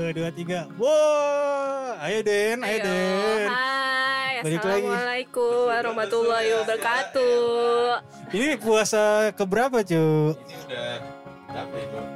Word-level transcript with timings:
Satu, 0.00 0.16
dua, 0.16 0.32
tiga. 0.32 0.64
Wow, 0.80 2.00
ayo 2.00 2.24
Den, 2.24 2.64
ayo, 2.64 2.78
Den. 2.88 3.48
Hai, 3.52 4.40
Balik 4.40 4.64
lagi. 4.64 4.88
Assalamualaikum 4.88 5.56
warahmatullahi 5.68 6.50
wabarakatuh. 6.56 8.00
Ini 8.32 8.56
puasa 8.56 9.28
keberapa 9.36 9.84
cu? 9.84 10.32
Ini 10.40 10.56
udah? 10.64 12.09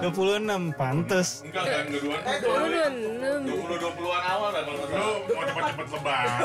26, 0.00 0.72
pantes. 0.74 1.28
Enggak 1.44 1.64
kan 1.64 1.84
duluan. 1.88 2.20
Turun. 2.40 2.94
20 3.40 3.76
20-an 3.80 4.22
awal 4.24 4.50
lah 4.50 4.62
kalau 4.64 4.84
Lu 4.90 5.10
mau 5.30 5.44
cepet-cepet 5.44 5.86
lebaran. 5.92 6.38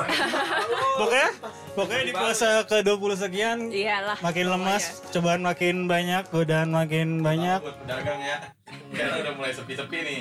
Pokoknya, 0.99 1.29
pokoknya 1.75 2.03
di 2.07 2.13
puasa 2.15 2.49
ke 2.63 2.77
20 2.79 3.19
sekian 3.19 3.57
Iyalah. 3.67 4.15
makin 4.23 4.47
lemas, 4.47 5.03
cobaan 5.11 5.43
makin 5.43 5.91
banyak, 5.91 6.23
godaan 6.31 6.71
makin 6.71 7.19
banyak. 7.19 7.59
Buat 7.59 7.77
pedagang 7.83 8.21
ya. 8.23 8.37
Karena 8.95 9.15
udah 9.19 9.33
mulai 9.35 9.51
sepi-sepi 9.51 9.97
nih. 9.99 10.19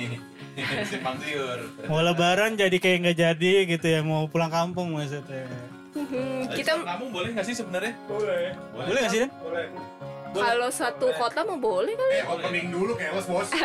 Simpang 0.91 1.15
siur. 1.23 1.59
Mau 1.87 2.03
lebaran 2.03 2.59
jadi 2.59 2.75
kayak 2.75 2.97
nggak 3.07 3.17
jadi 3.17 3.53
gitu 3.71 3.87
ya, 3.87 4.03
mau 4.03 4.27
pulang 4.27 4.51
kampung 4.51 4.99
maksudnya. 4.99 5.47
Hmm, 5.95 6.43
kita 6.51 6.75
kamu 6.75 7.07
boleh 7.07 7.29
nggak 7.31 7.47
sih 7.47 7.55
sebenarnya? 7.55 7.95
Boleh. 8.03 8.51
Boleh 8.75 8.99
nggak 8.99 9.13
sih 9.15 9.19
Den? 9.23 9.31
Boleh. 9.39 9.65
Kalau 10.37 10.69
satu 10.69 11.07
kota 11.13 11.41
mau 11.41 11.55
boleh 11.55 11.93
kali. 11.93 12.13
Eh, 12.13 12.25
opening 12.25 12.67
dulu 12.69 12.91
keles, 12.93 13.25
Bos. 13.25 13.47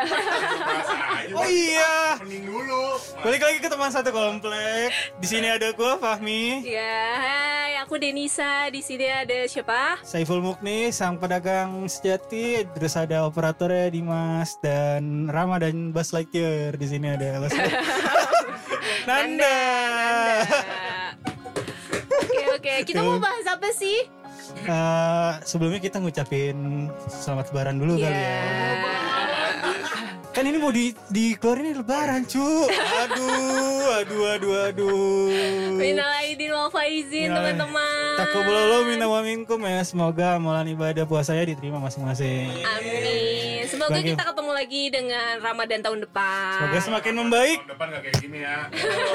Oh 1.30 1.46
iya, 1.46 2.18
Opening 2.18 2.42
dulu. 2.42 2.98
balik 3.22 3.38
lagi 3.40 3.58
ke 3.58 3.68
teman 3.68 3.86
satu 3.88 4.10
komplek. 4.10 4.90
Di 5.16 5.26
sini 5.26 5.46
ada 5.46 5.70
gua 5.70 5.94
Fahmi, 5.94 6.64
Ya, 6.64 6.98
hai, 7.14 7.72
aku 7.78 7.94
Denisa. 7.96 8.66
Di 8.66 8.80
sini 8.80 9.06
ada 9.06 9.46
siapa? 9.46 10.02
Saiful 10.02 10.40
Mukni, 10.40 10.90
sang 10.90 11.14
pedagang 11.16 11.86
sejati. 11.86 12.66
Terus 12.68 12.94
ada 12.94 13.22
operatornya 13.22 13.88
Dimas 13.88 14.58
dan 14.58 15.26
Rama 15.26 15.58
dan 15.58 15.90
Bas 15.90 16.10
Lightyear. 16.10 16.74
Di 16.74 16.86
sini 16.88 17.06
ada 17.08 17.38
Bas 17.38 17.54
Nanda. 19.08 19.58
Oke 22.10 22.42
oke, 22.52 22.74
kita 22.84 23.00
mau 23.00 23.18
bahas 23.18 23.46
apa 23.46 23.70
sih? 23.70 24.19
Eh, 24.60 25.32
sebelumnya 25.46 25.80
kita 25.80 25.98
ngucapin 26.02 26.90
selamat 27.08 27.50
lebaran 27.50 27.76
dulu 27.80 27.94
kali 27.98 28.18
ya. 28.18 28.38
Kan 30.30 30.46
ini 30.46 30.56
mau 30.56 30.70
di 30.70 30.94
dikeluarin 31.10 31.74
lebaran, 31.74 32.22
cu. 32.22 32.70
Aduh, 32.70 33.82
aduh, 33.98 34.22
aduh, 34.30 34.54
aduh. 34.64 35.26
Minal 35.74 36.06
aidin 36.20 36.50
wal 36.50 36.70
faizin 36.70 37.26
Ya. 37.26 37.34
teman-teman. 37.34 38.14
Takabbalallahu 38.16 38.82
minna 38.86 39.06
wa 39.06 39.20
minkum 39.20 39.58
ya. 39.60 39.82
Semoga 39.82 40.38
amalan 40.38 40.70
ibadah 40.70 41.02
puasanya 41.02 41.42
diterima 41.44 41.82
masing-masing. 41.82 42.46
Amin. 42.62 43.66
Semoga 43.66 43.90
Bagi- 43.92 44.06
kita 44.08 44.22
ketemu 44.24 44.50
lagi 44.52 44.82
dengan 44.88 45.32
Ramadan 45.40 45.80
tahun 45.82 45.98
depan. 46.00 46.52
Semoga 46.56 46.78
semakin 46.80 47.12
membaik. 47.16 47.58
Tahun 47.58 47.70
depan 47.70 47.86
nggak 47.90 48.02
kayak 48.02 48.16
gini 48.20 48.38
ya. 48.40 48.58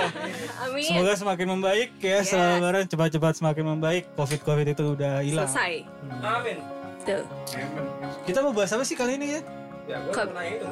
Amin. 0.67 0.83
Semoga 0.83 1.11
semakin 1.16 1.47
membaik 1.50 1.89
ya. 1.97 2.17
Setelah 2.22 2.59
lebaran 2.59 2.83
cepat-cepat 2.85 3.33
semakin 3.35 3.63
membaik. 3.66 4.03
Covid-Covid 4.13 4.67
itu 4.69 4.83
udah 4.91 5.23
hilang. 5.23 5.47
selesai. 5.47 5.88
Amin. 6.19 6.59
Tuh. 7.02 7.23
Kita 8.25 8.44
mau 8.44 8.52
bahas 8.52 8.75
apa 8.75 8.83
sih 8.83 9.00
kali 9.00 9.16
ini 9.16 9.27
ya? 9.31 9.41
Ya, 9.86 9.97
gue 10.00 10.11
Ke- 10.11 10.25
mau 10.25 10.33
nanya 10.33 10.52
itu? 10.52 10.66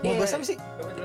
Mau 0.00 0.08
Iya. 0.08 0.16
bahas 0.16 0.32
apa 0.32 0.44
sih? 0.46 0.56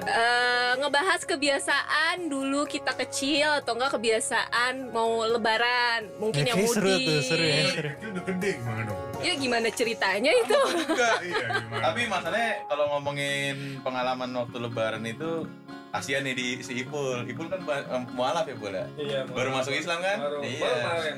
Eh, 0.06 0.72
ngebahas 0.78 1.22
kebiasaan 1.24 2.18
dulu 2.26 2.64
kita 2.66 2.96
kecil 2.96 3.52
atau 3.56 3.76
enggak 3.76 3.92
kebiasaan 3.92 4.74
mau 4.90 5.26
lebaran 5.26 6.08
mungkin 6.16 6.42
Ya, 6.42 6.50
yang 6.50 6.58
kayak 6.58 6.72
seru 6.72 6.88
mudik 6.88 7.04
tuh, 7.04 7.20
seru 7.22 7.44
ya, 7.44 7.64
seru. 7.68 7.90
Itu 7.92 8.06
udah 8.10 8.24
gede 8.26 8.50
gimana 8.56 8.82
dong? 8.86 9.00
ya 9.18 9.34
gimana 9.34 9.68
ceritanya 9.70 10.32
itu 10.34 10.60
Enggak, 10.86 11.16
iya 11.20 11.38
gimana? 11.58 11.82
Tapi 11.84 12.02
masalahnya 12.06 12.52
kalau 12.66 12.86
ngomongin 12.90 13.56
pengalaman 13.82 14.30
waktu 14.32 14.58
lebaran 14.60 15.04
itu 15.04 15.32
kasihan 15.96 16.22
nih 16.22 16.34
di 16.34 16.48
si 16.60 16.74
Ipul. 16.78 17.24
Ipul 17.24 17.48
kan 17.48 17.60
em, 17.64 18.04
mualaf 18.12 18.44
ya 18.44 18.56
boleh. 18.56 18.86
Iya, 18.96 19.20
Baru 19.28 19.50
masuk 19.50 19.72
Islam 19.72 20.00
kan? 20.00 20.18
Baru, 20.20 20.38
Iya. 20.44 20.60
baru 20.60 20.76
kemarin. 20.76 21.16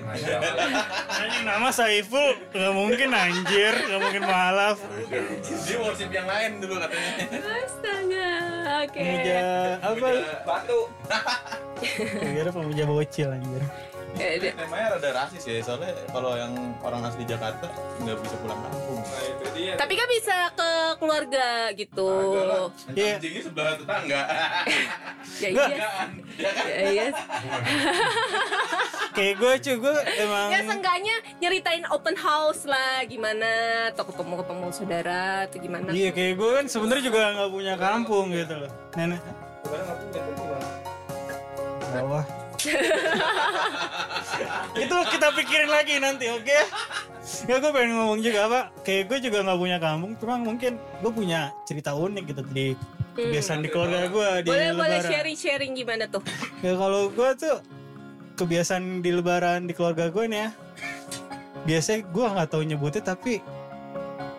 Anjing 1.09 1.46
nama 1.46 1.69
Saiful 1.69 2.29
nggak 2.50 2.74
mungkin 2.74 3.09
anjir, 3.12 3.74
nggak 3.74 4.00
mungkin 4.00 4.24
malaf. 4.24 4.78
Dia 5.41 5.78
worship 5.78 6.09
yang 6.09 6.28
lain 6.28 6.52
dulu 6.62 6.75
katanya. 6.78 7.13
astaga 7.57 8.29
oke 8.85 9.00
Pemuja 9.00 9.40
apa? 9.81 10.07
Batu. 10.44 10.79
Kira 12.18 12.50
pemuja 12.50 12.84
bocil 12.85 13.28
anjir. 13.29 13.63
Ya, 14.17 14.29
deh. 14.35 14.51
Temanya 14.51 14.88
rada 14.97 15.09
rasis 15.16 15.44
ya, 15.44 15.61
soalnya 15.61 15.94
kalau 16.09 16.33
yang 16.33 16.53
orang 16.81 17.05
asli 17.05 17.23
Jakarta 17.23 17.69
nggak 18.01 18.17
bisa 18.19 18.35
pulang 18.41 18.59
kampung. 18.59 18.97
Nah, 18.97 19.22
itu 19.23 19.45
dia. 19.53 19.73
tapi 19.78 19.94
kan 19.94 20.07
bisa 20.09 20.35
ke 20.51 20.69
keluarga 20.97 21.47
gitu 21.72 22.09
Iya. 22.91 23.16
Anjingnya 23.16 23.41
sebelah 23.44 23.73
tetangga. 23.75 24.22
ya 25.44 25.50
iya. 25.50 25.66
Ya 25.69 25.78
kan? 25.78 26.07
ya 26.38 26.50
iya 26.88 27.05
Kayak 29.11 29.33
gue 29.35 29.53
cuy, 29.59 29.75
gue 29.79 29.95
emang 30.19 30.47
ya 30.49 30.59
seenggaknya 30.61 31.16
nyeritain 31.38 31.85
open 31.89 32.13
house 32.13 32.66
lah 32.66 33.01
gimana 33.03 33.49
atau 33.89 34.05
ketemu 34.05 34.34
ketemu 34.41 34.66
saudara 34.69 35.23
atau 35.45 35.57
gimana 35.57 35.89
Iya 35.89 36.09
kayak 36.11 36.34
gue 36.38 36.49
kan 36.53 36.66
sebenarnya 36.66 37.03
juga 37.03 37.22
nggak 37.34 37.49
punya 37.49 37.73
kampung 37.75 38.25
gitu 38.29 38.53
loh. 38.55 38.72
Nenek 38.94 39.22
Kemarin 39.63 39.84
nggak 39.84 39.97
punya 39.99 40.22
gimana? 40.34 40.67
bawah. 41.88 42.25
itu 44.84 44.95
kita 45.13 45.28
pikirin 45.34 45.69
lagi 45.69 45.95
nanti, 46.01 46.25
oke? 46.29 46.59
Ya 47.45 47.56
gue 47.59 47.72
pengen 47.72 47.91
ngomong 47.95 48.19
juga 48.23 48.40
apa? 48.47 48.59
Kayak 48.81 49.03
gue 49.12 49.18
juga 49.29 49.38
nggak 49.44 49.59
punya 49.59 49.78
kampung, 49.78 50.12
cuma 50.18 50.35
mungkin 50.40 50.79
gue 50.79 51.12
punya 51.12 51.51
cerita 51.67 51.94
unik 51.94 52.23
gitu 52.34 52.41
di 52.50 52.67
kebiasaan 53.17 53.66
di 53.66 53.69
keluarga 53.73 54.07
gue 54.07 54.29
di 54.46 54.50
boleh 54.53 54.72
boleh 54.78 55.00
lebaran. 55.01 55.09
sharing 55.09 55.38
sharing 55.38 55.72
gimana 55.73 56.06
tuh 56.06 56.22
Ya 56.62 56.78
kalau 56.78 57.09
gue 57.09 57.29
tuh 57.34 57.57
kebiasaan 58.38 59.01
di 59.01 59.09
lebaran 59.09 59.66
di 59.66 59.73
keluarga 59.73 60.13
gue 60.13 60.23
nih 60.29 60.40
ya. 60.46 60.50
Biasanya 61.66 62.00
gue 62.06 62.25
nggak 62.29 62.50
tahu 62.53 62.62
nyebutnya 62.63 63.03
tapi 63.03 63.41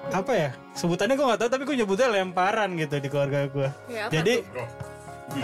apa 0.08 0.32
ya 0.32 0.50
sebutannya 0.72 1.20
gue 1.20 1.26
nggak 1.26 1.40
tahu 1.44 1.50
tapi 1.52 1.62
gue 1.68 1.76
nyebutnya 1.84 2.08
lemparan 2.08 2.70
gitu 2.78 2.96
di 3.02 3.08
keluarga 3.10 3.50
gue. 3.50 3.68
Ya, 3.92 4.08
Jadi 4.08 4.40
Bro, 4.46 4.64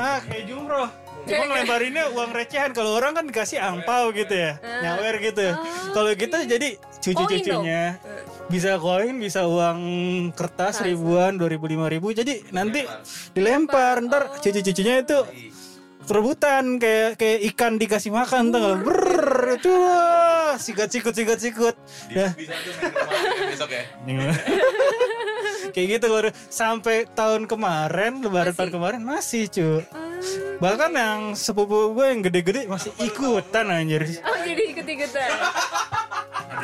ah 0.00 0.18
kayak 0.24 0.44
jumroh. 0.48 0.88
Cuma 1.24 1.42
ngelemparinnya 1.48 2.04
uang 2.12 2.30
recehan. 2.36 2.70
Kalau 2.76 2.96
orang 2.96 3.16
kan 3.16 3.24
dikasih 3.24 3.58
angpau 3.60 4.12
gitu 4.12 4.34
ya, 4.36 4.60
nyawer 4.60 5.16
gitu. 5.24 5.40
ya. 5.40 5.54
Kalau 5.92 6.10
kita 6.12 6.44
jadi 6.44 6.76
cucu-cucunya. 7.00 7.98
Bisa 8.44 8.76
koin, 8.76 9.16
bisa 9.16 9.48
uang 9.48 9.80
kertas 10.36 10.84
ribuan, 10.84 11.40
dua 11.40 11.48
ribu, 11.48 11.64
lima 11.64 11.88
ribu. 11.88 12.12
Jadi 12.12 12.44
nanti 12.52 12.84
dilempar, 13.32 14.04
ntar 14.04 14.36
cucu-cucunya 14.36 15.00
itu 15.00 15.18
perebutan 16.04 16.76
kayak 16.76 17.16
kayak 17.16 17.40
ikan 17.56 17.80
dikasih 17.80 18.12
makan. 18.12 18.52
Tuh 18.52 18.58
nggak 18.60 18.78
ber 18.84 19.04
itu 19.56 19.74
sikat 20.54 20.88
sikut 20.92 21.14
sikat 21.14 21.38
sikut 21.40 21.74
bisa 22.08 22.30
tuh 22.62 22.72
ya 22.78 23.48
besok 23.50 23.70
ya. 23.72 23.82
kayak 25.72 25.86
gitu 26.00 26.06
baru 26.10 26.30
sampai 26.50 27.08
tahun 27.14 27.48
kemarin 27.48 28.20
lebaran 28.20 28.52
tahun 28.52 28.70
kemarin 28.74 29.00
masih 29.00 29.48
cu. 29.48 29.70
Bahkan 30.60 30.90
yang 30.96 31.20
sepupu 31.36 31.92
gue 31.92 32.06
yang 32.08 32.20
gede-gede 32.24 32.66
masih 32.66 32.90
ikutan 33.00 33.70
anjir. 33.70 34.04
Oh 34.24 34.36
jadi 34.42 34.62
ikut 34.74 34.86
ikutan 34.86 35.30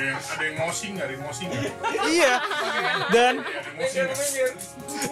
ada 0.00 0.02
yang 0.06 0.18
ada 0.18 0.42
yang 0.46 0.56
ngosing? 0.64 0.94
Ada 0.96 1.12
yang 1.12 1.22
ngosing 1.26 1.48
iya. 2.08 2.34
Dan 3.12 3.34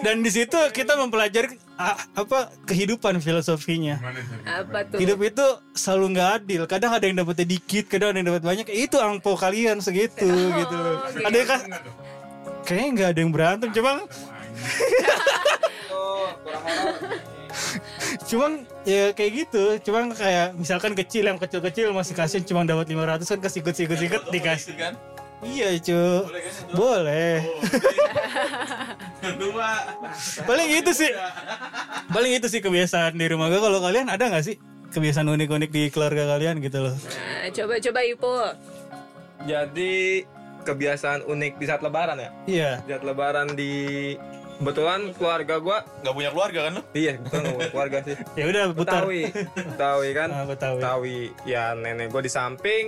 dan 0.01 0.15
di 0.25 0.31
situ 0.31 0.57
kita 0.73 0.97
mempelajari 0.97 1.59
ah, 1.77 1.97
apa 2.17 2.49
kehidupan 2.65 3.21
filosofinya. 3.21 4.01
Apa 4.47 4.87
tuh? 4.89 4.97
Hidup 4.97 5.19
itu 5.21 5.45
selalu 5.77 6.05
nggak 6.17 6.29
adil. 6.41 6.61
Kadang 6.65 6.91
ada 6.95 7.05
yang 7.05 7.17
dapetnya 7.21 7.45
dikit 7.45 7.85
kadang 7.91 8.15
ada 8.15 8.17
yang 8.17 8.27
dapat 8.33 8.43
banyak. 8.43 8.67
Itu 8.71 8.97
angpo 8.97 9.37
kalian 9.37 9.83
segitu 9.83 10.25
gitu. 10.27 10.75
loh 10.75 11.05
ada 11.05 11.35
yang? 11.37 11.49
Kayaknya 12.69 12.89
nggak 12.93 13.09
ada 13.09 13.19
yang 13.19 13.31
berantem 13.33 13.69
cuma 13.73 13.91
Oh, 15.89 16.29
kurang 16.39 16.63
horor. 16.63 16.95
cuma 18.23 18.45
ya 18.83 19.09
kayak 19.11 19.31
gitu 19.35 19.63
cuma 19.83 20.05
kayak 20.11 20.53
misalkan 20.53 20.93
kecil 20.93 21.25
yang 21.25 21.35
kecil-kecil 21.35 21.89
masih 21.91 22.13
kasih 22.13 22.39
cuma 22.43 22.61
dapat 22.61 22.85
500 22.87 23.25
kan 23.25 23.39
kesikut 23.41 23.73
sikut 23.73 23.97
sikut 23.97 24.21
dikasih 24.29 24.75
kan? 24.75 24.93
iya 25.41 25.71
cu 25.75 25.95
Boleh 26.21 26.41
kan? 26.41 26.51
itu? 26.51 26.73
boleh 26.75 27.35
Dua. 29.39 29.71
paling 30.43 30.67
itu 30.69 30.91
sih 30.93 31.11
paling 32.09 32.31
itu 32.33 32.47
sih 32.47 32.59
kebiasaan 32.59 33.15
di 33.15 33.25
rumah 33.25 33.47
gue 33.47 33.57
kalau 33.57 33.79
kalian 33.79 34.07
ada 34.07 34.27
nggak 34.27 34.43
sih 34.43 34.55
kebiasaan 34.89 35.27
unik-unik 35.27 35.69
di 35.69 35.83
keluarga 35.89 36.27
kalian 36.27 36.59
gitu 36.59 36.81
loh 36.81 36.95
nah, 36.95 37.49
coba 37.49 37.73
coba 37.79 37.99
Ipo 38.03 38.35
Jadi 39.39 40.27
kebiasaan 40.61 41.23
unik 41.23 41.53
di 41.55 41.65
saat 41.65 41.79
lebaran 41.79 42.17
ya? 42.17 42.29
iya 42.45 42.71
Di 42.81 42.91
saat 42.91 43.03
lebaran 43.03 43.47
di 43.51 43.71
kebetulan 44.55 45.11
keluarga 45.13 45.55
gua 45.57 45.77
Gak 45.99 46.11
punya 46.11 46.29
keluarga 46.29 46.59
kan 46.65 46.73
iya 46.91 47.15
bukan 47.17 47.39
keluarga 47.69 47.97
sih 48.01 48.15
ya 48.39 48.43
udah 48.45 48.63
putar 48.69 49.01
Betawi 49.01 49.21
Betawi 49.55 50.09
kan 50.11 50.29
Ah, 50.29 50.43
Betawi. 50.43 50.77
Betawi 50.77 51.17
ya 51.43 51.63
nenek 51.73 52.07
gua 52.07 52.19
di 52.19 52.29
samping 52.29 52.85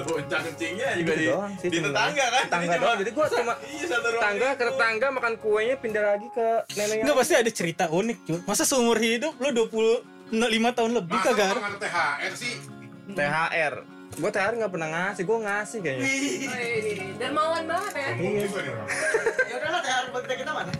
Boncang 0.00 0.40
kencingnya 0.46 0.88
juga 0.94 0.96
Gitu 0.96 1.12
di, 1.12 1.26
doang 1.28 1.52
sih 1.54 1.68
di 1.68 1.78
tetangga 1.78 2.24
kan 2.26 2.44
Tetangga 2.46 2.64
Jadi 2.64 2.72
doang. 2.72 2.80
cuma- 2.80 2.98
Jadi 2.98 3.10
gua 3.12 3.26
sama 3.34 3.52
iya 3.66 3.84
satu 3.84 4.06
ruang 4.06 4.14
tetangga 4.16 4.48
ke 4.50 4.62
tetangga 4.64 5.06
makan 5.10 5.32
kuenya 5.36 5.76
pindah 5.76 6.04
lagi 6.06 6.28
ke 6.30 6.46
neneknya. 6.72 7.02
Enggak 7.02 7.16
pasti 7.18 7.34
ada 7.34 7.50
cerita 7.50 7.84
unik 7.86 8.18
cuy. 8.22 8.38
Masa 8.42 8.62
seumur 8.64 8.96
hidup 8.96 9.34
lu 9.36 9.48
25 9.52 10.32
tahun 10.72 10.90
lebih 10.94 11.12
Masa 11.12 11.26
kagak 11.28 11.46
nggak 11.50 11.68
ada 11.68 11.78
THR 11.82 12.32
sih? 12.32 12.54
THR. 13.10 13.74
Gua 14.18 14.30
THR 14.34 14.54
nggak 14.58 14.72
pernah 14.74 14.88
ngasih, 14.90 15.22
gua 15.22 15.38
ngasih 15.38 15.78
kayaknya. 15.86 16.02
Wih, 16.02 17.14
dermawan 17.14 17.62
banget 17.62 17.92
ya. 17.94 18.08
Sombong 18.10 18.34
juga 18.42 18.58
nih 18.58 18.70
orang. 18.74 18.88
Ya 19.46 19.54
udahlah 19.54 19.80
THR 19.86 20.06
buat 20.10 20.22
kita 20.26 20.34
kita 20.34 20.50
mana? 20.50 20.70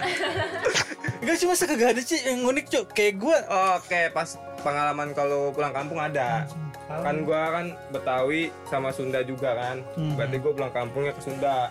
Enggak 1.23 1.37
cuma 1.39 1.53
masa 1.55 1.65
kagak 1.69 1.89
ada 1.95 2.03
sih 2.03 2.19
yang 2.27 2.41
unik 2.43 2.65
cuy. 2.67 2.85
Kayak 2.91 3.15
gua 3.23 3.37
Oke, 3.79 4.01
pas 4.11 4.29
pengalaman 4.67 5.09
kalau 5.15 5.55
pulang 5.55 5.71
kampung 5.71 6.01
ada. 6.03 6.49
Kan 6.91 7.23
gua 7.23 7.43
kan 7.55 7.67
Betawi 7.95 8.51
sama 8.67 8.91
Sunda 8.91 9.23
juga 9.23 9.55
kan. 9.55 9.77
Hmm. 9.95 10.19
Berarti 10.19 10.37
gua 10.43 10.53
pulang 10.57 10.73
kampungnya 10.75 11.13
ke 11.15 11.23
Sunda. 11.23 11.71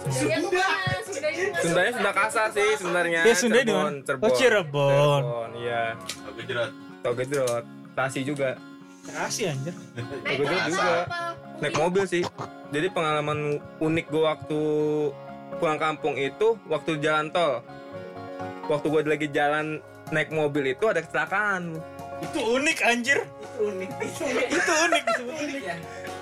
Tuh 0.00 0.50
mana? 0.50 0.68
Sundanya 1.60 1.90
Sunda 1.92 2.12
kasar 2.12 2.48
sih 2.50 2.70
sebenarnya. 2.80 3.20
Ya, 3.22 3.34
Sundanya 3.36 3.66
di 3.68 3.74
mana? 3.74 3.90
Cirebon. 4.02 4.26
Oh, 4.26 4.32
Cirebon. 4.34 4.90
Cirebon, 4.90 5.50
iya. 5.60 5.84
Oke 6.26 6.42
jerat 6.48 6.70
Tau 7.00 7.12
gedrot. 7.16 7.64
Tasi 7.96 8.20
juga. 8.24 8.56
Kasih 9.14 9.44
anjir. 9.52 9.74
Naik 10.24 10.38
apa? 10.42 10.66
juga. 10.66 10.90
apa? 11.06 11.20
Naik 11.60 11.74
mobil 11.76 12.04
sih. 12.06 12.22
Jadi 12.70 12.86
pengalaman 12.94 13.58
unik 13.82 14.06
gua 14.08 14.34
waktu 14.36 14.60
pulang 15.58 15.80
kampung 15.80 16.14
itu 16.16 16.56
waktu 16.70 16.98
jalan 17.02 17.28
tol. 17.34 17.60
Waktu 18.70 18.86
gua 18.86 19.02
lagi 19.02 19.26
jalan 19.30 19.82
naik 20.14 20.30
mobil 20.30 20.74
itu 20.74 20.84
ada 20.86 21.02
kecelakaan. 21.02 21.78
Itu 22.20 22.38
unik 22.60 22.78
anjir. 22.84 23.18
Itu 23.24 23.60
unik. 23.64 23.90
Itu 24.52 24.72
unik 24.88 25.02
disebut 25.08 25.34
Unik 25.40 25.62
ya. 25.64 25.76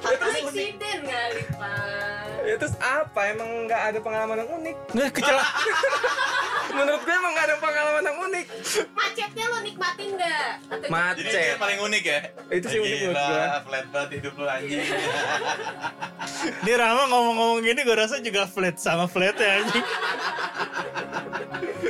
Aksiden 0.09 0.99
kali, 1.05 1.43
Pak. 1.59 2.27
Ya 2.47 2.55
terus 2.55 2.75
apa? 2.79 3.21
Emang 3.35 3.67
nggak 3.67 3.83
ada 3.93 3.99
pengalaman 3.99 4.37
yang 4.47 4.51
unik? 4.63 4.77
Nggak 4.95 5.11
kecelakaan. 5.19 5.75
Menurut 6.79 7.03
gue 7.03 7.11
emang 7.13 7.33
nggak 7.35 7.47
ada 7.47 7.57
pengalaman 7.59 8.03
yang 8.03 8.19
unik. 8.21 8.47
Macetnya 8.91 9.45
lo 9.45 9.59
nikmatin 9.61 10.09
nggak? 10.15 10.51
Atau 10.69 10.77
jadi 10.79 11.19
itu 11.19 11.27
Macet. 11.29 11.49
yang 11.49 11.61
paling 11.61 11.79
unik 11.81 12.03
ya 12.03 12.19
Itu 12.49 12.67
sih 12.69 12.79
unik 12.79 12.99
menurut 13.03 13.17
gua. 13.19 13.59
flat 13.61 13.87
banget 13.91 14.11
hidup 14.15 14.35
lu 14.35 14.47
anjing 14.47 14.81
Dia 16.65 16.75
Rama 16.77 17.03
ngomong-ngomong 17.09 17.59
gini 17.61 17.81
gue 17.83 17.97
rasa 17.97 18.17
juga 18.21 18.43
flat 18.47 18.77
sama 18.77 19.05
flat 19.07 19.35
ya 19.35 19.61
anjing. 19.61 19.87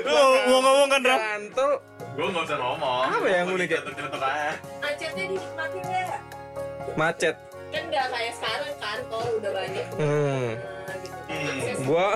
Lu 0.02 0.22
mau 0.48 0.60
ngomong 0.62 0.88
kan 0.88 1.00
Ram? 1.04 1.20
Gue 2.18 2.26
gak 2.26 2.44
usah 2.50 2.58
ngomong 2.58 3.02
Apa 3.12 3.26
yang 3.28 3.46
unik 3.48 3.68
ya? 3.70 3.80
Macetnya 4.80 5.24
dinikmatin 5.26 5.82
nggak? 5.84 6.20
macet. 6.96 7.36
Kan 7.68 7.84
nggak 7.86 8.06
kayak 8.08 8.32
sekarang 8.34 8.74
kan, 8.80 8.98
tol 9.06 9.26
udah 9.38 9.52
banyak. 9.52 9.86
Hmm. 9.94 10.48
Nah, 10.56 10.96
gitu. 10.98 11.16
Hmm. 11.28 11.84
Gua 11.84 12.08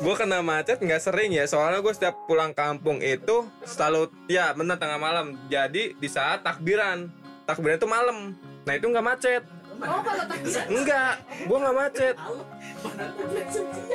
gua 0.00 0.14
kena 0.16 0.44
macet 0.44 0.78
nggak 0.80 1.00
sering 1.00 1.32
ya 1.32 1.48
soalnya 1.48 1.80
gue 1.80 1.92
setiap 1.96 2.28
pulang 2.28 2.52
kampung 2.52 3.00
itu 3.00 3.48
selalu 3.64 4.12
ya 4.28 4.52
bener 4.52 4.76
tengah 4.76 5.00
malam. 5.00 5.36
Jadi 5.48 5.96
di 5.96 6.08
saat 6.08 6.44
takbiran. 6.44 7.08
Takbiran 7.46 7.76
itu 7.78 7.88
malam. 7.88 8.18
Nah 8.66 8.72
itu 8.74 8.86
nggak 8.90 9.06
macet. 9.06 9.42
Oh, 9.76 10.00
kalau 10.00 10.24
takbiran. 10.28 10.66
enggak 10.68 11.12
gua 11.48 11.58
nggak 11.64 11.76
macet. 11.76 12.16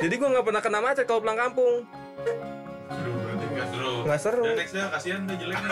Jadi 0.02 0.14
gua 0.18 0.28
nggak 0.38 0.44
pernah 0.46 0.62
kena 0.62 0.80
macet 0.82 1.04
kalau 1.06 1.20
pulang 1.22 1.38
kampung. 1.38 1.86
Gak 3.52 3.68
seru? 3.68 3.92
Nggak 4.08 4.20
seru. 4.20 4.42
Udah, 4.42 4.56
next 4.56 4.72
dah, 4.72 4.88
kasihan 4.88 5.20
udah 5.28 5.36
jelek 5.36 5.58
nih 5.60 5.70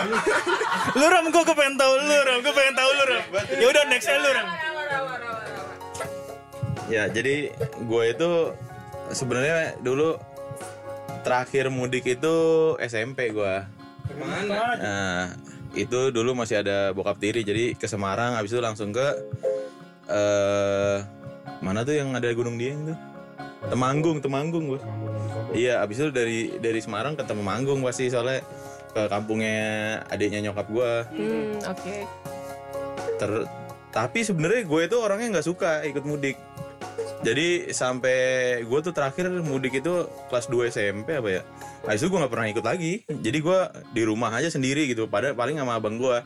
Lu 1.00 1.06
Ram 1.08 1.24
gue 1.32 1.44
kepengen 1.48 1.74
tahu 1.80 1.92
lu 1.96 2.16
Ram, 2.28 2.38
gue 2.44 2.52
pengen 2.52 2.74
tahu 2.76 2.90
lu 2.92 3.04
Ram. 3.08 3.22
Ya 3.56 3.66
udah 3.72 3.82
next 3.88 4.06
lu 4.12 4.30
Ram. 4.30 4.48
Ya, 6.90 7.02
jadi 7.06 7.54
gue 7.56 8.04
itu 8.10 8.30
sebenarnya 9.12 9.78
dulu 9.82 10.16
terakhir 11.22 11.68
mudik 11.68 12.06
itu 12.06 12.34
SMP 12.80 13.34
gue. 13.34 13.56
mana 14.18 14.74
Nah, 14.74 15.22
itu 15.78 16.10
dulu 16.10 16.34
masih 16.34 16.66
ada 16.66 16.90
bokap 16.90 17.22
tiri, 17.22 17.46
jadi 17.46 17.78
ke 17.78 17.86
Semarang, 17.86 18.34
habis 18.34 18.50
itu 18.50 18.62
langsung 18.62 18.90
ke 18.90 19.06
eh 20.10 20.98
mana 21.60 21.84
tuh 21.86 21.94
yang 21.94 22.10
ada 22.16 22.26
Gunung 22.32 22.56
Dieng 22.58 22.90
tuh? 22.90 22.98
Temanggung, 23.68 24.18
Temanggung 24.24 24.74
gue. 24.74 24.80
Iya, 25.52 25.84
habis 25.84 26.00
itu 26.00 26.10
dari 26.10 26.56
dari 26.58 26.80
Semarang 26.80 27.14
ke 27.14 27.22
Temanggung 27.22 27.84
pasti 27.84 28.08
soalnya 28.08 28.40
ke 28.90 29.06
kampungnya 29.06 30.00
adiknya 30.10 30.50
nyokap 30.50 30.66
gue. 30.72 30.92
Hmm, 31.14 31.54
oke. 31.68 31.96
Ter 33.20 33.30
tapi 33.90 34.22
sebenarnya 34.22 34.62
gue 34.66 34.80
itu 34.86 34.96
orangnya 34.98 35.38
nggak 35.38 35.46
suka 35.46 35.82
ikut 35.86 36.02
mudik. 36.06 36.38
Jadi 37.20 37.68
sampai 37.76 38.18
gue 38.64 38.78
tuh 38.80 38.96
terakhir 38.96 39.28
mudik 39.44 39.84
itu 39.84 40.08
kelas 40.32 40.48
2 40.48 40.72
SMP 40.72 41.20
apa 41.20 41.28
ya? 41.28 41.42
Habis 41.84 42.00
itu 42.00 42.08
gue 42.08 42.18
nggak 42.20 42.32
pernah 42.32 42.48
ikut 42.48 42.64
lagi. 42.64 42.92
Jadi 43.08 43.38
gue 43.44 43.58
di 43.92 44.02
rumah 44.08 44.32
aja 44.32 44.48
sendiri 44.48 44.88
gitu. 44.88 45.04
Pada 45.04 45.36
paling 45.36 45.60
sama 45.60 45.76
abang 45.76 46.00
gue. 46.00 46.18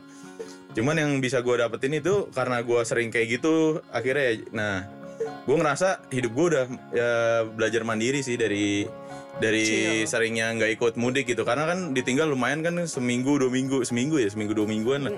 Cuman 0.75 0.95
yang 0.95 1.11
bisa 1.19 1.43
gue 1.43 1.55
dapetin 1.59 1.99
itu 1.99 2.31
karena 2.31 2.63
gue 2.63 2.79
sering 2.87 3.11
kayak 3.11 3.39
gitu 3.39 3.83
akhirnya 3.91 4.23
ya. 4.23 4.33
Nah, 4.55 4.75
gue 5.19 5.55
ngerasa 5.55 6.07
hidup 6.11 6.31
gue 6.31 6.45
udah 6.55 6.65
ya, 6.95 7.09
belajar 7.47 7.83
mandiri 7.83 8.23
sih 8.23 8.39
dari 8.39 8.87
dari 9.35 9.67
seringnya 10.07 10.55
nggak 10.55 10.79
ikut 10.79 10.93
mudik 10.95 11.27
gitu 11.27 11.43
karena 11.43 11.67
kan 11.67 11.91
ditinggal 11.91 12.31
lumayan 12.31 12.63
kan 12.63 12.79
seminggu 12.87 13.35
dua 13.35 13.51
minggu 13.51 13.83
seminggu 13.83 14.15
ya 14.15 14.31
seminggu 14.31 14.55
dua 14.55 14.63
mingguan 14.63 15.11
lah 15.11 15.13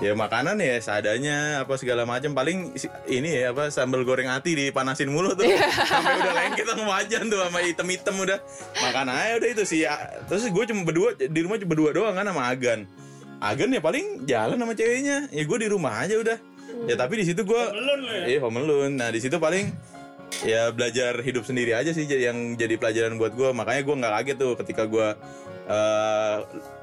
ya 0.00 0.16
makanan 0.16 0.56
ya 0.58 0.80
seadanya 0.80 1.62
apa 1.62 1.76
segala 1.76 2.08
macam. 2.08 2.32
Paling 2.32 2.72
ini 3.06 3.30
ya 3.44 3.52
apa 3.52 3.68
sambal 3.68 4.02
goreng 4.02 4.32
ati 4.32 4.56
dipanasin 4.56 5.12
mulu 5.12 5.36
tuh. 5.36 5.44
Sampai 5.86 6.16
udah 6.18 6.34
lengket 6.34 6.66
sama 6.66 6.84
wajan 6.88 7.28
tuh 7.28 7.38
sama 7.44 7.58
item-item 7.60 8.14
udah. 8.16 8.38
Makan 8.80 9.06
aja 9.12 9.32
udah 9.36 9.48
itu 9.52 9.64
sih. 9.68 9.84
Ya, 9.84 9.94
terus 10.26 10.48
gue 10.48 10.64
cuma 10.72 10.82
berdua 10.88 11.14
di 11.16 11.40
rumah 11.44 11.60
cuma 11.60 11.70
berdua 11.76 11.90
doang 11.92 12.14
kan 12.16 12.24
sama 12.24 12.48
Agan. 12.48 12.88
Agan 13.40 13.68
ya 13.72 13.80
paling 13.80 14.24
jalan 14.24 14.56
sama 14.56 14.72
ceweknya. 14.72 15.28
Ya 15.32 15.42
gue 15.44 15.58
di 15.60 15.68
rumah 15.68 15.92
aja 16.00 16.16
udah. 16.16 16.38
Ya 16.88 16.94
tapi 16.96 17.20
di 17.20 17.24
situ 17.28 17.44
gue 17.44 17.62
ya. 18.24 18.40
Iya 18.40 18.48
alone. 18.48 18.96
Nah 18.96 19.12
di 19.12 19.20
situ 19.20 19.36
paling 19.36 19.68
ya 20.40 20.72
belajar 20.72 21.20
hidup 21.20 21.44
sendiri 21.44 21.76
aja 21.76 21.92
sih 21.92 22.08
jadi- 22.08 22.32
yang 22.32 22.56
jadi 22.56 22.80
pelajaran 22.80 23.20
buat 23.20 23.36
gue. 23.36 23.52
Makanya 23.52 23.82
gue 23.84 23.94
nggak 24.00 24.12
kaget 24.16 24.36
tuh 24.40 24.52
ketika 24.64 24.88
gue 24.88 25.08
eh, 25.70 26.36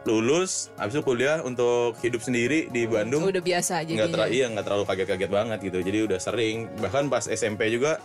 lulus, 0.08 0.72
habis 0.80 0.96
itu 0.96 1.04
kuliah 1.04 1.44
untuk 1.44 2.00
hidup 2.00 2.24
sendiri 2.24 2.72
di 2.72 2.88
Bandung. 2.88 3.28
Udah 3.28 3.44
biasa 3.44 3.84
aja 3.84 3.92
Nggak 3.92 4.16
terlalu 4.16 4.32
iya 4.32 4.46
nggak 4.48 4.66
terlalu 4.66 4.84
kaget-kaget 4.88 5.32
banget 5.32 5.60
gitu. 5.60 5.80
Jadi 5.84 5.98
udah 6.08 6.20
sering. 6.24 6.72
Bahkan 6.80 7.12
pas 7.12 7.28
SMP 7.28 7.68
juga 7.68 8.00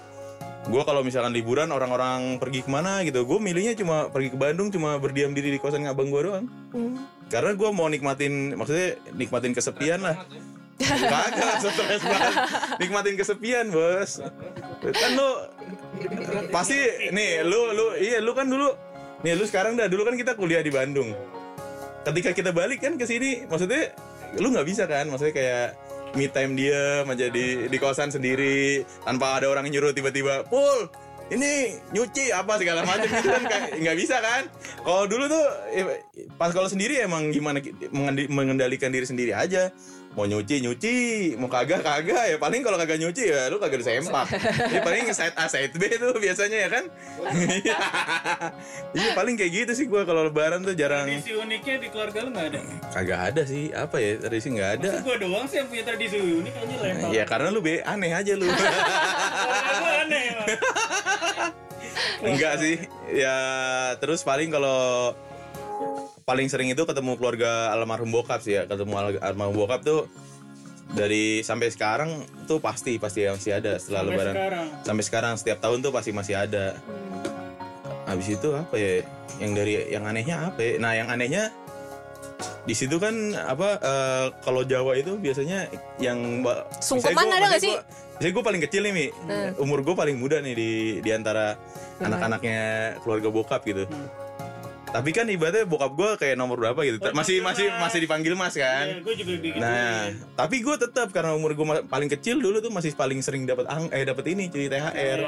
gue 0.62 0.82
kalau 0.86 1.02
misalkan 1.02 1.34
liburan 1.34 1.74
orang-orang 1.74 2.38
pergi 2.38 2.62
ke 2.62 2.70
mana 2.70 3.02
gitu 3.02 3.26
gue 3.26 3.38
milihnya 3.42 3.74
cuma 3.74 4.06
pergi 4.14 4.30
ke 4.30 4.38
Bandung 4.38 4.70
cuma 4.70 4.94
berdiam 5.02 5.34
diri 5.34 5.50
di 5.50 5.58
kosan 5.58 5.82
abang 5.90 6.06
gue 6.06 6.22
doang 6.22 6.46
karena 7.26 7.50
gue 7.58 7.68
mau 7.74 7.90
nikmatin 7.90 8.54
maksudnya 8.54 8.94
nikmatin 9.10 9.58
kesepian 9.58 10.06
lah 10.06 10.22
Kagak, 10.82 11.62
stres 11.62 12.02
banget. 12.02 12.34
Nikmatin 12.82 13.14
kesepian, 13.14 13.70
Bos. 13.70 14.18
Kan 14.82 15.10
lu 15.14 15.30
pasti 16.50 16.78
nih, 17.14 17.46
lu 17.46 17.70
lu 17.70 17.86
iya 18.02 18.18
lu 18.18 18.34
kan 18.34 18.50
dulu 18.50 18.74
nih 19.22 19.38
lu 19.38 19.44
sekarang 19.46 19.78
dah 19.78 19.86
dulu 19.86 20.02
kan 20.06 20.14
kita 20.18 20.34
kuliah 20.34 20.62
di 20.62 20.70
Bandung. 20.74 21.14
Ketika 22.02 22.34
kita 22.34 22.50
balik 22.50 22.82
kan 22.82 22.98
ke 22.98 23.06
sini, 23.06 23.46
maksudnya 23.46 23.94
lu 24.38 24.50
nggak 24.50 24.66
bisa 24.66 24.90
kan? 24.90 25.06
Maksudnya 25.06 25.34
kayak 25.34 25.66
me 26.18 26.26
time 26.28 26.58
dia 26.58 27.06
menjadi 27.06 27.70
di 27.70 27.78
kosan 27.78 28.10
sendiri 28.10 28.82
tanpa 29.06 29.38
ada 29.38 29.48
orang 29.48 29.70
yang 29.70 29.80
nyuruh 29.80 29.94
tiba-tiba, 29.94 30.44
"Pul, 30.50 30.90
ini 31.32 31.80
nyuci 31.96 32.28
apa 32.34 32.60
segala 32.60 32.84
macam 32.84 33.08
gitu 33.08 33.28
kan 33.48 33.62
nggak 33.80 33.96
bisa 33.96 34.16
kan 34.20 34.42
kalau 34.84 35.08
dulu 35.08 35.24
tuh 35.32 35.44
eh, 35.72 36.04
pas 36.36 36.52
kalau 36.52 36.68
sendiri 36.68 37.00
emang 37.00 37.32
gimana 37.32 37.62
mengendalikan 38.28 38.92
diri 38.92 39.08
sendiri 39.08 39.32
aja 39.32 39.72
mau 40.12 40.28
nyuci 40.28 40.60
nyuci 40.60 40.94
mau 41.40 41.48
kagak 41.48 41.80
kagak 41.80 42.24
ya 42.28 42.36
paling 42.36 42.60
kalau 42.60 42.76
kagak 42.76 43.00
nyuci 43.00 43.32
ya 43.32 43.48
lu 43.48 43.56
kagak 43.56 43.80
disempak 43.80 44.28
ya 44.68 44.84
paling 44.84 45.08
side 45.16 45.32
A 45.40 45.48
side 45.48 45.72
B 45.72 45.88
tuh 45.96 46.12
biasanya 46.20 46.58
ya 46.64 46.68
kan 46.68 46.84
iya 48.92 49.10
paling 49.16 49.40
kayak 49.40 49.52
gitu 49.64 49.72
sih 49.72 49.86
gua 49.88 50.04
kalau 50.04 50.28
lebaran 50.28 50.60
tuh 50.60 50.76
jarang 50.76 51.08
Tradisi 51.08 51.32
uniknya 51.32 51.74
di 51.80 51.88
keluarga 51.88 52.18
lu 52.28 52.30
nggak 52.36 52.46
ada. 52.52 52.60
kagak 52.92 53.20
ada 53.32 53.42
sih 53.48 53.72
apa 53.72 53.96
ya 53.96 54.10
tradisi 54.20 54.48
nggak 54.52 54.70
ada 54.80 54.90
gue 55.00 55.16
doang 55.16 55.46
sih 55.48 55.56
yang 55.64 55.68
punya 55.72 55.84
tradisi 55.88 56.16
unik 56.20 56.54
aja 56.60 56.74
lempar. 56.76 57.08
ya 57.08 57.24
karena 57.24 57.48
lu 57.48 57.60
be 57.64 57.80
aneh 57.80 58.12
aja 58.12 58.32
lu 58.36 58.46
aneh. 58.46 60.24
Enggak 62.22 62.54
sih. 62.62 62.76
Ya 63.12 63.36
terus 63.98 64.22
paling 64.22 64.48
kalau 64.54 65.12
paling 66.22 66.46
sering 66.46 66.68
itu 66.68 66.82
ketemu 66.82 67.14
keluarga 67.14 67.70
almarhum 67.70 68.08
bokap 68.08 68.40
sih 68.40 68.54
ya. 68.54 68.62
Ketemu 68.64 68.94
al- 68.94 69.22
almarhum 69.22 69.56
bokap 69.56 69.82
tuh 69.82 70.06
dari 70.92 71.40
sampai 71.40 71.68
sekarang 71.68 72.10
tuh 72.44 72.58
pasti 72.58 72.96
pasti 72.96 73.24
masih 73.24 73.56
ada 73.56 73.76
setelah 73.76 74.02
Sampai 74.02 74.12
lebaran. 74.14 74.34
sekarang. 74.34 74.66
Sampai 74.82 75.04
sekarang 75.04 75.32
setiap 75.36 75.58
tahun 75.58 75.78
tuh 75.80 75.90
pasti 75.90 76.10
masih 76.10 76.34
ada. 76.36 76.76
Habis 78.04 78.28
itu 78.30 78.48
apa 78.52 78.74
ya? 78.74 79.00
Yang 79.38 79.52
dari 79.54 79.72
yang 79.88 80.04
anehnya 80.04 80.36
apa 80.46 80.60
ya? 80.60 80.72
Nah, 80.76 80.92
yang 80.92 81.08
anehnya 81.08 81.48
di 82.62 82.74
situ 82.74 82.94
kan 82.96 83.14
apa 83.34 83.68
eh, 83.76 84.26
kalau 84.40 84.62
Jawa 84.62 84.94
itu 84.94 85.16
biasanya 85.16 85.66
yang 85.98 86.46
Sungkeman 86.78 87.26
gua- 87.26 87.34
ada 87.34 87.46
nggak 87.48 87.58
maksudnya 87.58 87.62
sih? 87.64 87.74
gua 87.74 88.00
Jadi 88.12 88.30
gue 88.30 88.44
paling 88.44 88.62
kecil 88.62 88.82
nih 88.86 88.94
Mi, 88.94 89.06
umur 89.58 89.82
gue 89.82 89.98
paling 89.98 90.14
muda 90.14 90.38
nih 90.38 90.54
di 90.54 90.70
di 91.02 91.10
antara 91.10 91.58
anak-anaknya 91.98 92.62
keluarga 93.02 93.28
bokap 93.28 93.66
gitu. 93.66 93.82
Tapi 94.92 95.10
kan 95.16 95.24
ibaratnya 95.24 95.64
bokap 95.64 95.92
gue 95.96 96.10
kayak 96.20 96.36
nomor 96.36 96.60
berapa 96.60 96.76
gitu, 96.84 97.00
masih 97.16 97.40
masih 97.40 97.72
masih 97.80 98.04
dipanggil 98.04 98.36
mas 98.36 98.52
kan. 98.52 99.00
gue 99.00 99.14
juga 99.16 99.32
begitu. 99.40 99.56
Nah, 99.56 100.12
tapi 100.36 100.60
gue 100.60 100.76
tetap 100.76 101.08
karena 101.10 101.32
umur 101.32 101.56
gue 101.56 101.66
paling 101.88 102.12
kecil 102.12 102.38
dulu 102.44 102.60
tuh 102.60 102.68
masih 102.68 102.92
paling 102.92 103.24
sering 103.24 103.48
dapat 103.48 103.64
ang 103.72 103.88
eh 103.88 104.04
dapat 104.04 104.28
ini 104.28 104.52
cuy 104.52 104.68
THR. 104.68 105.18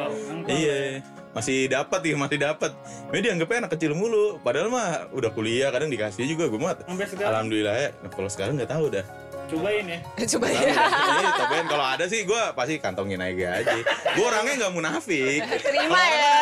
Iya. 0.44 1.00
Masih 1.34 1.66
dapat 1.66 2.00
ya, 2.06 2.14
masih 2.14 2.38
dapat. 2.38 2.70
Ini 3.10 3.20
dianggapnya 3.26 3.66
anak 3.66 3.72
kecil 3.74 3.96
mulu. 3.98 4.38
Padahal 4.38 4.70
mah 4.70 5.10
udah 5.10 5.34
kuliah 5.34 5.74
kadang 5.74 5.90
dikasih 5.90 6.30
juga 6.30 6.46
gue 6.46 6.60
mah. 6.60 6.78
Alhamdulillah 6.86 7.74
ya. 7.74 7.88
Nah, 8.04 8.10
kalau 8.12 8.30
sekarang 8.30 8.54
nggak 8.54 8.70
tahu 8.70 8.86
dah. 8.94 9.02
Cobain 9.54 9.84
ya. 9.86 9.98
Coba 10.26 10.46
Tahu 10.46 10.60
ya. 10.60 10.74
Iya, 11.14 11.30
kan 11.46 11.66
kalau 11.66 11.86
ada 11.88 12.04
sih 12.04 12.20
gue 12.22 12.42
pasti 12.52 12.74
kantongin 12.76 13.18
aja 13.18 13.46
aja. 13.56 13.72
Gue 14.12 14.24
orangnya 14.24 14.54
nggak 14.58 14.72
munafik. 14.72 15.40
Terima 15.60 16.00
ya. 16.00 16.34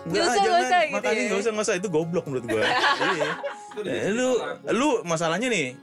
Nggak, 0.00 0.08
Nggak 0.08 0.22
usah, 0.22 0.32
nggak 0.32 0.40
jangan. 0.42 0.62
usah 0.62 0.80
gitu 0.80 0.94
Makanya 0.96 1.14
ya. 1.14 1.28
nggak 1.28 1.38
usah 1.38 1.50
nggak 1.50 1.66
usah 1.66 1.76
itu 1.76 1.88
goblok 1.88 2.24
menurut 2.24 2.46
gue. 2.46 2.64
iya. 3.14 3.30
Eh, 3.80 4.10
lu 4.10 4.28
lu 4.70 4.88
masalahnya 5.02 5.46
nih 5.46 5.76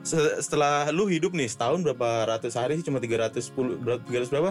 se- 0.00 0.38
setelah 0.40 0.88
lu 0.88 1.04
hidup 1.06 1.30
nih 1.30 1.44
setahun 1.44 1.82
berapa 1.82 2.08
ratus 2.28 2.54
hari 2.54 2.78
sih 2.78 2.86
cuma 2.86 2.98
310 2.98 3.52
berapa 3.76 4.00
300 4.00 4.30
berapa? 4.30 4.50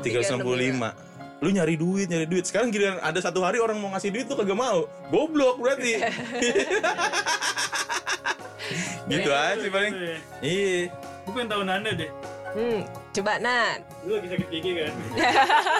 365. 0.00 1.12
Lu 1.42 1.50
nyari 1.50 1.74
duit, 1.74 2.06
nyari 2.06 2.22
duit. 2.24 2.46
Sekarang 2.46 2.70
giliran 2.70 2.98
ada 2.98 3.18
satu 3.18 3.42
hari 3.42 3.58
orang 3.58 3.74
mau 3.76 3.90
ngasih 3.90 4.10
duit 4.10 4.26
tuh 4.26 4.34
kagak 4.34 4.54
mau. 4.54 4.86
Goblok 5.10 5.58
berarti. 5.58 5.98
gitu 9.10 9.30
aja 9.30 9.58
sih 9.60 9.70
paling. 9.72 9.92
Iya. 10.40 10.90
Gue 11.22 11.32
pengen 11.32 11.48
tahu 11.48 11.62
Nanda 11.62 11.90
deh. 11.94 12.10
Hmm, 12.52 12.80
coba 13.16 13.32
Nan. 13.40 13.80
Lu 14.04 14.20
lagi 14.20 14.28
sakit 14.28 14.48
gigi 14.52 14.70
kan? 14.76 14.92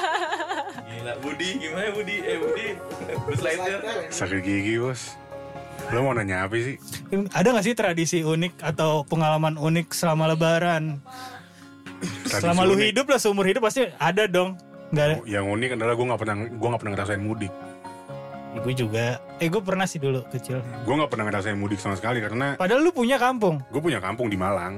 Gila 0.88 1.12
Budi, 1.20 1.48
gimana 1.60 1.92
Budi? 1.92 2.16
Eh 2.24 2.36
Budi, 2.40 2.66
slider. 3.36 3.80
Sakit 4.08 4.40
gigi 4.40 4.80
bos. 4.80 5.20
Lo 5.92 6.00
mau 6.08 6.16
nanya 6.16 6.48
apa 6.48 6.56
sih? 6.56 6.80
Ada 7.36 7.52
gak 7.52 7.64
sih 7.68 7.74
tradisi 7.76 8.18
unik 8.24 8.64
atau 8.64 9.04
pengalaman 9.04 9.60
unik 9.60 9.92
selama 9.92 10.32
lebaran? 10.32 11.04
Tradisi 12.24 12.40
selama 12.40 12.64
lu 12.64 12.80
unik. 12.80 12.86
hidup 12.88 13.06
lah 13.12 13.18
seumur 13.20 13.44
hidup 13.44 13.68
pasti 13.68 13.92
ada 14.00 14.24
dong. 14.24 14.56
Gak 14.96 15.04
ada. 15.04 15.14
Yang 15.28 15.44
unik 15.52 15.70
adalah 15.76 15.92
gue 15.92 16.06
nggak 16.08 16.20
pernah 16.24 16.36
gue 16.48 16.68
nggak 16.72 16.80
pernah 16.80 16.94
ngerasain 16.96 17.20
mudik. 17.20 17.52
Gue 18.54 18.74
juga. 18.74 19.06
Eh 19.38 19.48
gue 19.48 19.58
pernah 19.58 19.84
sih 19.84 19.96
dulu 19.96 20.22
kecil. 20.28 20.60
Gue 20.82 20.94
nggak 20.94 21.08
pernah 21.08 21.24
ngerasain 21.26 21.54
mudik 21.54 21.78
sama 21.78 21.94
sekali 21.94 22.20
karena 22.20 22.54
Padahal 22.54 22.80
lu 22.80 22.90
punya 22.90 23.16
kampung. 23.16 23.64
gue 23.64 23.80
punya 23.80 23.98
kampung 23.98 24.26
di 24.26 24.36
Malang. 24.36 24.76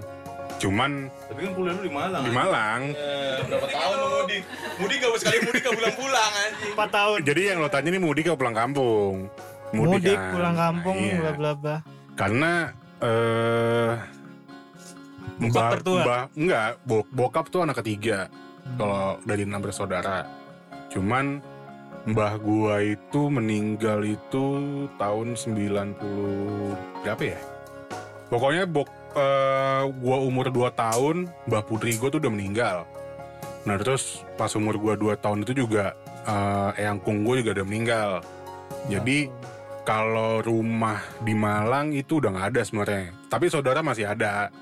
Cuman 0.55 1.11
Tapi 1.27 1.41
kan 1.43 1.53
kuliah 1.53 1.75
lu 1.75 1.83
di 1.83 1.91
Malang. 1.91 2.23
di 2.23 2.31
Malang. 2.31 2.81
Eh, 2.89 3.39
berapa 3.45 3.67
tahun 3.67 3.97
lu 3.97 4.09
mudik? 4.15 4.43
Mudik 4.77 4.97
gak 4.97 5.11
sekali 5.19 5.39
mudik 5.43 5.61
gak 5.61 5.75
pulang-pulang 5.75 6.33
anjing. 6.39 6.73
4 6.73 6.89
tahun. 6.89 7.19
Jadi 7.25 7.41
yang 7.45 7.59
lo 7.59 7.69
tanya 7.69 7.89
nih 7.91 8.01
mudik 8.01 8.25
atau 8.25 8.39
pulang 8.39 8.55
kampung? 8.55 9.15
Mudik, 9.75 10.15
kan? 10.15 10.31
pulang 10.31 10.55
kampung, 10.55 10.95
Nah, 10.95 11.05
iya. 11.05 11.19
bla 11.19 11.33
bla 11.35 11.53
bla. 11.53 11.77
Karena 12.15 12.53
eh 13.01 13.93
Bokap 15.35 15.51
mbah- 15.51 15.73
tertua? 15.75 16.17
enggak, 16.33 16.79
bo- 16.81 17.09
bokap 17.11 17.51
tuh 17.51 17.67
anak 17.67 17.83
ketiga. 17.83 18.31
Kalau 18.79 19.19
dari 19.27 19.43
enam 19.43 19.59
bersaudara. 19.59 20.25
Cuman 20.89 21.43
mbah 22.05 22.37
gua 22.37 22.85
itu 22.85 23.33
meninggal 23.33 24.05
itu 24.05 24.45
tahun 25.01 25.41
90 25.41 25.97
berapa 27.01 27.23
ya? 27.25 27.41
Pokoknya 28.29 28.65
bok 28.69 28.89
eh, 29.17 29.83
gua 30.05 30.17
umur 30.21 30.53
2 30.53 30.69
tahun, 30.77 31.33
mbah 31.49 31.65
putri 31.65 31.97
gua 31.97 32.13
tuh 32.13 32.21
udah 32.21 32.33
meninggal. 32.33 32.77
Nah, 33.65 33.81
terus 33.81 34.21
pas 34.37 34.53
umur 34.53 34.77
gua 34.77 34.95
2 35.01 35.17
tahun 35.17 35.49
itu 35.49 35.65
juga 35.65 35.97
eh 36.25 36.85
eyangkung 36.85 37.25
gua 37.25 37.41
juga 37.41 37.57
udah 37.57 37.67
meninggal. 37.67 38.11
Jadi 38.93 39.33
kalau 39.85 40.45
rumah 40.45 41.01
di 41.25 41.33
Malang 41.33 41.93
itu 41.97 42.21
udah 42.21 42.33
nggak 42.33 42.49
ada 42.53 42.61
sebenarnya. 42.65 43.05
Tapi 43.33 43.49
saudara 43.49 43.81
masih 43.81 44.09
ada. 44.09 44.53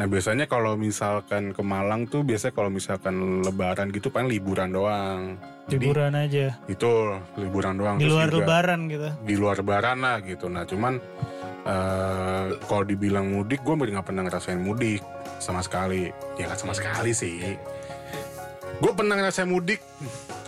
Nah 0.00 0.08
biasanya 0.08 0.48
kalau 0.48 0.80
misalkan 0.80 1.52
ke 1.52 1.60
Malang 1.60 2.08
tuh 2.08 2.24
biasanya 2.24 2.56
kalau 2.56 2.72
misalkan 2.72 3.44
Lebaran 3.44 3.92
gitu 3.92 4.08
paling 4.08 4.32
liburan 4.32 4.72
doang. 4.72 5.36
Jadi 5.68 5.84
Liburan 5.84 6.16
aja. 6.16 6.56
itu 6.72 6.90
liburan 7.36 7.76
doang. 7.76 8.00
Di 8.00 8.08
luar 8.08 8.32
juga 8.32 8.48
lebaran 8.48 8.88
gitu. 8.88 9.08
Di 9.20 9.34
luar 9.36 9.60
Lebaran 9.60 10.00
lah 10.00 10.16
gitu. 10.24 10.48
Nah 10.48 10.64
cuman 10.64 10.96
eh 11.68 12.44
kalau 12.64 12.88
dibilang 12.88 13.28
mudik, 13.28 13.60
gue 13.60 13.76
nggak 13.76 14.08
pernah 14.08 14.24
ngerasain 14.24 14.56
mudik 14.56 15.04
sama 15.36 15.60
sekali. 15.60 16.08
Ya 16.40 16.48
nggak 16.48 16.60
sama 16.64 16.72
sekali 16.72 17.12
sih. 17.12 17.60
Gue 18.80 18.92
pernah 18.96 19.20
ngerasain 19.20 19.52
mudik 19.52 19.84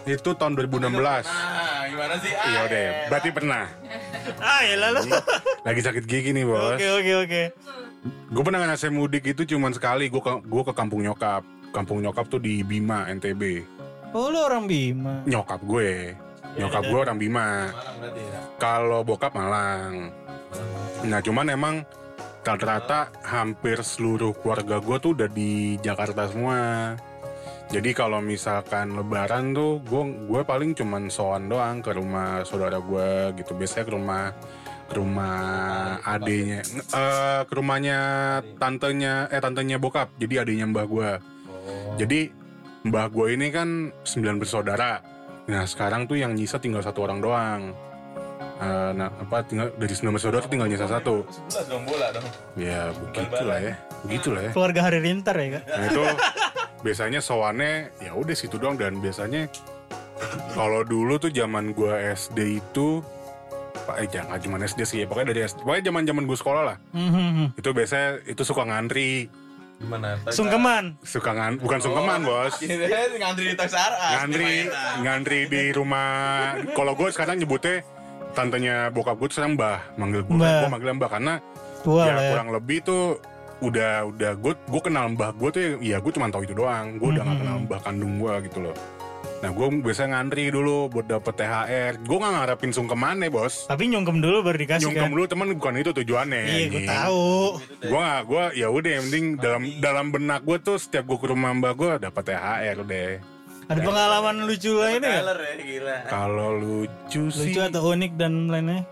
itu 0.08 0.30
tahun 0.32 0.56
2016. 0.56 0.96
Nah, 0.96 1.84
gimana 1.92 2.14
sih? 2.24 2.32
Ah, 2.32 2.48
Iya 2.48 2.62
deh, 2.72 2.88
berarti 3.12 3.28
pernah. 3.36 3.68
Ah 4.40 4.64
ya 4.64 4.80
lalu. 4.80 5.12
Lagi 5.60 5.80
sakit 5.84 6.08
gigi 6.08 6.32
nih 6.32 6.48
bos. 6.48 6.80
Oke 6.80 6.88
oke 6.88 7.12
oke. 7.28 7.42
Gue 8.02 8.42
pernah 8.42 8.64
ngerasain 8.64 8.90
mudik 8.90 9.28
itu 9.30 9.46
cuman 9.54 9.70
sekali. 9.70 10.10
Gue 10.10 10.18
ke, 10.18 10.32
gua 10.46 10.62
ke 10.66 10.72
kampung 10.74 11.06
nyokap. 11.06 11.46
Kampung 11.70 12.02
nyokap 12.02 12.26
tuh 12.28 12.42
di 12.42 12.60
Bima, 12.66 13.06
NTB. 13.08 13.64
Oh 14.12 14.28
lu 14.28 14.44
orang 14.44 14.68
Bima. 14.68 15.24
Nyokap 15.24 15.60
gue. 15.64 16.12
Nyokap 16.58 16.82
gue 16.84 16.98
orang 17.00 17.16
Bima. 17.16 17.72
Ya. 18.02 18.40
Kalau 18.60 19.00
bokap 19.06 19.32
Malang. 19.32 20.12
Nah 21.08 21.20
cuman 21.24 21.48
emang 21.48 21.74
rata-rata 22.42 23.08
hampir 23.22 23.80
seluruh 23.80 24.34
keluarga 24.36 24.82
gue 24.82 24.96
tuh 24.98 25.10
udah 25.16 25.28
di 25.30 25.80
Jakarta 25.80 26.28
semua. 26.28 26.92
Jadi 27.72 27.96
kalau 27.96 28.20
misalkan 28.20 28.92
Lebaran 28.92 29.56
tuh 29.56 29.80
gue 29.80 30.02
gue 30.28 30.42
paling 30.44 30.76
cuman 30.76 31.08
soan 31.08 31.48
doang 31.48 31.80
ke 31.80 31.96
rumah 31.96 32.44
saudara 32.44 32.82
gue 32.82 33.32
gitu. 33.40 33.56
Biasanya 33.56 33.84
ke 33.88 33.92
rumah 33.96 34.24
ke 34.92 35.00
rumah 35.00 35.96
adenya, 36.04 36.60
eh 36.92 37.40
ke 37.48 37.54
rumahnya 37.56 37.98
tantenya 38.60 39.32
eh 39.32 39.40
tantenya 39.40 39.80
bokap. 39.80 40.12
Jadi 40.20 40.34
adenya 40.36 40.68
mbah 40.68 40.84
gue. 40.84 41.10
Jadi 41.96 42.20
mbah 42.84 43.08
gue 43.08 43.26
ini 43.32 43.48
kan 43.48 43.88
sembilan 44.04 44.36
bersaudara. 44.36 45.00
Nah 45.48 45.64
sekarang 45.64 46.04
tuh 46.04 46.20
yang 46.20 46.36
nyisa 46.36 46.60
tinggal 46.60 46.84
satu 46.84 47.08
orang 47.08 47.24
doang. 47.24 47.62
Eh, 48.62 48.90
nah 48.92 49.08
apa 49.08 49.48
tinggal 49.48 49.72
dari 49.80 49.96
sembilan 49.96 50.20
bersaudara 50.20 50.44
tuh 50.44 50.52
tinggal 50.52 50.68
nyisa 50.68 50.84
satu. 50.84 51.24
Sebelas 51.32 51.66
dong 51.72 51.84
bola 51.88 52.06
dong. 52.12 52.26
Ya 52.60 52.92
begitulah 52.92 53.58
ya, 53.64 53.74
begitulah 54.04 54.40
ya. 54.44 54.50
Keluarga 54.52 54.80
Hari 54.92 54.98
Rintar 55.00 55.36
ya 55.40 55.48
kak. 55.56 55.64
Nah 55.72 55.84
itu 55.88 56.04
biasanya 56.84 57.24
sowannya 57.24 57.96
ya 58.04 58.12
udah 58.12 58.36
situ 58.36 58.60
doang 58.60 58.76
dan 58.76 59.00
biasanya 59.00 59.48
kalau 60.52 60.84
dulu 60.84 61.16
tuh 61.16 61.32
zaman 61.32 61.72
gua 61.72 61.96
SD 62.12 62.60
itu 62.60 63.00
Pak 63.82 63.96
eh 63.96 64.08
jangan 64.08 64.38
cuma 64.38 64.56
SD 64.58 64.80
sih 64.82 64.98
ya 64.98 65.06
pokoknya 65.06 65.28
dari 65.28 65.40
SD 65.44 65.58
pokoknya 65.60 65.82
zaman 65.84 66.02
zaman 66.04 66.24
gue 66.24 66.36
sekolah 66.36 66.62
lah 66.64 66.76
Mhm. 66.90 67.54
itu 67.54 67.68
biasanya 67.68 68.08
itu 68.24 68.42
suka 68.42 68.62
ngantri 68.62 69.26
Gimana? 69.76 70.14
Sungkeman. 70.28 70.94
suka 71.02 71.30
ngan 71.32 71.52
bukan 71.58 71.78
sungkeman 71.78 72.22
bos 72.22 72.54
Kirain 72.62 73.12
ngantri 73.12 73.44
di 73.44 73.54
Toys 73.54 73.72
R 73.72 73.92
Us. 73.92 74.12
ngantri 74.14 74.50
ngantri 75.00 75.38
di 75.46 75.62
rumah 75.72 76.14
kalau 76.70 76.94
gue 76.94 77.08
sekarang 77.08 77.36
nyebutnya 77.36 77.82
tantenya 78.30 78.88
bokap 78.88 79.16
gue 79.16 79.26
tuh 79.26 79.36
sekarang 79.36 79.54
mbah 79.54 79.82
manggil 79.94 80.22
gue 80.22 80.32
Mbah. 80.32 80.54
gue 80.56 80.70
manggil 80.70 80.90
mbah 80.94 81.10
karena 81.10 81.34
Tua 81.82 81.98
ya 82.00 82.12
lah 82.12 82.22
ya. 82.22 82.30
kurang 82.30 82.48
lebih 82.52 82.78
tuh 82.80 83.18
udah 83.60 83.92
udah 84.06 84.32
gue 84.34 84.52
gue 84.56 84.80
kenal 84.80 85.06
mbah 85.08 85.30
gue 85.32 85.48
tuh 85.50 85.60
ya 85.78 85.98
gue 85.98 86.10
cuma 86.10 86.26
tahu 86.28 86.42
itu 86.42 86.54
doang 86.54 86.96
gue 86.96 87.08
udah 87.08 87.20
gak 87.20 87.30
Mhm. 87.32 87.40
kenal 87.42 87.56
mbah 87.60 87.80
kandung 87.80 88.14
gue 88.16 88.34
gitu 88.44 88.58
loh 88.60 88.76
nah 89.42 89.50
gue 89.50 89.66
biasanya 89.82 90.08
ngantri 90.14 90.48
dulu 90.48 90.86
buat 90.86 91.04
dapet 91.04 91.34
THR 91.34 91.98
gue 91.98 92.14
gak 92.16 92.32
ngarepin 92.32 92.70
sungkeman 92.70 93.18
ya 93.18 93.28
bos 93.28 93.66
Tapi 93.66 93.90
nyungkem 93.90 94.22
dulu 94.22 94.38
baru 94.40 94.54
dikasih 94.56 94.86
nyungkem 94.86 95.02
kan. 95.02 95.12
dulu 95.12 95.24
temen 95.26 95.46
bukan 95.52 95.74
itu 95.76 95.90
tujuannya 95.92 96.40
Iya 96.46 96.64
gue 96.68 96.82
tahu. 96.86 97.34
gue 97.82 98.00
gak 98.00 98.22
gue 98.24 98.44
ya 98.54 98.68
udah 98.70 98.90
yang 98.92 99.04
penting 99.04 99.26
dalam 99.36 99.62
dalam 99.78 100.06
benak 100.08 100.40
gue 100.40 100.56
tuh 100.56 100.78
setiap 100.78 101.04
gue 101.04 101.18
ke 101.18 101.26
rumah 101.26 101.50
mbah 101.52 101.74
gue 101.74 101.90
dapet 101.98 102.22
THR 102.24 102.78
deh 102.84 103.12
Ada 103.64 103.80
pengalaman 103.80 104.36
lucu 104.44 104.72
lainnya 104.72 105.10
ya 105.10 105.22
gila. 105.58 105.96
kalau 106.06 106.48
lucu, 106.54 107.22
sih 107.28 107.50
Lucu 107.50 107.60
atau 107.60 107.82
unik 107.90 108.12
dan 108.14 108.46
lainnya? 108.46 108.86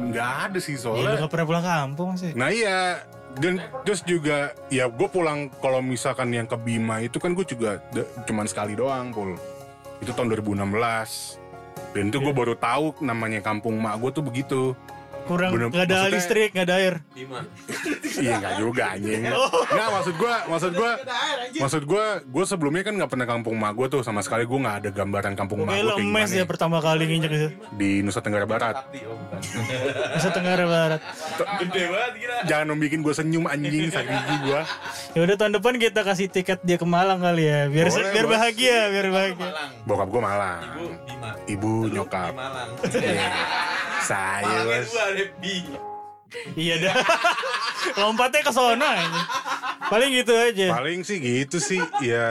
nggak 0.00 0.30
ada 0.46 0.58
sih 0.58 0.74
Ya, 0.74 0.80
soalnya 0.80 1.12
gak 1.18 1.28
pernah 1.28 1.46
pulang 1.46 1.66
kampung 1.66 2.10
sih. 2.14 2.32
Nah 2.32 2.48
iya 2.48 3.02
dan 3.38 3.62
terus 3.86 4.02
juga 4.02 4.50
ya 4.72 4.90
gue 4.90 5.06
pulang 5.06 5.46
kalau 5.62 5.78
misalkan 5.78 6.34
yang 6.34 6.50
ke 6.50 6.58
Bima 6.58 6.98
itu 6.98 7.22
kan 7.22 7.30
gue 7.30 7.46
juga 7.46 7.78
de- 7.94 8.08
cuman 8.26 8.50
sekali 8.50 8.74
doang 8.74 9.14
pul. 9.14 9.38
Itu 10.02 10.10
tahun 10.16 10.32
2016 10.34 11.38
dan 11.94 12.04
itu 12.10 12.18
gue 12.18 12.34
baru 12.34 12.54
tahu 12.58 13.02
namanya 13.04 13.42
kampung 13.42 13.78
mak 13.78 13.98
gue 14.02 14.10
tuh 14.10 14.24
begitu 14.24 14.60
kurang 15.24 15.50
Bener- 15.50 15.68
nggak 15.68 15.86
ada 15.86 16.08
listrik 16.08 16.50
nggak 16.52 16.66
ada 16.66 16.76
air 16.76 16.94
Iya 18.20 18.36
nggak 18.36 18.54
juga 18.58 18.84
anjing. 18.92 19.22
Nggak 19.72 19.88
maksud 19.90 20.14
gue, 20.14 20.34
maksud 20.44 20.72
gue, 20.74 20.92
maksud 21.56 21.82
gue, 21.84 22.04
gue 22.26 22.44
sebelumnya 22.44 22.82
kan 22.82 22.92
nggak 22.92 23.08
pernah 23.08 23.24
kampung 23.24 23.56
mak 23.56 23.72
gue 23.72 23.86
tuh 23.88 24.00
sama 24.02 24.20
sekali 24.20 24.44
gue 24.44 24.58
nggak 24.58 24.76
ada 24.76 24.90
gambaran 24.92 25.32
kampung 25.32 25.62
mak 25.62 25.72
gue 25.72 25.80
lo 25.80 25.94
kayak 25.94 26.02
emes 26.02 26.20
gimana 26.26 26.36
ya 26.36 26.44
pertama 26.44 26.76
kali 26.78 27.02
nginjek 27.06 27.32
itu 27.32 27.48
di 27.72 28.02
Nusa 28.02 28.20
Tenggara 28.20 28.44
Barat. 28.44 28.76
Nusa 30.14 30.30
Tenggara 30.30 30.64
Barat 30.66 31.00
Gede 31.60 31.82
banget 31.86 32.12
gila. 32.18 32.36
Jangan 32.44 32.76
bikin 32.76 32.98
gue 33.00 33.14
senyum 33.14 33.44
anjing 33.46 33.88
saking 33.88 34.18
gigi 34.20 34.36
gue. 34.44 34.62
ya 35.10 35.20
udah 35.22 35.36
tahun 35.38 35.52
depan 35.56 35.74
kita 35.78 36.00
kasih 36.02 36.26
tiket 36.28 36.60
dia 36.60 36.76
ke 36.76 36.84
Malang 36.84 37.20
kali 37.20 37.46
ya 37.46 37.68
biar 37.68 37.88
Boleh, 37.88 38.10
biar 38.10 38.26
Bos. 38.26 38.32
bahagia 38.34 38.78
biar 38.90 39.06
bahagia 39.08 39.38
Malang. 39.40 39.70
Bokap 39.82 40.08
gue 40.10 40.20
malang, 40.20 40.60
Ibu 40.60 40.84
Bima. 41.00 41.30
ibu 41.46 41.72
nyokap. 41.88 42.32
Malang. 42.32 42.68
Saya 44.00 44.82
B. 45.36 45.44
iya 46.54 46.74
dah. 46.78 46.94
Lompatnya 48.00 48.40
ke 48.40 48.52
sono 48.52 48.84
aja 48.84 49.22
paling 49.82 50.10
gitu 50.14 50.30
aja. 50.30 50.70
Paling 50.70 51.02
sih 51.02 51.18
gitu 51.18 51.58
sih. 51.58 51.82
Ya 51.98 52.30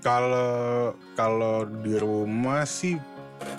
kalau 0.00 0.92
kalau 1.12 1.64
di 1.66 1.92
rumah 1.94 2.64
sih 2.64 2.96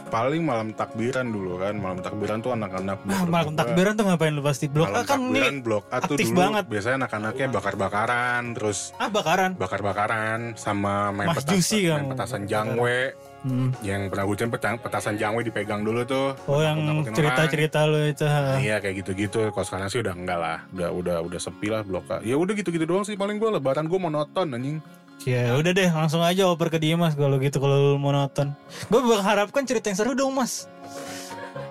paling 0.07 0.41
malam 0.41 0.73
takbiran 0.73 1.29
dulu 1.29 1.61
kan. 1.61 1.77
Malam 1.77 2.01
takbiran 2.01 2.41
tuh 2.41 2.57
anak-anak 2.57 2.97
baru 3.05 3.25
malam 3.27 3.53
takbiran 3.53 3.93
tuh 3.93 4.03
ngapain 4.03 4.33
lu 4.33 4.41
pasti? 4.41 4.65
Blok 4.65 4.89
Malam 4.89 4.97
kan 4.97 5.19
takbiran 5.21 5.53
nih 5.53 5.61
blok 5.61 5.83
A 5.85 5.97
tuh 6.01 6.15
aktif 6.15 6.27
dulu. 6.27 6.39
banget. 6.39 6.63
biasanya 6.65 6.95
anak-anaknya 7.05 7.47
bakar-bakaran 7.53 8.43
terus 8.51 8.79
ah 8.97 9.09
bakaran. 9.13 9.51
bakar-bakaran 9.53 10.39
sama 10.55 11.13
main, 11.13 11.29
Mas 11.29 11.45
petas- 11.45 11.51
Juicy 11.53 11.93
main 11.93 12.09
petasan 12.09 12.49
jangwe 12.49 13.13
Hmm. 13.45 13.69
yang 13.85 14.09
pernah 14.09 14.25
gue 14.25 14.49
petasan, 14.49 14.81
petasan 14.81 15.15
jangwe 15.21 15.45
dipegang 15.45 15.85
dulu 15.85 16.01
tuh 16.01 16.33
oh 16.49 16.65
yang 16.65 16.81
cerita-cerita 17.13 17.85
lu 17.85 18.09
itu 18.09 18.25
ha. 18.25 18.57
iya 18.57 18.81
kayak 18.81 19.05
gitu-gitu 19.05 19.53
kalau 19.53 19.61
sekarang 19.61 19.85
sih 19.93 20.01
udah 20.01 20.17
enggak 20.17 20.39
lah 20.41 20.57
udah 20.73 20.89
udah 20.89 21.17
udah 21.21 21.37
sepi 21.37 21.69
lah 21.69 21.85
blok 21.85 22.09
A 22.09 22.25
ya 22.25 22.41
udah 22.41 22.57
gitu-gitu 22.57 22.89
doang 22.89 23.05
sih 23.05 23.13
paling 23.13 23.37
gue 23.37 23.45
lebaran 23.53 23.85
gue 23.85 23.99
monoton 24.01 24.49
anjing 24.49 24.81
Ya 25.23 25.55
udah 25.55 25.71
deh 25.71 25.87
langsung 25.89 26.19
aja 26.19 26.43
oper 26.51 26.67
ke 26.67 26.77
dia 26.77 26.99
mas 26.99 27.15
kalau 27.15 27.39
gitu 27.39 27.63
kalau 27.63 27.95
lu 27.95 27.97
monoton. 27.97 28.51
Gue 28.91 28.99
mengharapkan 28.99 29.63
cerita 29.63 29.87
yang 29.87 29.97
seru 29.97 30.11
dong 30.11 30.35
mas. 30.35 30.67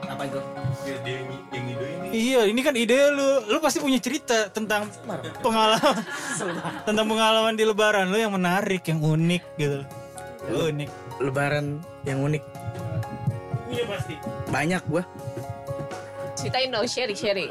Apa 0.08 0.24
itu? 0.24 0.40
Dia 0.88 0.96
dia 1.04 1.14
yang 1.20 1.28
yang 1.52 1.66
ide 1.76 1.86
ini. 1.86 2.08
Iya 2.10 2.40
ini 2.48 2.60
kan 2.64 2.74
ide 2.74 2.98
lu, 3.12 3.44
lu 3.52 3.58
pasti 3.60 3.78
punya 3.84 4.00
cerita 4.00 4.48
tentang 4.48 4.88
pengalaman 5.44 6.02
tentang 6.88 7.06
pengalaman 7.06 7.54
di 7.54 7.68
Lebaran 7.68 8.08
lu 8.08 8.16
yang 8.16 8.32
menarik, 8.32 8.80
yang 8.88 8.98
unik 8.98 9.42
gitu. 9.60 9.78
Unik. 10.48 10.90
Lebaran 11.22 11.78
yang 12.02 12.22
unik. 12.26 12.42
Iya 13.70 13.84
pasti. 13.90 14.14
Banyak 14.50 14.82
gua. 14.90 15.02
Ceritain 16.34 16.70
dong, 16.70 16.86
sharing, 16.86 17.18
sharing. 17.18 17.50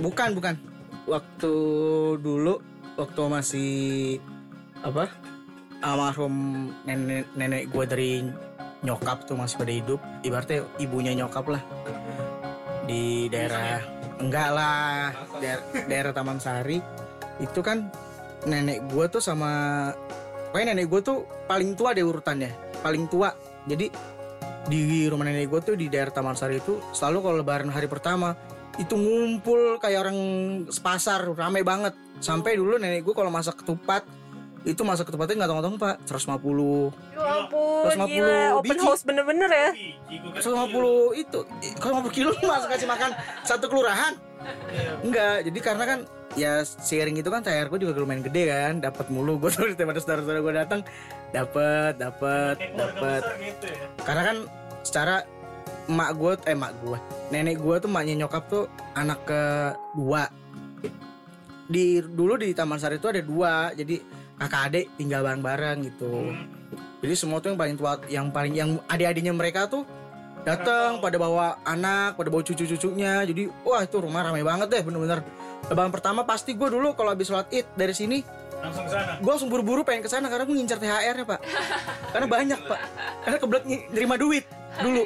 Bukan, 0.00 0.36
bukan. 0.36 0.54
Waktu 1.06 1.54
dulu 2.18 2.60
waktu 2.96 3.20
masih 3.28 3.72
apa? 4.80 5.12
Almarhum 5.84 6.34
nenek 6.88 7.28
nenek 7.36 7.68
gua 7.68 7.84
dari 7.84 8.24
nyokap 8.80 9.28
tuh 9.28 9.36
masih 9.36 9.56
pada 9.60 9.72
hidup. 9.72 10.00
Ibaratnya 10.24 10.64
ibunya 10.80 11.12
nyokap 11.12 11.46
lah. 11.52 11.62
Di 12.88 13.28
daerah 13.28 13.82
enggak 14.16 14.50
lah, 14.50 15.12
daerah, 15.38 15.64
daerah 15.84 16.12
Taman 16.16 16.40
Sari. 16.40 16.80
Itu 17.38 17.60
kan 17.60 17.92
nenek 18.48 18.88
gua 18.88 19.08
tuh 19.08 19.20
sama 19.20 19.92
pokoknya 20.50 20.72
nenek 20.72 20.86
gua 20.88 21.00
tuh 21.02 21.18
paling 21.46 21.74
tua 21.74 21.90
deh 21.92 22.04
urutannya. 22.04 22.50
Paling 22.80 23.06
tua. 23.06 23.30
Jadi 23.66 23.90
di 24.66 25.06
rumah 25.06 25.22
nenek 25.26 25.46
gue 25.46 25.60
tuh 25.62 25.74
di 25.78 25.86
daerah 25.86 26.10
Taman 26.10 26.34
Sari 26.34 26.58
itu 26.58 26.82
selalu 26.90 27.18
kalau 27.22 27.36
lebaran 27.38 27.70
hari 27.70 27.86
pertama 27.86 28.34
itu 28.76 28.98
ngumpul 28.98 29.78
kayak 29.78 30.02
orang 30.04 30.18
sepasar 30.68 31.22
rame 31.32 31.62
banget 31.62 31.94
sampai 32.18 32.58
dulu 32.58 32.76
nenek 32.76 33.06
gue 33.06 33.14
kalau 33.14 33.30
masak 33.30 33.62
ketupat 33.62 34.02
itu 34.66 34.82
masak 34.82 35.06
ketupatnya 35.06 35.46
nggak 35.46 35.50
tong-tong 35.54 35.76
pak 35.78 35.94
150 36.10 36.90
Ya 37.14 37.22
ampun, 37.46 37.94
150 37.94 38.10
gila. 38.10 38.42
Open 38.58 38.74
biji. 38.74 38.82
house 38.82 39.02
bener-bener 39.06 39.46
ya. 39.46 39.70
150 40.42 41.22
itu 41.22 41.38
kalau 41.78 42.02
50 42.02 42.10
kilo 42.18 42.30
masa 42.42 42.66
kasih 42.66 42.90
makan 42.90 43.10
satu 43.46 43.70
kelurahan 43.70 44.18
enggak 45.06 45.46
jadi 45.46 45.58
karena 45.62 45.84
kan 45.86 45.98
ya 46.36 46.62
sharing 46.62 47.16
itu 47.16 47.28
kan 47.32 47.40
THR 47.40 47.72
gue 47.72 47.80
juga 47.88 47.96
lumayan 47.96 48.20
gede 48.20 48.52
kan 48.52 48.74
dapat 48.84 49.08
mulu 49.08 49.40
gue 49.40 49.50
tuh 49.50 49.72
daripada 49.72 49.98
saudara-saudara 50.04 50.40
gue 50.44 50.54
datang 50.54 50.80
dapat 51.32 51.96
dapat 51.96 52.60
dapat 52.76 53.22
gitu 53.40 53.66
ya. 53.72 53.86
karena 54.04 54.22
kan 54.22 54.36
secara 54.84 55.24
emak 55.86 56.10
gue 56.18 56.32
eh 56.46 56.54
emak 56.54 56.72
gue 56.84 56.98
nenek 57.30 57.58
gue 57.58 57.74
tuh 57.82 57.88
emaknya 57.90 58.14
nyokap 58.26 58.44
tuh 58.46 58.64
anak 58.94 59.20
kedua. 59.26 60.30
Di 61.66 61.98
dulu 61.98 62.38
di 62.38 62.54
Taman 62.54 62.78
Sari 62.78 63.02
itu 63.02 63.10
ada 63.10 63.22
dua 63.22 63.74
jadi 63.74 63.98
kakak 64.38 64.62
adik 64.70 64.86
tinggal 64.94 65.26
bareng-bareng 65.26 65.78
gitu. 65.90 66.30
Jadi 67.02 67.14
semua 67.18 67.42
tuh 67.42 67.54
yang 67.54 67.58
paling 67.58 67.74
tua 67.74 67.92
yang 68.06 68.26
paling 68.30 68.54
yang 68.54 68.70
adik-adiknya 68.86 69.34
mereka 69.34 69.66
tuh 69.66 69.82
datang 70.46 71.02
pada 71.02 71.18
bawa 71.18 71.58
anak 71.66 72.14
pada 72.14 72.30
bawa 72.30 72.42
cucu-cucunya. 72.46 73.26
Jadi 73.26 73.50
wah 73.66 73.82
itu 73.82 73.98
rumah 73.98 74.22
ramai 74.22 74.46
banget 74.46 74.70
deh 74.70 74.82
bener-bener 74.86 75.26
lebaran 75.66 75.90
pertama 75.90 76.22
pasti 76.22 76.54
gue 76.54 76.68
dulu 76.70 76.94
kalau 76.94 77.10
habis 77.14 77.26
sholat 77.30 77.50
id 77.50 77.66
dari 77.74 77.94
sini. 77.94 78.18
Langsung 78.56 78.88
sana. 78.88 79.20
gue 79.20 79.30
langsung 79.30 79.52
buru-buru 79.52 79.84
pengen 79.84 80.00
ke 80.00 80.10
sana 80.10 80.32
karena 80.32 80.48
gue 80.48 80.56
ngincar 80.56 80.80
THR 80.80 81.14
nya 81.22 81.26
pak. 81.28 81.40
Karena 82.14 82.26
banyak 82.26 82.60
pak. 82.64 82.80
Karena 83.22 83.36
kebelet 83.38 83.64
nerima 83.92 84.14
duit 84.16 84.44
dulu. 84.80 85.02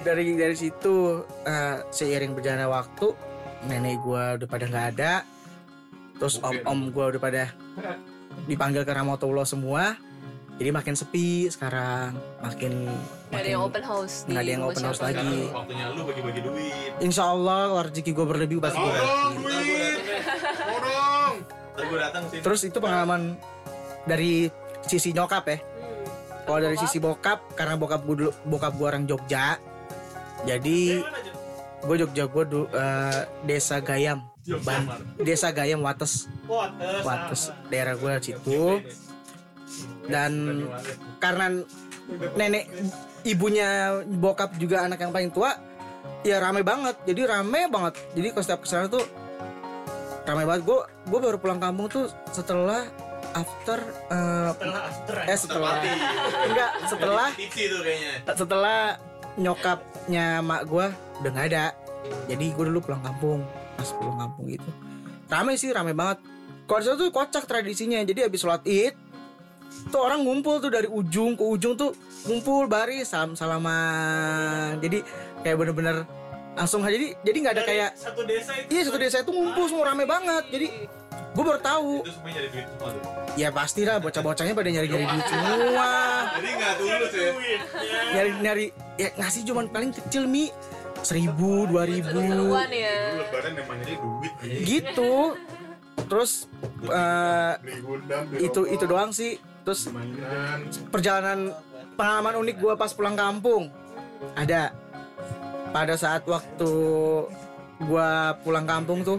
Dari 0.00 0.24
dari 0.38 0.56
situ 0.56 1.24
eh, 1.44 1.76
seiring 1.92 2.32
berjalannya 2.32 2.68
waktu 2.70 3.06
nenek 3.68 4.00
gue 4.00 4.22
udah 4.40 4.48
pada 4.48 4.64
nggak 4.70 4.86
ada. 4.96 5.12
Terus 6.16 6.40
om 6.40 6.56
om 6.64 6.80
gue 6.88 7.04
udah 7.16 7.20
pada 7.20 7.52
dipanggil 8.46 8.86
ke 8.86 8.92
Ramotullah 8.92 9.44
semua. 9.44 9.98
Jadi 10.60 10.70
makin 10.72 10.94
sepi 10.94 11.48
sekarang 11.48 12.16
makin 12.44 12.84
Gak 13.30 13.40
ada 13.46 13.50
yang 13.54 13.62
open 13.62 13.84
house 13.86 14.26
nggak 14.26 14.42
ada 14.42 14.50
yang 14.50 14.62
open 14.66 14.82
house 14.82 15.00
lagi. 15.00 15.22
Sekarang 15.22 15.54
waktunya 15.54 15.84
lu 15.94 16.02
bagi-bagi 16.02 16.40
duit. 16.42 16.90
Insya 16.98 17.24
Allah 17.30 17.58
kalau 17.70 17.82
rezeki 17.86 18.10
gue 18.10 18.26
berlebih 18.26 18.56
pasti 18.58 18.82
gue 21.80 21.98
datang 21.98 22.22
sih. 22.28 22.38
terus 22.44 22.60
itu 22.62 22.78
pengalaman 22.78 23.34
dari 24.04 24.52
sisi 24.84 25.10
nyokap 25.10 25.44
ya? 25.48 25.58
Hmm. 25.58 26.04
Kalau 26.46 26.60
dari 26.60 26.76
sisi 26.76 26.98
bokap, 27.00 27.56
karena 27.56 27.74
bokap 27.80 28.04
gue 28.04 28.16
dulu, 28.26 28.30
bokap 28.46 28.72
gue 28.76 28.86
orang 28.86 29.04
Jogja, 29.08 29.56
jadi 30.44 31.02
gue 31.80 31.96
Jogja 31.96 32.24
gue 32.28 32.44
du, 32.46 32.60
eh, 32.70 33.20
desa 33.48 33.80
Gayam, 33.80 34.28
Ban- 34.66 34.88
desa 35.20 35.50
Gayam 35.50 35.80
Wates, 35.80 36.28
Wates, 37.04 37.48
daerah 37.68 37.94
gue 37.96 38.12
situ. 38.20 38.84
Dan 40.10 40.64
karena 41.22 41.62
nenek 42.34 42.66
ibunya 43.26 44.00
bokap 44.06 44.56
juga 44.56 44.84
anak 44.86 45.00
yang 45.00 45.12
paling 45.12 45.30
tua, 45.32 45.56
ya 46.24 46.40
rame 46.40 46.64
banget. 46.64 46.96
Jadi 47.04 47.20
rame 47.28 47.68
banget. 47.68 47.94
Jadi 48.16 48.26
kalau 48.32 48.44
setiap 48.44 48.60
ke 48.64 48.68
sana 48.68 48.86
tuh 48.88 49.04
rame 50.24 50.44
banget. 50.46 50.62
Gue 50.64 50.80
gue 51.08 51.18
baru 51.20 51.36
pulang 51.40 51.60
kampung 51.60 51.86
tuh 51.88 52.06
setelah 52.32 52.86
after 53.34 53.78
eh, 54.10 54.50
eh 55.30 55.38
setelah 55.38 55.78
enggak 56.50 56.70
setelah 56.90 57.28
setelah 58.34 58.80
nyokapnya 59.38 60.42
mak 60.42 60.66
gue 60.66 60.86
udah 61.22 61.30
nggak 61.30 61.46
ada 61.54 61.64
jadi 62.26 62.46
gue 62.50 62.64
dulu 62.74 62.80
pulang 62.82 63.02
kampung 63.04 63.46
pas 63.78 63.88
pulang 63.94 64.18
kampung 64.18 64.50
gitu 64.50 64.70
rame 65.30 65.54
sih 65.54 65.70
rame 65.70 65.94
banget 65.94 66.18
kalau 66.66 66.98
tuh 66.98 67.10
kocak 67.14 67.46
tradisinya 67.46 68.02
jadi 68.02 68.26
habis 68.26 68.42
sholat 68.42 68.62
id 68.66 68.94
tuh 69.90 70.00
orang 70.00 70.20
ngumpul 70.22 70.60
tuh 70.60 70.70
dari 70.70 70.86
ujung 70.86 71.34
ke 71.34 71.44
ujung 71.44 71.74
tuh 71.74 71.94
ngumpul 72.28 72.68
baris 72.68 73.10
salam 73.10 73.32
salaman. 73.34 74.76
Jadi 74.84 75.00
kayak 75.42 75.56
bener-bener 75.56 75.96
langsung 76.54 76.84
aja. 76.84 76.92
Jadi 76.94 77.08
jadi 77.24 77.36
nggak 77.40 77.54
ada 77.56 77.64
kayak 77.64 77.90
satu 77.96 78.22
desa 78.28 78.52
itu 78.58 78.68
iya 78.70 78.82
satu 78.86 78.98
desa 78.98 79.16
itu 79.22 79.32
ngumpul 79.32 79.64
semua 79.70 79.84
rame 79.92 80.04
banget. 80.04 80.44
Jadi 80.52 80.66
gue 81.30 81.44
baru 81.46 81.60
tahu. 81.62 81.92
Itu 82.04 82.12
semuanya 82.12 82.34
nyari 82.42 82.48
duit 82.50 82.66
semua 82.66 82.88
tuh. 82.90 83.02
ya 83.38 83.48
pasti 83.54 83.80
lah 83.86 83.96
bocah-bocahnya 84.02 84.54
pada 84.54 84.68
nyari-nyari 84.68 85.06
duit 85.06 85.26
semua. 85.30 85.90
Jadi 86.36 86.48
nggak 86.58 86.74
tulus 86.76 87.12
ya. 87.14 87.30
nyari 88.14 88.30
nyari 88.42 88.66
ya 88.98 89.08
ngasih 89.16 89.40
cuman 89.46 89.64
paling 89.70 89.90
kecil 89.94 90.24
mi. 90.26 90.50
Seribu 91.00 91.64
dua 91.64 91.88
ribu. 91.88 92.12
ya. 92.12 93.24
Lebaran 93.24 93.52
emang 93.56 93.76
nyari 93.80 93.96
duit. 93.96 94.32
gitu. 94.68 95.14
Terus 96.10 96.50
eh, 96.90 97.54
itu 98.42 98.60
itu 98.68 98.84
doang 98.84 99.14
sih 99.14 99.38
terus 99.62 99.88
perjalanan 100.88 101.54
pengalaman 101.94 102.40
unik 102.40 102.56
gue 102.60 102.74
pas 102.76 102.90
pulang 102.92 103.14
kampung. 103.14 103.68
Ada. 104.36 104.72
Pada 105.70 105.94
saat 105.94 106.26
waktu 106.26 106.72
gue 107.80 108.10
pulang 108.44 108.66
kampung 108.66 109.00
tuh 109.06 109.18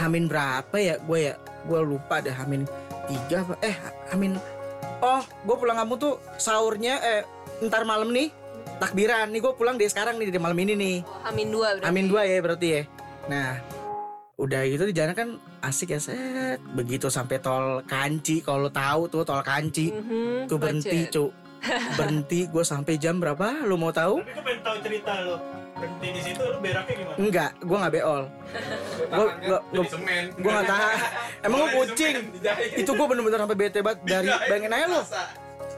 Hamin 0.00 0.26
berapa 0.26 0.74
ya 0.80 0.96
gue 0.98 1.18
ya? 1.30 1.34
Gue 1.68 1.80
lupa 1.84 2.18
deh 2.18 2.34
Hamin 2.34 2.66
tiga 3.06 3.46
eh 3.62 3.76
Hamin 4.10 4.38
oh 5.02 5.22
gue 5.22 5.56
pulang 5.58 5.78
kampung 5.78 5.98
tuh 5.98 6.14
sahurnya 6.38 6.98
eh 7.02 7.22
ntar 7.62 7.86
malam 7.86 8.10
nih 8.10 8.32
takbiran. 8.82 9.30
Nih 9.30 9.38
gue 9.38 9.52
pulang 9.54 9.78
dari 9.78 9.86
sekarang 9.86 10.18
nih 10.18 10.34
dari 10.34 10.42
malam 10.42 10.58
ini 10.58 10.74
nih. 10.74 10.96
Amin 11.22 11.54
dua 11.54 11.78
berarti. 11.78 11.86
Amin 11.86 12.06
dua 12.10 12.22
ya 12.26 12.38
berarti 12.42 12.68
ya. 12.68 12.82
Nah, 13.30 13.62
udah 14.36 14.64
gitu 14.64 14.88
di 14.88 14.94
jalan 14.96 15.12
kan 15.12 15.28
asik 15.60 15.92
ya 15.92 16.00
set. 16.00 16.58
Begitu 16.72 17.06
sampai 17.06 17.38
tol 17.38 17.84
Kanci, 17.84 18.40
kalau 18.40 18.72
tahu 18.72 19.06
tuh 19.06 19.22
tol 19.22 19.44
Kanci, 19.44 19.92
Mhm, 19.92 20.48
tuh 20.48 20.56
berhenti 20.56 21.06
cuk. 21.08 21.30
berhenti 21.98 22.50
gue 22.50 22.64
sampai 22.66 22.98
jam 22.98 23.22
berapa? 23.22 23.62
Lo 23.62 23.78
mau 23.78 23.94
tahu? 23.94 24.18
Tapi 24.18 24.34
gue 24.34 24.42
pengen 24.42 24.60
tahu 24.66 24.76
cerita 24.82 25.12
lo. 25.22 25.36
Berhenti 25.72 26.08
di 26.10 26.20
situ 26.20 26.42
lo 26.42 26.58
beraknya 26.58 26.94
gimana? 26.96 27.16
Enggak, 27.18 27.50
gue 27.60 27.76
nggak 27.76 27.92
beol. 27.92 28.22
Gue 29.12 29.26
gue 29.46 29.58
gue 30.42 30.50
nggak 30.50 30.66
tahan. 30.66 30.96
Emang 31.46 31.58
gue 31.62 31.70
kucing. 31.78 32.14
Itu 32.74 32.90
gue 32.92 33.06
bener-bener 33.06 33.38
sampai 33.38 33.58
bete 33.58 33.78
banget 33.78 33.98
dari 34.02 34.28
bayangin 34.48 34.72
aja 34.74 34.86
lo. 34.90 35.02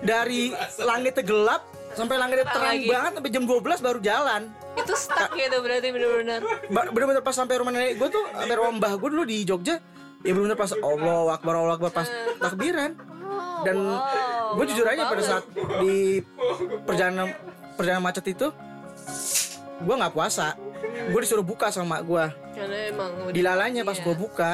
Dari 0.01 0.43
langitnya 0.81 1.25
gelap 1.25 1.63
sampai 1.95 2.17
langitnya 2.19 2.49
terang 2.49 2.81
banget 2.81 3.13
sampai 3.21 3.31
jam 3.31 3.45
12 3.45 3.85
baru 3.85 3.99
jalan. 4.01 4.43
Itu 4.75 4.95
stuck 4.95 5.31
gitu 5.33 5.57
berarti 5.63 5.89
bener-bener. 5.91 6.41
Ba- 6.71 6.91
bener-bener 6.91 7.23
pas 7.23 7.35
sampai 7.35 7.59
rumah 7.59 7.73
nenek 7.73 7.99
gue 7.99 8.09
tuh 8.11 8.25
sampai 8.35 8.55
rumah 8.59 8.73
mbah 8.79 8.93
gue 8.99 9.09
dulu 9.11 9.25
di 9.25 9.43
Jogja 9.43 9.79
ya 10.25 10.31
bener-bener 10.33 10.57
pas 10.57 10.73
Allah 10.73 11.37
Akbar 11.37 11.55
Allah 11.55 11.75
Akbar 11.77 11.93
pas 11.93 12.09
takbiran 12.41 12.97
dan 13.65 13.77
wow, 13.77 14.57
gue 14.57 14.65
jujur 14.73 14.87
aja 14.89 15.05
pada 15.05 15.23
saat 15.23 15.45
di 15.85 16.25
perjalanan 16.85 17.29
perjalanan 17.77 18.05
macet 18.05 18.25
itu 18.33 18.49
gue 19.85 19.95
nggak 19.95 20.15
puasa 20.17 20.57
gue 21.13 21.21
disuruh 21.21 21.45
buka 21.45 21.69
sama 21.69 21.99
mak 21.99 22.03
gue 22.09 22.25
Karena 22.55 22.79
emang 22.89 23.11
udah 23.29 23.35
di 23.35 23.41
lalanya 23.45 23.83
pas 23.85 23.99
iya. 23.99 24.05
gue 24.07 24.15
buka 24.17 24.53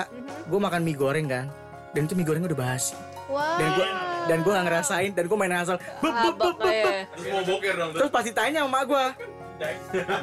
gue 0.49 0.59
makan 0.59 0.81
mie 0.83 0.99
goreng 0.99 1.27
kan 1.31 1.47
dan 1.95 2.07
itu 2.07 2.15
mie 2.19 2.27
goreng 2.27 2.43
udah 2.47 2.59
basi 2.59 2.99
Wah. 3.31 3.55
dan 3.59 3.69
gue 3.79 3.87
dan 4.27 4.39
gue 4.43 4.53
nggak 4.53 4.67
ngerasain 4.67 5.11
dan 5.15 5.25
gue 5.31 5.37
main 5.39 5.55
asal 5.55 5.77
bep. 6.03 6.39
kayak. 6.59 7.15
Terus 7.15 7.27
mau 7.31 7.43
boker 7.47 7.75
dong 7.79 7.91
tuh. 7.95 7.99
terus 8.03 8.11
pas 8.11 8.25
ditanya 8.27 8.59
sama 8.67 8.71
mak 8.75 8.85
gue 8.91 9.05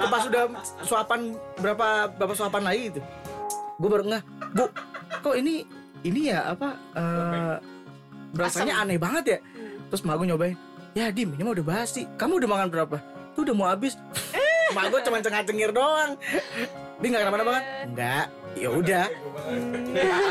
pas 0.10 0.23
udah 0.26 0.43
suapan 0.82 1.38
berapa 1.62 2.10
berapa 2.17 2.34
suapan 2.34 2.63
lagi 2.65 2.84
itu 2.97 3.02
gue 3.78 3.89
baru 3.89 4.04
ngeh 4.10 4.23
bu 4.58 4.65
kok 5.21 5.36
ini 5.38 5.65
ini 6.02 6.34
ya 6.34 6.54
apa 6.58 6.69
eh 6.97 7.56
rasanya 8.36 8.84
aneh 8.84 8.97
banget 9.00 9.23
ya. 9.26 9.39
Terus 9.88 10.04
mak 10.04 10.19
gue 10.19 10.28
nyobain 10.28 10.58
ya 10.97 11.13
dim 11.13 11.32
ini 11.34 11.41
mah 11.45 11.54
udah 11.56 11.65
basi. 11.65 12.10
Kamu 12.19 12.43
udah 12.43 12.50
makan 12.50 12.67
berapa? 12.73 12.97
Tuh 13.38 13.41
udah 13.47 13.56
mau 13.56 13.67
habis. 13.69 13.95
Mak 14.76 14.91
gue 14.91 15.00
cuma 15.06 15.23
cengah 15.23 15.41
cengir 15.47 15.71
doang. 15.71 16.19
Dia 17.00 17.08
nggak 17.08 17.21
kenapa-napa 17.23 17.52
kan 17.62 17.63
enggak 17.88 18.26
ya 18.58 18.69
udah. 18.73 19.06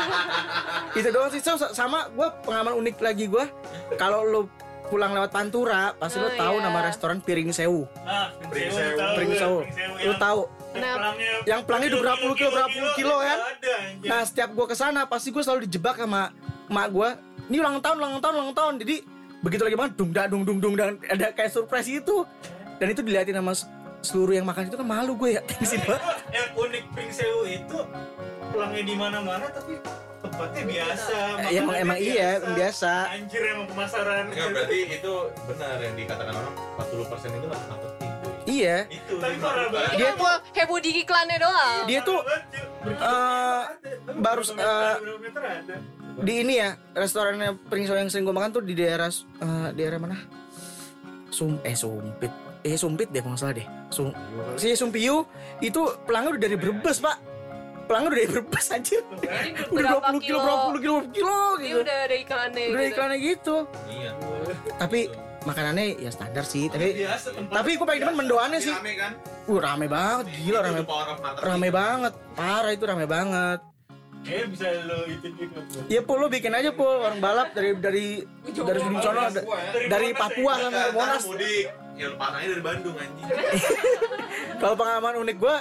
Itu 0.99 1.09
doang 1.09 1.31
sih. 1.31 1.41
So, 1.41 1.57
sama 1.73 2.11
gue 2.11 2.27
pengalaman 2.45 2.75
unik 2.85 2.95
lagi 3.01 3.25
gue 3.31 3.45
kalau 3.97 4.21
lo 4.27 4.41
pulang 4.87 5.11
lewat 5.11 5.29
Pantura 5.29 5.91
pasti 5.93 6.17
lo 6.17 6.25
Oh, 6.25 6.33
tahu 6.33 6.55
iya. 6.57 6.65
nama 6.65 6.79
restoran 6.81 7.17
Piring 7.19 7.51
Sewu 7.51 7.83
Ah, 8.01 8.31
Pring 8.47 8.71
Sewu, 8.71 8.95
gue, 8.95 9.35
Sewu. 9.35 9.59
Sewu 9.65 9.93
Lu 9.97 10.03
yang- 10.05 10.17
tahu 10.17 10.41
Kenapa? 10.69 10.97
pelangnya 10.99 11.31
Yang 11.43 11.61
pelangnya 11.63 11.87
udah 11.87 12.01
berapa 12.01 12.19
puluh 12.19 12.35
kilo, 12.35 12.49
berapa 12.51 12.69
puluh 12.69 12.91
kilo, 12.93 13.15
kan? 13.17 13.37
Nah 14.03 14.21
setiap 14.21 14.49
gue 14.51 14.65
ke 14.65 14.75
sana 14.75 15.01
pasti 15.03 15.27
gue 15.29 15.39
selalu 15.39 15.59
dijebak 15.63 15.95
sama 15.95 16.29
emak 16.67 16.87
gue. 16.87 17.09
Ini 17.47 17.57
ulang 17.57 17.77
tahun, 17.79 17.97
ulang 17.97 18.13
tahun, 18.19 18.33
ulang 18.35 18.53
tahun. 18.53 18.73
Jadi 18.77 18.95
begitu 19.39 19.61
lagi 19.63 19.75
makan 19.75 19.91
dung 19.93 20.11
dung 20.11 20.43
dung 20.43 20.59
dung 20.59 20.73
dan 20.73 20.87
ada 21.01 21.31
kayak 21.31 21.49
surprise 21.49 21.87
itu. 21.87 22.27
Dan 22.77 22.91
itu 22.91 23.01
dilihatin 23.01 23.33
sama 23.33 23.57
seluruh 23.99 24.33
yang 24.33 24.45
makan 24.45 24.67
itu 24.67 24.75
kan 24.75 24.85
malu 24.85 25.15
gue 25.15 25.29
ya. 25.31 25.41
Banget. 25.87 26.01
yang 26.29 26.49
unik 26.53 26.83
Pring 26.91 27.11
Sewu 27.11 27.41
itu 27.43 27.77
pelangnya 28.47 28.83
di 28.83 28.93
mana-mana 28.93 29.45
tapi 29.49 29.81
tempatnya 30.37 30.63
biasa. 30.69 31.17
Eh, 31.17 31.49
emang 31.57 31.65
makanannya 31.65 31.81
emang 31.81 31.97
iya 31.97 32.29
biasa. 32.45 32.93
Anjir 33.09 33.41
emang 33.41 33.67
pemasaran. 33.73 34.23
Enggak 34.29 34.47
berarti 34.53 34.77
itu 34.93 35.13
benar 35.49 35.77
yang 35.81 35.95
dikatakan 35.97 36.33
orang 36.37 36.53
40% 36.77 37.41
itu 37.41 37.47
harus 37.49 37.65
marketing. 37.65 38.11
Iya. 38.47 38.77
Itu. 38.87 39.13
Tapi 39.17 39.35
parah 39.41 39.67
banget. 39.73 39.97
Dia 39.97 40.09
tuh 40.13 40.35
heboh 40.53 40.79
di 40.79 40.91
iklannya 41.01 41.37
doang. 41.41 41.81
Dia 41.89 41.99
tuh 42.05 42.19
eh, 42.85 43.63
baru 44.13 44.41
eh, 44.45 44.95
di 46.17 46.33
ini 46.41 46.53
ya 46.57 46.69
restorannya 46.93 47.49
Pringso 47.69 47.93
yang 47.97 48.09
sering 48.09 48.25
gue 48.25 48.35
makan 48.37 48.53
tuh 48.53 48.63
di 48.63 48.77
daerah 48.77 49.09
eh, 49.41 49.69
daerah 49.73 49.97
mana? 49.97 50.17
Sum 51.33 51.57
eh 51.65 51.73
Sumpit. 51.73 52.31
Eh 52.61 52.77
Sumpit 52.77 53.09
deh 53.09 53.25
kalau 53.25 53.35
salah 53.35 53.57
deh. 53.57 53.67
Sum 53.89 54.13
si 54.53 54.77
Sumpiu 54.77 55.25
itu 55.65 55.81
pelanggan 56.05 56.37
udah 56.37 56.41
dari 56.45 56.57
Brebes, 56.61 57.01
Pak. 57.01 57.36
Pelanggan 57.87 58.09
udah 58.09 58.17
dari 58.17 58.29
Brebes 58.29 58.67
anjir. 58.69 59.01
Jadi 59.17 59.49
udah 59.73 59.89
berapa 59.95 60.09
20 60.13 60.21
kilo, 60.21 60.37
berapa 60.37 60.63
puluh 60.67 60.81
kilo, 60.81 60.95
berapa 60.97 61.09
kilo 61.09 61.37
Dia 61.55 61.63
gitu. 61.63 61.77
udah 61.79 61.97
ada 61.97 62.15
iklannya 62.15 62.63
Udah 62.65 62.77
gitu. 62.77 62.91
iklannya 62.91 63.17
gitu. 63.17 63.55
Iya. 63.87 64.11
Tapi 64.75 64.99
makanannya 65.41 65.85
ya 65.97 66.11
standar 66.11 66.43
sih, 66.43 66.67
tapi 66.67 66.87
Biasa 66.97 67.27
tapi 67.47 67.69
gue 67.73 67.87
paling 67.87 68.01
demen 68.03 68.15
mendoannya 68.19 68.59
sih. 68.59 68.73
Rame 68.73 68.93
kan? 68.93 69.11
Uh, 69.47 69.57
rame 69.57 69.87
banget, 69.87 70.25
gila 70.35 70.59
rame. 70.59 70.81
Rame 71.39 71.69
banget. 71.71 72.13
Parah 72.35 72.71
itu 72.71 72.83
rame 72.83 73.07
banget. 73.07 73.59
Eh 74.27 74.43
bisa 74.43 74.67
lo 74.83 75.07
itu 75.07 75.27
juga. 75.31 75.63
Bro. 75.63 75.87
Ya 75.87 76.01
pul 76.03 76.17
lo 76.19 76.27
bikin 76.27 76.51
aja 76.51 76.75
pul 76.75 76.99
warung 76.99 77.23
balap 77.23 77.55
dari 77.55 77.79
dari 77.79 78.05
dari 78.43 78.79
ujung 78.83 78.99
sono 78.99 79.23
da- 79.31 79.45
dari 79.87 80.11
Papua 80.11 80.53
sampai 80.59 80.91
Monas. 80.91 81.23
mudik. 81.23 81.71
Ya 81.95 82.11
lu 82.11 82.19
pasangnya 82.19 82.47
dari 82.51 82.61
Bandung 82.61 82.93
anjing. 82.93 83.25
Kalau 84.61 84.75
pengalaman 84.75 85.15
unik 85.23 85.37
gua 85.39 85.55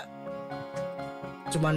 cuman 1.49 1.77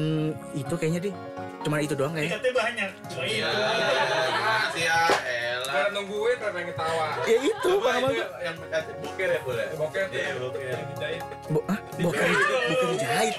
itu 0.54 0.74
kayaknya 0.76 1.02
deh. 1.06 1.16
Cuman 1.60 1.80
itu 1.80 1.92
doang 1.92 2.14
kayaknya. 2.14 2.40
Katanya 2.40 2.56
banyak. 2.56 2.90
Cuma 3.06 3.24
Iya. 3.26 3.50
itu. 3.52 3.60
Makasih 4.40 4.84
ya. 4.86 5.00
Elah. 5.20 5.68
Karena 5.70 5.90
nungguin 5.92 6.38
karena 6.40 6.60
ketawa. 6.66 7.06
Ya 7.22 7.38
itu 7.38 7.52
itu 7.52 7.72
gua. 7.76 7.94
yang 8.40 8.56
kata 8.64 8.92
boker 8.98 9.28
ya 9.28 9.40
boleh? 9.44 9.66
Boker 9.76 10.06
Iya, 10.08 10.24
yang 10.24 10.38
boker. 10.40 10.64
dijahit. 10.88 11.24
Bo 11.46 11.60
ah, 11.68 11.80
bukan 12.00 12.28
bukan 12.66 12.88
dijahit. 12.90 13.36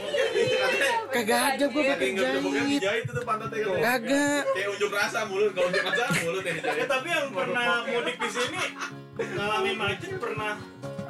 Kagak 1.11 1.41
ada 1.51 1.65
gua 1.67 1.81
Iya, 1.81 1.91
pakai 1.91 2.05
tinggal 2.05 2.25
boker 2.39 2.61
jahit. 2.61 2.77
dijahit 2.77 3.03
itu 3.03 3.23
pantatnya 3.25 3.59
kan. 3.59 3.81
Kagak. 3.81 4.43
Kayak 4.47 4.69
unjuk 4.71 4.91
rasa 4.93 5.19
mulut, 5.25 5.51
kalau 5.51 5.67
unjuk 5.67 5.83
rasa 5.83 6.05
mulut 6.21 6.43
yang 6.43 6.55
Ya, 6.55 6.63
dijahit. 6.63 6.87
tapi 6.87 7.09
yang 7.09 7.27
pernah 7.33 7.69
mudik 7.85 8.17
di 8.19 8.31
sini 8.31 8.63
ngalamin 9.17 9.77
macet 9.77 10.13
pernah 10.17 10.53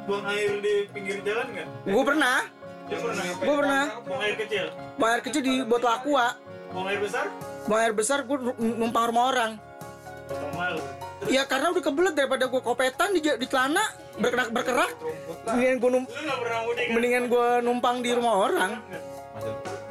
buang 0.01 0.25
air 0.27 0.51
di 0.57 0.73
pinggir 0.89 1.17
jalan 1.21 1.45
nggak? 1.51 1.67
Gua 1.85 2.03
pernah. 2.07 2.37
Dia 2.91 2.99
pernah. 2.99 3.23
Gua 3.39 3.55
pernah. 3.63 3.85
Buang 4.03 4.21
air 4.21 4.35
kecil. 4.35 4.65
Buang 4.99 5.11
air 5.15 5.21
kecil 5.23 5.41
di 5.41 5.55
botol 5.63 5.91
aqua. 5.95 6.27
Buang 6.75 6.87
air 6.91 6.99
besar? 6.99 7.25
Buang 7.63 7.81
air 7.87 7.93
besar 7.95 8.19
gua 8.27 8.37
numpang 8.59 9.05
rumah 9.07 9.23
orang. 9.31 9.51
Potong 10.27 10.53
malu. 10.59 10.83
Ya 11.31 11.47
karena 11.47 11.71
udah 11.71 11.83
kebelet 11.85 12.13
daripada 12.19 12.51
gua 12.51 12.59
kopetan 12.59 13.15
di, 13.15 13.23
di 13.23 13.47
celana 13.47 13.83
berkerak 14.19 14.49
berkerak. 14.51 14.91
Mendingan 15.47 15.77
gua 15.79 15.89
num 15.95 16.03
kan? 16.03 16.87
mendingan 16.91 17.23
gua 17.31 17.47
numpang 17.63 17.95
di 18.03 18.11
rumah 18.11 18.33
orang. 18.43 18.71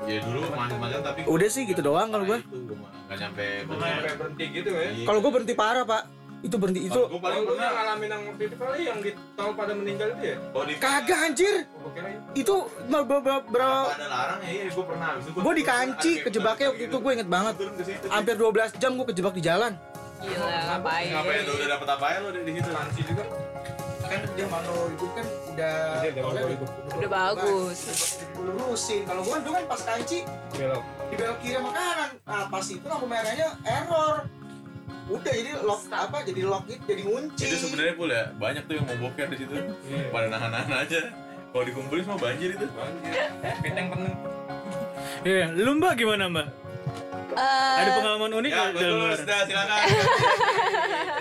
Ya 0.05 0.21
dulu 0.21 0.45
macet-macet 0.53 1.01
tapi 1.01 1.21
Udah 1.25 1.49
sih 1.49 1.65
gitu 1.65 1.81
doang 1.81 2.13
kalau 2.13 2.25
nggak 2.29 2.45
nyampe. 3.17 3.47
Sampai 3.65 4.13
berhenti 4.15 4.45
gitu 4.53 4.71
ya. 4.71 4.87
Iya. 4.93 5.07
Kalau 5.09 5.19
gue 5.19 5.33
berhenti 5.33 5.55
parah 5.57 5.83
pak, 5.83 6.03
itu 6.41 6.57
berhenti 6.57 6.81
itu 6.85 7.01
Gua 7.03 7.21
paling 7.21 7.45
pernah 7.45 7.69
ngalamin 7.71 8.09
yang 8.09 8.23
waktu 8.27 8.43
itu 8.43 8.57
kali 8.57 8.81
yang 8.83 8.99
di 8.99 9.11
tahu 9.37 9.51
pada 9.53 9.73
meninggal 9.73 10.09
itu 10.11 10.23
ya? 10.25 10.37
kalau 10.41 10.65
di 10.65 10.75
kagak 10.77 11.19
anjir. 11.23 11.55
Kira 11.91 12.09
Itu 12.33 12.55
ber- 12.87 13.05
ber- 13.05 13.21
ber- 13.21 13.45
ber- 13.47 13.91
ada 13.91 14.07
larang 14.07 14.41
ya, 14.41 14.51
iya 14.51 14.65
gua 14.71 14.85
pernah. 14.87 15.09
Habis 15.13 15.23
itu 15.23 15.33
gua- 15.33 15.43
gue 15.43 15.55
di 15.55 15.65
kanci 15.65 16.13
kejebaknya 16.23 16.67
waktu 16.71 16.85
itu 16.87 16.97
gue 16.97 17.13
inget 17.13 17.29
banget. 17.29 17.55
Hampir 18.09 18.35
12 18.35 18.71
jam 18.79 18.91
gue 18.95 19.07
kejebak 19.07 19.35
di 19.35 19.43
jalan. 19.43 19.73
Gila, 20.21 20.47
ngapain? 20.71 21.11
Ngapain 21.11 21.41
lu 21.43 21.53
udah 21.55 21.69
dapet 21.71 21.89
apa 21.91 22.07
ya 22.07 22.19
lu 22.21 22.29
di 22.31 22.41
di 22.43 22.53
situ? 22.55 22.71
Nanti 22.71 23.01
juga. 23.03 23.25
Kan 24.01 24.21
dia 24.35 24.47
mano 24.47 24.75
itu 24.89 25.07
kan 25.09 25.27
udah 25.47 25.77
Iya. 26.03 26.23
Udah 26.91 27.11
bagus. 27.11 27.79
lurusin. 28.35 29.01
Kalau 29.05 29.23
gue 29.23 29.37
dulu 29.39 29.55
kan 29.55 29.65
pas 29.67 29.81
kanci 29.81 30.19
Belok. 30.51 30.83
di 31.07 31.15
belok 31.15 31.37
kiri 31.39 31.55
sama 31.55 31.71
kanan. 31.71 32.11
Nah 32.23 32.45
pas 32.49 32.65
itu 32.65 32.83
lampu 32.83 33.07
merahnya 33.07 33.49
error. 33.63 34.27
Udah 35.11 35.33
jadi 35.33 35.51
lock 35.61 35.83
apa? 35.91 36.19
Jadi 36.23 36.41
lock 36.43 36.65
it, 36.67 36.81
jadi 36.87 37.03
kunci. 37.03 37.45
Itu 37.45 37.57
sebenarnya 37.61 37.95
pula 37.95 38.15
ya, 38.15 38.25
banyak 38.33 38.63
tuh 38.65 38.75
yang 38.79 38.87
mau 38.87 38.97
boker 39.01 39.27
di 39.27 39.37
situ. 39.37 39.55
Pada 40.09 40.27
nahan-nahan 40.31 40.71
aja. 40.79 41.01
Kalau 41.51 41.65
dikumpulin 41.67 42.03
semua 42.03 42.21
banjir 42.21 42.55
itu. 42.55 42.67
Banjir. 42.71 43.13
Piteng 43.59 43.87
penuh. 43.91 44.15
Iya, 45.21 45.51
lu 45.53 45.71
mbak 45.77 45.99
gimana 45.99 46.31
mbak? 46.31 46.47
Eh, 47.31 47.75
Ada 47.77 47.91
pengalaman 47.95 48.31
unik 48.33 48.51
Ya, 48.51 48.59
nggak 48.61 48.71
dalam 48.73 48.79
betul, 48.81 48.99
luar? 49.01 49.19
sudah 49.19 49.39
silakan. 49.47 49.81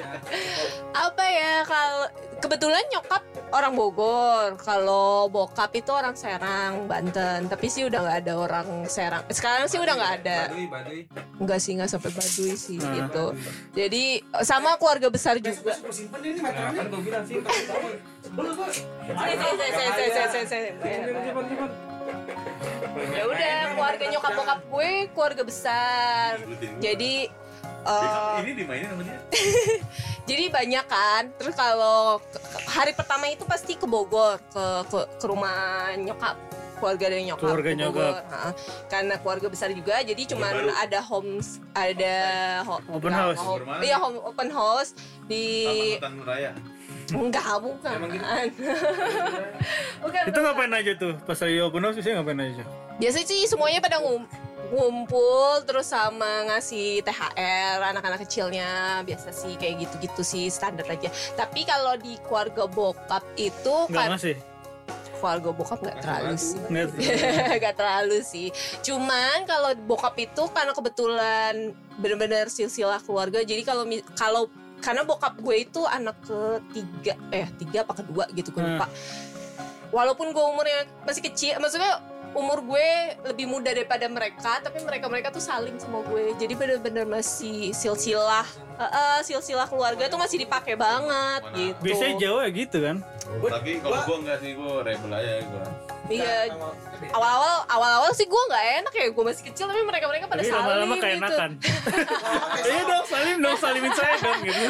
apa 1.10 1.26
ya 1.26 1.66
kalau 1.66 2.06
kebetulan 2.38 2.86
nyokap 2.94 3.24
orang 3.50 3.74
Bogor 3.74 4.54
kalau 4.62 5.26
bokap 5.28 5.74
itu 5.74 5.90
orang 5.90 6.14
Serang 6.14 6.86
Banten 6.86 7.50
tapi 7.50 7.66
sih 7.66 7.90
udah 7.90 8.00
nggak 8.06 8.18
ada 8.26 8.34
orang 8.38 8.68
Serang 8.86 9.26
sekarang 9.34 9.66
sih 9.66 9.82
udah 9.82 9.98
nggak 9.98 10.14
ada 10.22 10.40
nggak 11.42 11.60
sih 11.60 11.74
nggak 11.74 11.90
sampai 11.90 12.14
Baduy 12.14 12.54
sih 12.54 12.78
gitu 12.78 13.34
jadi 13.74 14.22
sama 14.46 14.78
keluarga 14.78 15.10
besar 15.10 15.42
juga. 15.42 15.74
Kan 15.74 15.90
ya 23.10 23.24
udah 23.26 23.56
keluarga 23.76 24.06
nyokap 24.12 24.32
bokap 24.38 24.60
gue 24.70 24.92
keluarga 25.14 25.44
besar 25.46 26.32
jadi 26.84 27.14
eh, 27.82 28.38
Ini 28.42 28.52
dimainin 28.56 28.88
sama 28.88 29.04
dia. 29.04 29.20
Jadi 30.30 30.44
banyak 30.48 30.86
kan. 30.86 31.24
Terus 31.36 31.54
kalau 31.54 32.20
hari 32.66 32.92
pertama 32.92 33.28
itu 33.28 33.44
pasti 33.44 33.74
ke 33.74 33.84
Bogor, 33.84 34.38
ke 34.48 34.66
ke, 34.86 35.00
ke 35.16 35.26
rumah 35.26 35.56
nyokap 35.96 36.36
keluarga 36.76 37.06
dari 37.08 37.24
nyokap 37.26 37.44
Keluarga 37.44 37.70
ke 37.70 37.76
Bogor. 37.76 38.08
nyokap. 38.08 38.24
Ha, 38.30 38.40
karena 38.88 39.14
keluarga 39.16 39.48
besar 39.48 39.70
juga 39.70 40.00
jadi 40.00 40.22
cuman 40.26 40.54
ada 40.74 41.00
home 41.02 41.44
ada 41.74 42.16
ho- 42.64 42.80
Open 42.90 43.12
enggak, 43.12 43.26
house. 43.26 43.40
home- 43.42 43.84
iya 43.84 43.98
home 43.98 44.16
open 44.22 44.48
house 44.48 44.96
di 45.26 45.44
Taman 46.00 46.16
Hutan 46.16 46.16
Raya. 46.24 46.52
enggak 47.10 47.46
bukan 47.60 47.92
Emang 47.92 48.12
gitu? 48.14 48.26
bukan 50.00 50.22
Itu 50.30 50.40
ngapain 50.40 50.72
aja 50.72 50.92
tuh? 50.96 51.14
Pas 51.20 51.36
lagi 51.36 51.58
open 51.60 51.82
house 51.84 51.96
biasanya 51.96 52.16
ngapain 52.18 52.40
aja? 52.40 52.64
Biasanya 52.96 53.28
sih 53.28 53.40
semuanya 53.46 53.80
pada 53.80 53.98
ngum 54.00 54.24
ngumpul 54.70 55.66
terus 55.66 55.90
sama 55.90 56.46
ngasih 56.50 57.02
THR 57.02 57.82
anak-anak 57.82 58.22
kecilnya 58.26 59.02
biasa 59.02 59.34
sih 59.34 59.58
kayak 59.58 59.86
gitu-gitu 59.86 60.22
sih 60.22 60.46
standar 60.54 60.86
aja. 60.86 61.10
Tapi 61.34 61.66
kalau 61.66 61.98
di 61.98 62.16
keluarga 62.26 62.70
bokap 62.70 63.26
itu 63.36 63.76
Enggak 63.90 64.18
kan 64.18 64.22
keluarga 65.20 65.50
bokap 65.52 65.80
nggak 65.84 65.98
terlalu 66.00 66.36
sih. 66.40 66.58
Nggak. 66.72 66.88
Gak 67.64 67.76
terlalu 67.76 68.18
sih. 68.24 68.48
Cuman 68.80 69.44
kalau 69.44 69.76
bokap 69.84 70.16
itu 70.16 70.44
karena 70.56 70.72
kebetulan 70.72 71.76
benar-benar 72.00 72.48
silsilah 72.48 73.04
keluarga. 73.04 73.44
Jadi 73.44 73.62
kalau 73.68 73.84
kalau 74.16 74.48
karena 74.80 75.04
bokap 75.04 75.36
gue 75.44 75.56
itu 75.68 75.84
anak 75.84 76.16
ketiga 76.24 77.20
eh 77.36 77.52
tiga 77.60 77.84
apa 77.84 78.00
kedua 78.00 78.32
gitu 78.32 78.56
gue 78.56 78.64
Hmm. 78.64 78.80
lupa. 78.80 78.88
Walaupun 79.92 80.32
gue 80.32 80.46
umurnya 80.46 80.86
masih 81.04 81.26
kecil, 81.26 81.58
maksudnya 81.60 82.00
umur 82.38 82.62
gue 82.62 82.90
lebih 83.26 83.46
muda 83.50 83.74
daripada 83.74 84.06
mereka, 84.06 84.62
tapi 84.62 84.78
mereka 84.86 85.06
mereka 85.10 85.28
tuh 85.34 85.42
saling 85.42 85.76
sama 85.82 86.06
gue. 86.06 86.34
Jadi 86.38 86.54
benar-benar 86.54 87.06
masih 87.10 87.74
silsilah, 87.74 88.46
eh, 88.78 88.86
eh, 88.86 89.20
silsilah 89.26 89.66
keluarga 89.66 90.06
tuh 90.06 90.20
masih 90.22 90.46
dipakai 90.46 90.78
banget 90.78 91.42
Mana? 91.42 91.58
gitu. 91.58 91.82
Biasanya 91.82 92.14
Jawa 92.22 92.44
gitu 92.54 92.78
kan? 92.80 92.98
Tapi 93.30 93.72
kalau 93.78 93.98
gua 94.06 94.18
enggak 94.26 94.38
sih, 94.42 94.52
gua 94.58 94.82
rebel 94.82 95.12
aja 95.14 95.34
gua. 95.46 95.66
Iya, 96.10 96.50
awal-awal 97.14 97.70
awal-awal 97.70 98.10
sih 98.18 98.26
gue 98.26 98.42
nggak 98.50 98.66
enak 98.82 98.94
ya 98.98 99.06
gue 99.14 99.24
masih 99.30 99.44
kecil 99.46 99.70
tapi 99.70 99.86
mereka 99.86 100.10
mereka 100.10 100.26
pada 100.26 100.42
Tapi 100.42 100.50
saling 100.50 100.66
lama-lama 100.66 100.96
gitu. 100.98 101.06
keenakan. 101.06 101.52
Iya 102.70 102.82
dong, 102.90 103.06
salim 103.06 103.38
dong, 103.38 103.58
salimin 103.62 103.94
saya 103.94 104.16
dong 104.18 104.40
gitu. 104.42 104.66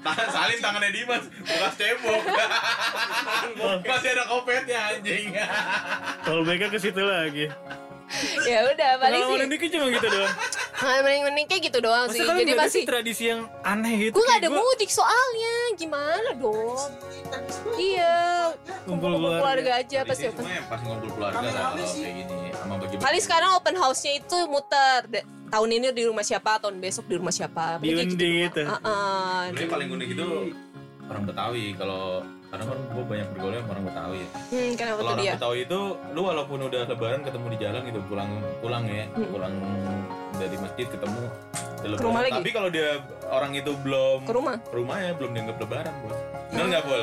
Tangan 0.00 0.28
salim 0.32 0.58
tangannya 0.58 0.90
Dimas, 0.90 1.24
bekas 1.44 1.74
cebok. 1.76 2.22
Masih 3.88 4.10
ada 4.16 4.24
kopetnya 4.26 4.78
anjing. 4.96 5.36
Kalau 6.26 6.42
mereka 6.42 6.72
ke 6.72 6.78
situ 6.80 7.02
lagi. 7.04 7.46
ya 8.42 8.66
udah 8.66 8.98
paling 8.98 9.22
sih 9.22 9.38
uniknya 9.38 9.68
cuma 9.70 9.86
gitu 9.86 10.08
doang. 10.10 10.34
mending 10.82 11.22
mending 11.30 11.46
kayak 11.46 11.62
gitu 11.70 11.78
doang 11.78 12.10
Masa 12.10 12.14
sih 12.18 12.26
kalian 12.26 12.42
jadi 12.42 12.54
masih 12.58 12.72
sih 12.74 12.82
tradisi 12.82 13.24
yang 13.30 13.46
aneh 13.62 13.94
gitu? 14.02 14.18
gue 14.18 14.24
nggak 14.26 14.38
ada 14.42 14.48
gua 14.50 14.62
mudik 14.66 14.90
soalnya 14.90 15.54
gimana 15.78 16.30
dong 16.34 16.90
iya 17.78 18.50
Kumpul 18.82 19.14
keluarga. 19.14 19.38
keluarga 19.38 19.70
aja 19.78 19.98
pasti 20.02 20.24
open 20.26 20.42
pas 20.42 20.80
ngumpul 20.82 21.10
keluarga 21.14 21.38
kayak 21.38 21.86
gini 21.94 22.50
sama 22.50 22.74
bagi 22.82 22.96
kali 22.98 23.18
sekarang 23.22 23.50
open 23.54 23.76
house-nya 23.78 24.12
itu 24.18 24.38
muter 24.50 25.00
tahun 25.50 25.68
ini 25.72 25.86
di 25.90 26.02
rumah 26.04 26.22
siapa 26.22 26.56
tahun 26.56 26.78
besok 26.78 27.04
di 27.04 27.14
rumah 27.14 27.30
siapa 27.30 27.76
Diundi 27.76 28.06
doang. 28.06 28.42
gitu. 28.46 28.62
Heeh. 28.64 29.38
Sebenarnya 29.48 29.68
paling 29.68 29.88
unik 29.90 30.08
itu 30.08 30.26
orang 31.04 31.24
Betawi 31.24 31.64
kalau 31.74 32.04
karena 32.46 32.64
kan 32.66 32.78
gue 32.84 33.04
banyak 33.04 33.26
bergaul 33.30 33.52
sama 33.52 33.70
orang 33.70 33.84
Betawi 33.84 34.18
ya. 34.18 34.28
hmm, 34.48 34.70
kenapa 34.74 34.96
Kalau 34.96 35.06
orang 35.08 35.18
dia 35.20 35.32
Betawi 35.34 35.58
itu 35.62 35.80
lu 36.08 36.20
walaupun 36.24 36.58
udah 36.64 36.82
lebaran 36.84 37.20
ketemu 37.20 37.46
di 37.48 37.58
jalan 37.58 37.80
gitu 37.84 38.00
pulang 38.06 38.30
pulang 38.58 38.84
ya, 38.86 39.04
Hmm. 39.10 39.28
pulang 39.28 39.54
dari 40.32 40.56
masjid 40.56 40.86
ketemu 40.86 41.22
Ke 41.80 41.96
rumah 41.98 42.20
lagi? 42.20 42.36
Tapi 42.36 42.50
kalau 42.52 42.68
dia 42.68 42.88
orang 43.26 43.52
itu 43.52 43.72
belum 43.74 44.18
ke 44.22 44.32
rumah 44.32 44.54
ke 44.60 44.74
rumahnya 44.74 45.16
belum 45.16 45.30
dianggap 45.32 45.56
lebaran, 45.58 45.94
Bos. 46.00 46.18
Benar 46.50 46.64
enggak, 46.66 46.82
Bol? 46.84 47.02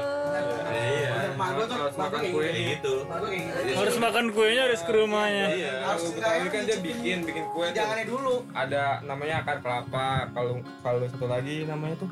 Iya. 0.70 1.17
Mak 1.38 1.50
gua 1.54 1.66
tuh, 1.66 1.78
Harus 1.78 1.98
makan 1.98 2.22
kue. 2.28 2.44
Gitu. 2.44 2.50
Kayak 2.50 2.66
gitu. 2.74 2.94
Harus 3.78 3.96
makan 3.98 4.26
kuenya 4.34 4.62
harus 4.66 4.82
ke 4.82 4.92
rumahnya. 4.92 5.46
Iya. 5.54 5.74
Harus 5.86 6.04
kan 6.18 6.62
dia 6.66 6.78
bikin 6.82 7.18
bikin 7.24 7.46
kue 7.54 7.66
tuh. 7.70 7.76
Jangannya 7.78 8.06
dulu. 8.06 8.36
Ada 8.52 8.84
namanya 9.06 9.36
akar 9.46 9.58
kelapa. 9.62 10.08
Kalau 10.34 10.54
kalau 10.82 10.98
satu 11.06 11.26
lagi 11.30 11.64
namanya 11.64 11.96
tuh 12.02 12.10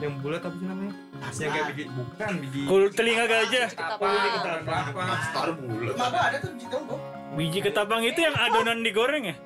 yang 0.00 0.16
bulat 0.18 0.42
apa 0.42 0.56
sih 0.56 0.66
namanya? 0.66 0.92
Yang 1.34 1.50
kayak 1.54 1.66
biji 1.70 1.84
bukan 1.92 2.32
biji. 2.42 2.60
Kul 2.66 2.84
telinga 2.90 3.24
gajah. 3.24 3.68
Akar 3.78 4.58
kelapa. 4.66 5.02
Star 5.30 5.48
bulat. 5.54 5.94
Gua 5.94 6.20
ada 6.20 6.36
tuh 6.42 6.50
di 6.58 6.64
Tiongkok. 6.66 7.00
Biji 7.34 7.58
ketapang 7.60 8.02
itu 8.02 8.18
yang 8.18 8.34
adonan 8.34 8.82
digoreng 8.82 9.24
ya? 9.26 9.36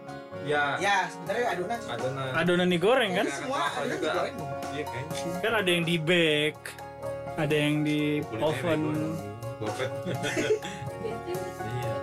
Ya, 0.46 0.64
Ya, 0.80 0.96
sebenarnya 1.12 1.46
adonan 1.52 1.78
adonan. 1.84 2.28
Adonan 2.32 2.68
digoreng 2.68 3.10
kan? 3.12 3.26
Semua 3.28 3.68
adonan 3.68 3.96
juga. 3.96 4.08
digoreng. 4.08 4.36
Iya 4.68 4.82
kayaknya. 4.86 5.40
Kan 5.40 5.52
ada 5.56 5.70
yang 5.72 5.84
di 5.84 5.96
bake, 5.98 6.62
ada 7.38 7.54
yang 7.54 7.86
di 7.86 8.18
oven. 8.36 8.82
Gopet. 9.58 9.90
Iya. 11.62 11.94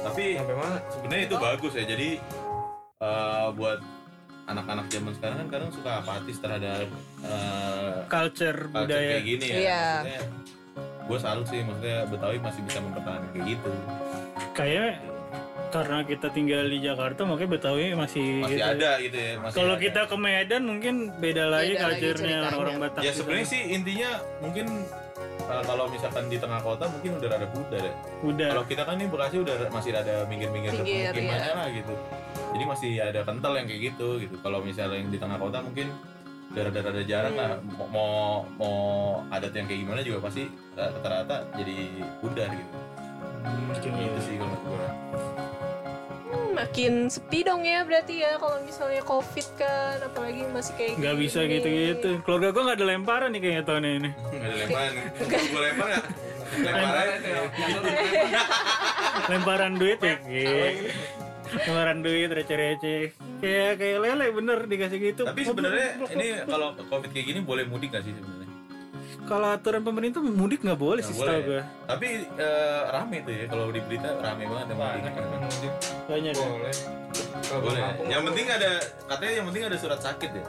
Tapi 0.00 0.24
Sampai 0.36 0.54
mana? 0.54 0.76
sebenarnya 0.90 1.24
itu 1.24 1.36
bagus 1.38 1.72
ya. 1.74 1.84
Jadi 1.86 2.08
eh, 3.00 3.46
buat 3.54 3.78
anak-anak 4.46 4.86
zaman 4.90 5.12
sekarang 5.14 5.36
kan 5.38 5.48
kadang 5.48 5.70
suka 5.70 5.90
apatis 6.02 6.36
terhadap 6.38 6.86
eh, 7.22 7.94
Culture 8.06 8.66
culture 8.66 8.68
budaya. 8.68 9.10
kayak 9.14 9.24
gini 9.24 9.46
ya. 9.46 9.58
Iya. 10.02 10.20
gue 11.00 11.18
salut 11.18 11.42
sih 11.46 11.58
maksudnya 11.66 12.06
Betawi 12.06 12.38
masih 12.38 12.62
bisa 12.62 12.78
mempertahankan 12.78 13.30
kayak 13.34 13.46
gitu. 13.50 13.70
Kayaknya 14.54 14.90
karena 15.70 15.98
kita 16.02 16.26
tinggal 16.28 16.62
di 16.64 16.78
Jakarta 16.80 17.22
makanya 17.22 17.50
Betawi 17.52 17.94
masih, 17.94 18.26
Masih 18.40 18.56
gitu. 18.56 18.66
ada 18.68 18.90
gitu 18.98 19.16
ya. 19.16 19.32
Masih 19.38 19.56
Kalau 19.56 19.74
ada. 19.74 19.82
kita 19.82 20.00
ke 20.04 20.16
Medan 20.16 20.62
mungkin 20.64 20.94
beda 21.16 21.44
lagi 21.46 21.72
ceritanya. 21.74 22.38
orang-orang 22.44 22.76
Batak. 22.80 23.00
ya 23.00 23.04
gitu. 23.06 23.18
sebenarnya 23.18 23.46
sih 23.46 23.62
intinya 23.70 24.10
mungkin 24.38 24.66
eh, 25.42 25.62
kalau 25.64 25.84
misalkan 25.86 26.24
di 26.26 26.36
tengah 26.36 26.60
kota 26.60 26.84
mungkin 26.86 27.10
udah 27.16 27.28
ada 27.32 27.46
pudar 27.46 27.80
ya. 27.80 27.94
udah. 28.22 28.48
Kalau 28.50 28.64
kita 28.66 28.82
kan 28.82 28.94
ini 28.94 29.06
Bekasi 29.06 29.36
udah 29.38 29.54
masih 29.68 29.90
ada 29.92 30.14
minggir-minggir 30.24 30.70
Pinggir, 30.72 31.10
pemukimannya 31.10 31.46
iya. 31.46 31.54
lah 31.54 31.68
gitu. 31.70 31.94
Jadi 32.50 32.64
masih 32.66 32.92
ada 33.00 33.20
kental 33.22 33.52
yang 33.54 33.66
kayak 33.66 33.82
gitu 33.88 34.08
gitu. 34.18 34.34
Kalau 34.36 34.58
misalnya 34.60 34.96
yang 34.96 35.08
di 35.08 35.18
tengah 35.18 35.38
kota 35.38 35.58
mungkin 35.60 35.86
daerah-daerah 36.50 36.90
ada 36.90 37.04
jarang 37.04 37.34
lah 37.34 37.50
Hmm. 37.56 37.78
mau, 37.78 37.86
mau 37.88 38.10
mau 38.58 38.76
adat 39.30 39.54
yang 39.54 39.64
kayak 39.64 39.80
gimana 39.80 40.00
juga 40.00 40.18
pasti 40.20 40.44
rata-rata 40.74 41.46
jadi 41.54 41.78
pudar 42.18 42.50
gitu. 42.50 42.74
Mungkin 43.40 43.80
Gitu 43.80 44.02
gitu. 44.02 44.18
sih 44.20 44.34
kalau 44.36 44.50
menurut 44.52 44.82
gue. 44.82 45.49
Makin 46.60 47.08
sepi 47.08 47.40
dong 47.40 47.64
ya 47.64 47.88
berarti 47.88 48.20
ya 48.20 48.36
kalau 48.36 48.60
misalnya 48.60 49.00
covid 49.00 49.46
kan 49.56 49.96
apalagi 50.04 50.44
masih 50.52 50.76
kayak 50.76 51.00
Nggak 51.00 51.14
gini. 51.16 51.22
bisa 51.24 51.40
gitu-gitu. 51.48 52.10
Keluarga 52.20 52.48
gua 52.52 52.62
nggak 52.68 52.76
ada 52.76 52.86
lemparan 52.86 53.28
nih 53.32 53.40
kayaknya 53.40 53.64
tahun 53.64 53.82
ini. 53.88 54.10
Nggak 54.12 54.44
ada 54.44 54.56
lemparan. 54.60 54.92
gue 55.24 55.60
lempar 55.64 55.88
ya. 55.88 56.00
Lempar 56.60 56.94
aja. 57.00 57.40
Lemparan 59.30 59.72
duit 59.80 59.98
ya. 60.04 60.16
Lemparan 61.50 61.98
duit 62.04 62.28
receh-receh. 62.28 63.02
Kayak 63.40 63.72
kayak 63.80 63.98
lele 64.04 64.26
bener 64.28 64.58
dikasih 64.68 64.98
gitu. 65.00 65.22
Tapi 65.24 65.40
sebenarnya 65.40 65.88
ini 66.12 66.26
kalau 66.44 66.76
covid 66.76 67.08
kayak 67.08 67.24
gini 67.24 67.40
boleh 67.40 67.64
mudik 67.64 67.96
gak 67.96 68.04
sih 68.04 68.12
sebenarnya? 68.12 68.49
Kalau 69.30 69.46
aturan 69.54 69.82
pemerintah 69.86 70.18
mudik 70.18 70.66
nggak 70.66 70.74
boleh 70.74 70.98
sih 71.06 71.14
setahu 71.14 71.40
gue. 71.46 71.62
Tapi 71.86 72.08
eh, 72.34 72.82
rame 72.90 73.22
tuh 73.22 73.30
ya 73.30 73.44
kalau 73.46 73.70
di 73.70 73.78
berita 73.86 74.10
rame 74.18 74.42
banget 74.50 74.66
yang 74.74 74.80
mudik. 75.46 75.72
Banyak 76.10 76.34
ya. 76.34 76.46
Boleh. 76.50 76.74
Boleh. 77.62 77.82
kampung 77.86 78.06
Yang 78.10 78.22
penting 78.26 78.46
ada 78.50 78.70
katanya 79.06 79.32
yang 79.38 79.46
penting 79.46 79.62
ada 79.70 79.76
surat 79.78 80.00
sakit 80.02 80.30
ya. 80.34 80.44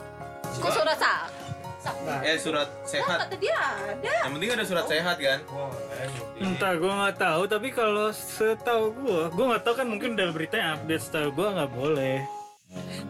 kok 0.52 0.74
surat 0.74 0.98
sak 0.98 1.22
Eh 2.22 2.38
surat 2.38 2.70
sehat. 2.86 3.26
kata 3.26 3.36
dia 3.42 3.58
ada 3.58 3.94
Yang 4.06 4.32
penting 4.38 4.50
ada 4.54 4.66
surat 4.66 4.86
sehat 4.86 5.18
kan. 5.18 5.40
Entah 6.38 6.74
gue 6.78 6.92
nggak 6.94 7.16
tahu 7.18 7.42
tapi 7.50 7.68
kalau 7.74 8.14
setahu 8.14 8.94
gue, 9.02 9.22
gue 9.34 9.46
nggak 9.50 9.64
tahu 9.66 9.76
kan 9.82 9.88
mungkin 9.90 10.14
udah 10.14 10.30
beritanya 10.30 10.78
update 10.78 11.04
setahu 11.10 11.30
gue 11.34 11.48
nggak 11.58 11.72
boleh. 11.74 12.18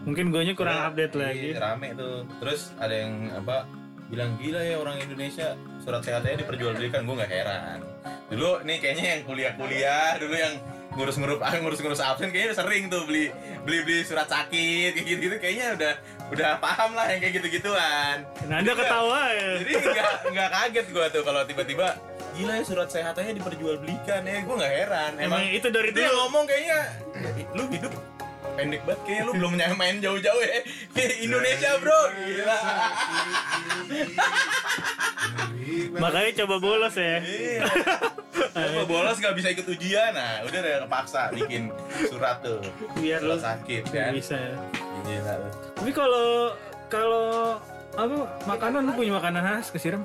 Mungkin 0.08 0.32
gue 0.32 0.40
kurang 0.56 0.74
Nah, 0.74 0.88
update 0.90 1.14
iya, 1.14 1.20
lagi. 1.20 1.48
Rame 1.54 1.88
tuh. 1.94 2.24
Terus 2.40 2.72
ada 2.80 2.94
yang 2.96 3.12
apa 3.36 3.68
bilang 4.12 4.36
gila 4.36 4.60
ya 4.60 4.76
orang 4.76 5.00
Indonesia 5.00 5.56
surat 5.80 6.04
sehatnya 6.04 6.44
diperjualbelikan. 6.44 7.08
Gue 7.08 7.16
nggak 7.16 7.32
heran. 7.32 7.80
Dulu 8.28 8.60
nih 8.68 8.76
kayaknya 8.76 9.04
yang 9.16 9.22
kuliah-kuliah 9.24 10.20
dulu 10.20 10.36
yang 10.36 10.54
ngurus-ngurus 10.92 11.40
ah, 11.40 11.56
ngurus-ngurus 11.56 12.00
absen 12.04 12.28
kayaknya 12.28 12.52
udah 12.52 12.58
sering 12.60 12.84
tuh 12.92 13.08
beli 13.08 13.32
beli 13.64 13.80
beli 13.80 14.04
surat 14.04 14.28
sakit 14.28 14.92
kayak 14.92 15.06
gitu-gitu 15.08 15.36
kayaknya 15.40 15.66
udah 15.80 15.92
udah 16.28 16.50
paham 16.60 16.92
lah 16.92 17.08
yang 17.08 17.24
kayak 17.24 17.40
gitu-gituan. 17.40 18.28
Nah, 18.44 18.60
anda 18.60 18.72
ketawa 18.76 19.20
ya. 19.32 19.48
jadi 19.64 19.72
nggak 19.80 20.10
nggak 20.36 20.48
kaget 20.52 20.86
gue 20.92 21.06
tuh 21.08 21.22
kalau 21.24 21.40
tiba-tiba 21.48 21.96
gila 22.36 22.52
ya 22.60 22.64
surat 22.68 22.88
sehatnya 22.92 23.32
diperjualbelikan. 23.40 24.20
Ya 24.28 24.44
gue 24.44 24.56
nggak 24.60 24.74
heran. 24.84 25.12
Emang 25.16 25.40
emang 25.40 25.56
itu 25.56 25.68
dari 25.72 25.88
itu 25.88 26.00
yang 26.04 26.12
dulu. 26.12 26.20
ngomong 26.28 26.44
kayaknya 26.44 26.80
lu 27.56 27.64
hidup 27.72 27.92
pendek 28.52 28.82
banget 28.82 29.00
kayaknya 29.02 29.22
lu 29.24 29.32
belum 29.34 29.52
nyampe 29.54 29.76
main 29.76 29.96
jauh-jauh 29.98 30.42
ya 30.42 30.60
ke 30.90 31.04
Indonesia 31.20 31.70
bro 31.78 32.00
gila 32.18 32.58
Makanya 35.92 36.44
coba 36.44 36.56
bolos 36.58 36.94
ya. 36.94 37.22
iya 37.22 37.62
Apa 38.52 38.82
bolos 38.84 39.16
gak 39.16 39.32
bisa 39.32 39.48
ikut 39.48 39.64
ujian 39.64 40.12
nah 40.12 40.42
udah 40.42 40.58
udah 40.58 40.80
kepaksa 40.84 41.30
bikin 41.32 41.70
surat 42.06 42.42
tuh 42.42 42.58
Biar 42.98 43.22
lo 43.22 43.36
surat 43.36 43.62
sakit 43.62 43.82
kan 43.88 44.10
bisa. 44.12 44.36
ya. 44.36 44.52
gila 45.02 45.32
lu. 45.38 45.48
Tapi 45.78 45.90
kalau 45.92 46.28
kalau 46.88 47.26
apa 47.92 48.16
makanan 48.44 48.84
lu 48.84 48.92
punya 48.92 49.12
makanan 49.14 49.42
khas 49.42 49.70
kesiram? 49.70 50.02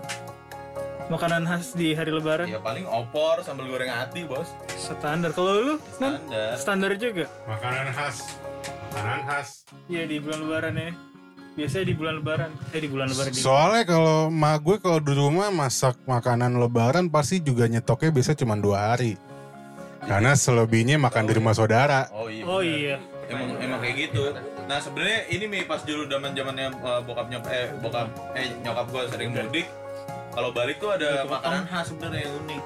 Makanan 1.07 1.47
khas 1.47 1.71
di 1.71 1.95
hari 1.95 2.11
lebaran 2.11 2.51
Ya 2.51 2.59
paling 2.59 2.83
opor 2.83 3.39
sambal 3.39 3.71
goreng 3.71 3.87
ati 3.87 4.27
bos. 4.27 4.51
standar. 4.75 5.31
Kalau 5.31 5.55
lu? 5.55 5.73
Standar. 5.95 6.59
standar 6.59 6.91
juga. 6.99 7.31
Makanan 7.47 7.95
khas. 7.95 8.35
Makanan 8.91 9.21
khas. 9.23 9.47
Iya 9.87 10.03
di 10.03 10.19
bulan 10.19 10.39
lebaran 10.43 10.73
ya. 10.75 10.91
Biasanya 11.55 11.85
di 11.87 11.95
bulan 11.95 12.13
lebaran. 12.19 12.51
Eh 12.75 12.79
di 12.83 12.89
bulan 12.91 13.07
lebaran 13.07 13.31
di 13.31 13.39
Soalnya 13.39 13.83
kalau 13.87 14.27
mak 14.27 14.59
gue 14.67 14.83
kalau 14.83 14.99
di 14.99 15.13
rumah 15.15 15.47
masak 15.47 15.95
makanan 16.03 16.59
lebaran 16.59 17.07
pasti 17.07 17.39
juga 17.39 17.71
nyetoknya 17.71 18.11
biasa 18.11 18.35
cuma 18.35 18.59
dua 18.59 18.91
hari. 18.91 19.15
Karena 20.03 20.35
selebihnya 20.35 20.99
makan 20.99 21.23
di 21.23 21.33
rumah 21.39 21.55
saudara. 21.55 22.11
Oh 22.11 22.27
iya. 22.27 22.43
Oh 22.43 22.59
iya. 22.59 22.99
Emang 23.31 23.55
emang 23.63 23.79
kayak 23.79 24.11
gitu. 24.11 24.35
Nah 24.67 24.83
sebenarnya 24.83 25.23
ini 25.31 25.47
nih 25.47 25.63
pas 25.63 25.79
dulu 25.87 26.03
zaman 26.11 26.35
zamannya 26.35 26.67
bokap 27.07 27.31
nyokap 27.31 27.47
eh 27.47 27.71
bokap 27.79 28.07
eh 28.35 28.51
nyokap 28.59 28.85
gue 28.91 29.03
sering 29.07 29.31
mudik. 29.31 29.67
Kalau 30.37 30.53
balik 30.53 30.77
tuh 30.77 30.93
ada 30.93 31.25
makanan 31.25 31.65
khas 31.65 31.89
sebenarnya 31.89 32.29
yang 32.29 32.35
unik. 32.45 32.63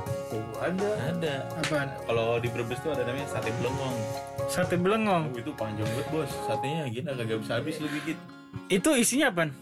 ada 0.60 0.90
Ada. 1.08 1.36
Apaan? 1.56 1.88
Kalau 2.04 2.28
di 2.44 2.52
Brebes 2.52 2.84
tuh 2.84 2.92
ada 2.92 3.08
namanya 3.08 3.32
sate 3.32 3.48
belengong. 3.64 3.96
Sate 4.52 4.76
belengong. 4.76 5.32
Oh, 5.32 5.40
itu 5.40 5.52
panjang 5.56 5.88
banget 5.88 6.08
bos. 6.12 6.32
Satenya 6.52 6.92
gini 6.92 7.08
kagak 7.08 7.40
bisa 7.40 7.64
habis 7.64 7.80
lu 7.80 7.88
dikit. 7.88 8.20
Itu 8.68 8.92
isinya 9.00 9.32
apaan? 9.32 9.56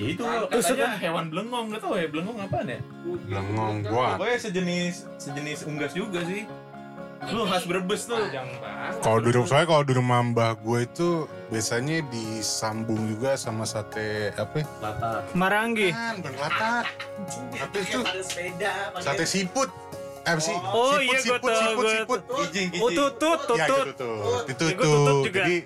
Ya 0.00 0.16
itu 0.16 0.24
katanya 0.24 0.96
hewan 0.96 1.28
belengong 1.28 1.76
nggak 1.76 1.84
tahu 1.84 2.00
ya 2.00 2.08
belengong 2.08 2.40
apaan 2.40 2.72
ya? 2.72 2.80
Lengong 3.28 3.84
gua. 3.84 4.16
Pokoknya 4.16 4.38
sejenis 4.48 4.94
sejenis 5.20 5.68
unggas 5.68 5.92
juga 5.92 6.24
sih. 6.24 6.48
Lu 7.30 7.46
khas 7.46 7.62
Brebes 7.62 8.02
tuh. 8.04 8.18
Kalau 8.98 9.18
di 9.20 9.30
rumah 9.30 9.46
saya 9.46 9.62
kalau 9.62 9.84
di 9.86 9.94
rumah 9.94 10.18
mbah 10.24 10.58
gue 10.58 10.78
itu 10.82 11.08
biasanya 11.48 12.02
disambung 12.08 12.98
juga 13.06 13.38
sama 13.38 13.62
sate 13.62 14.34
apa? 14.34 14.58
ya? 14.58 14.66
Latar. 14.82 15.20
Maranggi. 15.32 15.94
Kan, 15.94 16.18
bukan 16.18 16.34
latak. 16.36 16.84
Apa 17.54 17.76
itu? 17.78 17.98
Sate 18.98 19.24
siput. 19.24 19.70
Eh, 20.22 20.30
apa 20.30 20.38
sih? 20.38 20.54
Oh, 20.54 20.94
siput, 20.94 21.02
iya, 21.02 21.10
gua 21.10 21.18
siput, 21.20 21.40
tahu, 21.44 21.62
siput, 21.62 21.84
siput. 21.88 22.20
Kijing, 22.22 22.68
Oh 22.72 22.88
kijing. 22.90 22.94
tutut, 22.94 23.38
Ya, 23.52 23.66
tutut. 23.66 23.84
gitu 23.84 23.92
tuh. 23.96 24.16
Itu 24.46 24.64
Ya, 24.64 24.72
gua 24.72 24.82
tuh. 24.82 24.90
tutut 24.92 25.14
juga. 25.22 25.38
Jadi 25.42 25.56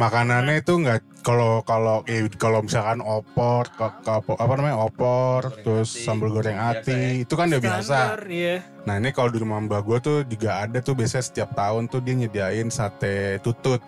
makanannya 0.00 0.54
itu 0.56 0.72
nggak 0.74 0.98
kalau 1.20 1.60
kalau 1.60 2.00
eh, 2.06 2.24
kalau 2.34 2.64
misalkan 2.64 2.98
opor, 2.98 3.68
ke- 3.68 4.00
ke- 4.00 4.34
apa 4.34 4.52
namanya 4.54 4.80
opor, 4.80 5.44
Goreng 5.44 5.60
terus 5.60 5.90
ati. 5.92 6.00
sambal 6.00 6.28
goreng 6.30 6.56
Biasa 6.56 6.80
ati, 6.80 7.00
itu 7.20 7.34
kan 7.36 7.46
udah 7.46 7.60
biasa. 7.60 7.98
Iya. 8.24 8.56
Nah 8.82 8.94
ini 8.96 9.12
kalau 9.12 9.28
di 9.28 9.38
rumah 9.38 9.60
mbak 9.60 9.84
gue 9.84 9.98
tuh 10.00 10.16
juga 10.24 10.64
ada 10.64 10.80
tuh 10.80 10.96
biasanya 10.96 11.20
setiap 11.22 11.52
tahun 11.52 11.86
tuh 11.86 12.00
dia 12.00 12.16
nyediain 12.16 12.68
sate 12.68 13.36
tutut. 13.40 13.84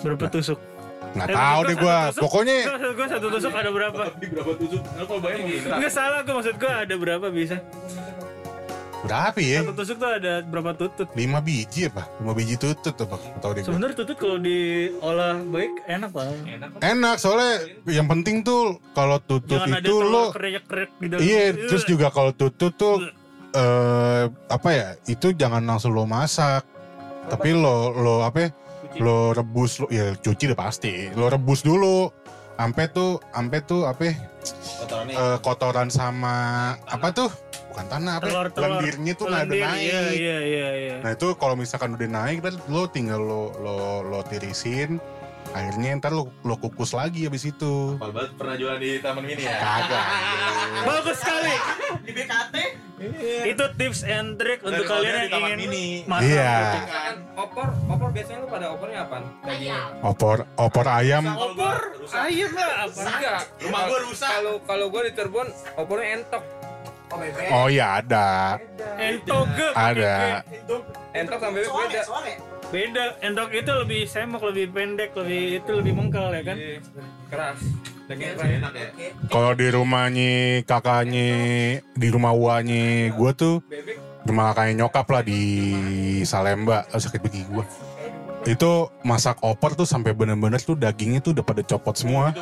Berapa 0.00 0.26
tusuk? 0.26 0.56
Nggak 1.12 1.28
Eh, 1.28 1.36
tahu 1.36 1.60
deh 1.62 1.76
gua 1.76 1.96
gue. 2.08 2.16
Pokoknya 2.18 2.54
Enggak, 2.64 2.92
gue 2.96 3.06
satu 3.12 3.26
tusuk 3.28 3.52
ada 3.52 3.68
berapa? 3.70 4.02
Berapa 4.08 4.52
tusuk? 4.56 4.80
Kalau 4.80 5.20
bayang 5.20 5.44
gini. 5.44 5.68
Enggak 5.68 5.92
salah 5.92 6.20
gue 6.22 6.32
maksud 6.32 6.56
gue 6.56 6.72
ada 6.72 6.94
berapa 6.96 7.26
bisa? 7.28 7.56
Berapa 9.02 9.38
ya? 9.42 9.66
Satu 9.66 9.74
tusuk 9.74 9.96
tuh 9.98 10.10
ada 10.14 10.46
berapa 10.46 10.70
tutut? 10.78 11.10
5 11.10 11.18
biji 11.42 11.90
apa? 11.90 12.06
5 12.22 12.38
biji 12.38 12.54
tutut 12.54 12.94
apa? 12.94 13.16
Deh 13.18 13.60
gue. 13.60 13.66
Sebenarnya 13.66 13.96
tutut 13.98 14.16
kalau 14.16 14.38
diolah 14.38 15.42
baik 15.50 15.82
enak 15.90 16.10
lah. 16.14 16.30
enak 16.30 16.68
Enak 16.78 17.14
soalnya 17.18 17.66
yang 17.90 18.06
penting 18.06 18.46
tuh 18.46 18.78
kalau 18.94 19.18
tutut 19.18 19.58
Jangan 19.58 19.82
itu 19.82 19.94
lo 20.00 20.30
kerek-kerek 20.30 20.90
di 21.02 21.06
dalam. 21.10 21.22
Iya, 21.22 21.42
terus 21.66 21.84
juga 21.84 22.14
kalau 22.14 22.30
tutut 22.30 22.72
tuh 22.78 23.02
eh 23.52 24.24
apa 24.30 24.68
ya? 24.70 24.88
Itu 25.10 25.34
jangan 25.34 25.66
langsung 25.66 25.92
lo 25.92 26.06
masak. 26.06 26.62
Tapi 27.26 27.54
lo 27.54 27.90
lo 27.92 28.22
apa? 28.22 28.38
ya, 28.46 28.50
Lo 29.00 29.32
rebus 29.32 29.82
lo 29.82 29.86
ya 29.90 30.14
cuci 30.14 30.52
udah 30.52 30.58
pasti. 30.58 31.10
Lo 31.18 31.26
rebus 31.26 31.66
dulu. 31.66 32.10
Sampai 32.52 32.86
tuh 32.94 33.18
sampai 33.34 33.58
tuh 33.66 33.88
apa? 33.88 34.14
Ya, 34.42 34.76
Kotorannya. 34.82 35.14
eh, 35.14 35.36
kotoran 35.40 35.88
sama 35.88 36.34
apa 36.84 37.08
tuh? 37.14 37.30
Bukan 37.72 37.86
tanah 37.88 38.12
apa? 38.20 38.26
ya, 38.26 38.30
telur-telur. 38.30 38.68
Lendirnya 38.76 39.12
tuh 39.16 39.24
nggak 39.30 39.42
ada 39.42 39.48
Lendir, 39.48 39.64
naik. 39.64 39.80
Iya, 39.80 40.02
iya, 40.12 40.38
iya, 40.44 40.68
iya. 40.76 40.96
Nah 41.00 41.10
itu 41.14 41.28
kalau 41.40 41.54
misalkan 41.56 41.96
udah 41.96 42.08
naik, 42.10 42.44
lo 42.68 42.84
tinggal 42.84 43.20
lo 43.22 43.42
lo 43.56 43.78
lo 44.04 44.20
tirisin. 44.26 45.00
Akhirnya 45.52 45.90
ntar 45.96 46.10
lo 46.10 46.32
lo 46.40 46.54
kukus 46.56 46.92
lagi 46.92 47.24
habis 47.24 47.44
itu. 47.44 47.94
Apal 47.94 48.10
banget 48.10 48.32
pernah 48.34 48.54
jualan 48.56 48.78
di 48.78 48.90
Taman 48.98 49.22
Mini 49.22 49.42
ya? 49.42 49.52
Kagak. 49.54 50.04
Bagus 50.88 51.16
sekali. 51.16 51.54
Di 52.02 52.10
BKT 52.10 52.56
Itu 53.44 53.64
tips 53.74 54.00
and 54.02 54.38
trick 54.38 54.62
untuk 54.62 54.86
Daripada 54.86 54.94
kalian 54.96 55.14
yang 55.26 55.42
ingin 55.44 55.58
Mini. 55.60 55.86
masak. 56.06 56.22
Iya. 56.24 56.54
gitu. 56.54 56.78
Misalkan 56.78 57.16
opor 57.34 57.68
opor 57.86 58.08
biasanya 58.10 58.38
lu 58.38 58.48
pada 58.48 58.66
opornya 58.70 58.98
apaan 59.02 59.24
dagingnya 59.42 59.78
Opor 60.00 60.36
opor 60.56 60.86
ayam. 60.86 61.24
Opor, 61.26 61.78
ayam 62.14 62.50
lah 62.52 62.72
apa? 62.80 63.02
enggak 63.02 63.40
Rumah 63.60 63.80
gua 63.84 63.98
rusak. 64.02 64.30
kalau 64.30 64.54
kalau 64.62 64.86
gua 64.88 65.02
di 65.02 65.12
Cirebon 65.12 65.48
opornya 65.76 66.08
entok 66.16 66.42
Oh 67.12 67.18
bebek 67.20 67.46
Oh 67.52 67.66
iya 67.68 68.00
ada. 68.00 68.56
Entoge. 68.96 69.68
Ada. 69.76 70.40
entok 71.12 71.38
sama 71.38 71.52
bebek 71.60 71.72
beda 71.72 72.00
Soalnya 72.08 72.34
Beda. 72.72 73.04
Entok 73.20 73.50
itu 73.52 73.72
lebih 73.84 74.00
semok, 74.08 74.48
lebih 74.48 74.72
pendek, 74.72 75.12
lebih 75.12 75.60
itu 75.60 75.70
lebih 75.76 75.92
mengkal 75.92 76.32
ya 76.32 76.40
kan? 76.40 76.56
Iya, 76.56 76.80
keras 77.28 77.60
Enak, 78.12 78.44
enak 78.44 78.72
ya. 78.76 78.88
Kalau 79.32 79.56
di 79.56 79.72
rumahnya 79.72 80.60
kakaknya, 80.68 81.30
di 81.80 82.08
rumah 82.12 82.36
uanya 82.36 83.08
gue 83.08 83.30
tuh, 83.32 83.64
bebek 83.64 83.96
rumah 84.26 84.52
kakaknya 84.52 84.84
nyokap 84.84 85.06
lah 85.08 85.22
di 85.24 85.40
Salemba, 86.28 86.84
oh, 86.92 87.00
sakit 87.00 87.20
gigi 87.28 87.42
gue. 87.48 87.64
Itu 88.42 88.90
masak 89.06 89.38
opor 89.46 89.78
tuh 89.78 89.86
sampai 89.86 90.12
bener-bener 90.12 90.58
tuh 90.58 90.74
dagingnya 90.74 91.22
tuh 91.22 91.38
udah 91.38 91.44
pada 91.46 91.62
copot 91.62 91.94
semua. 91.94 92.34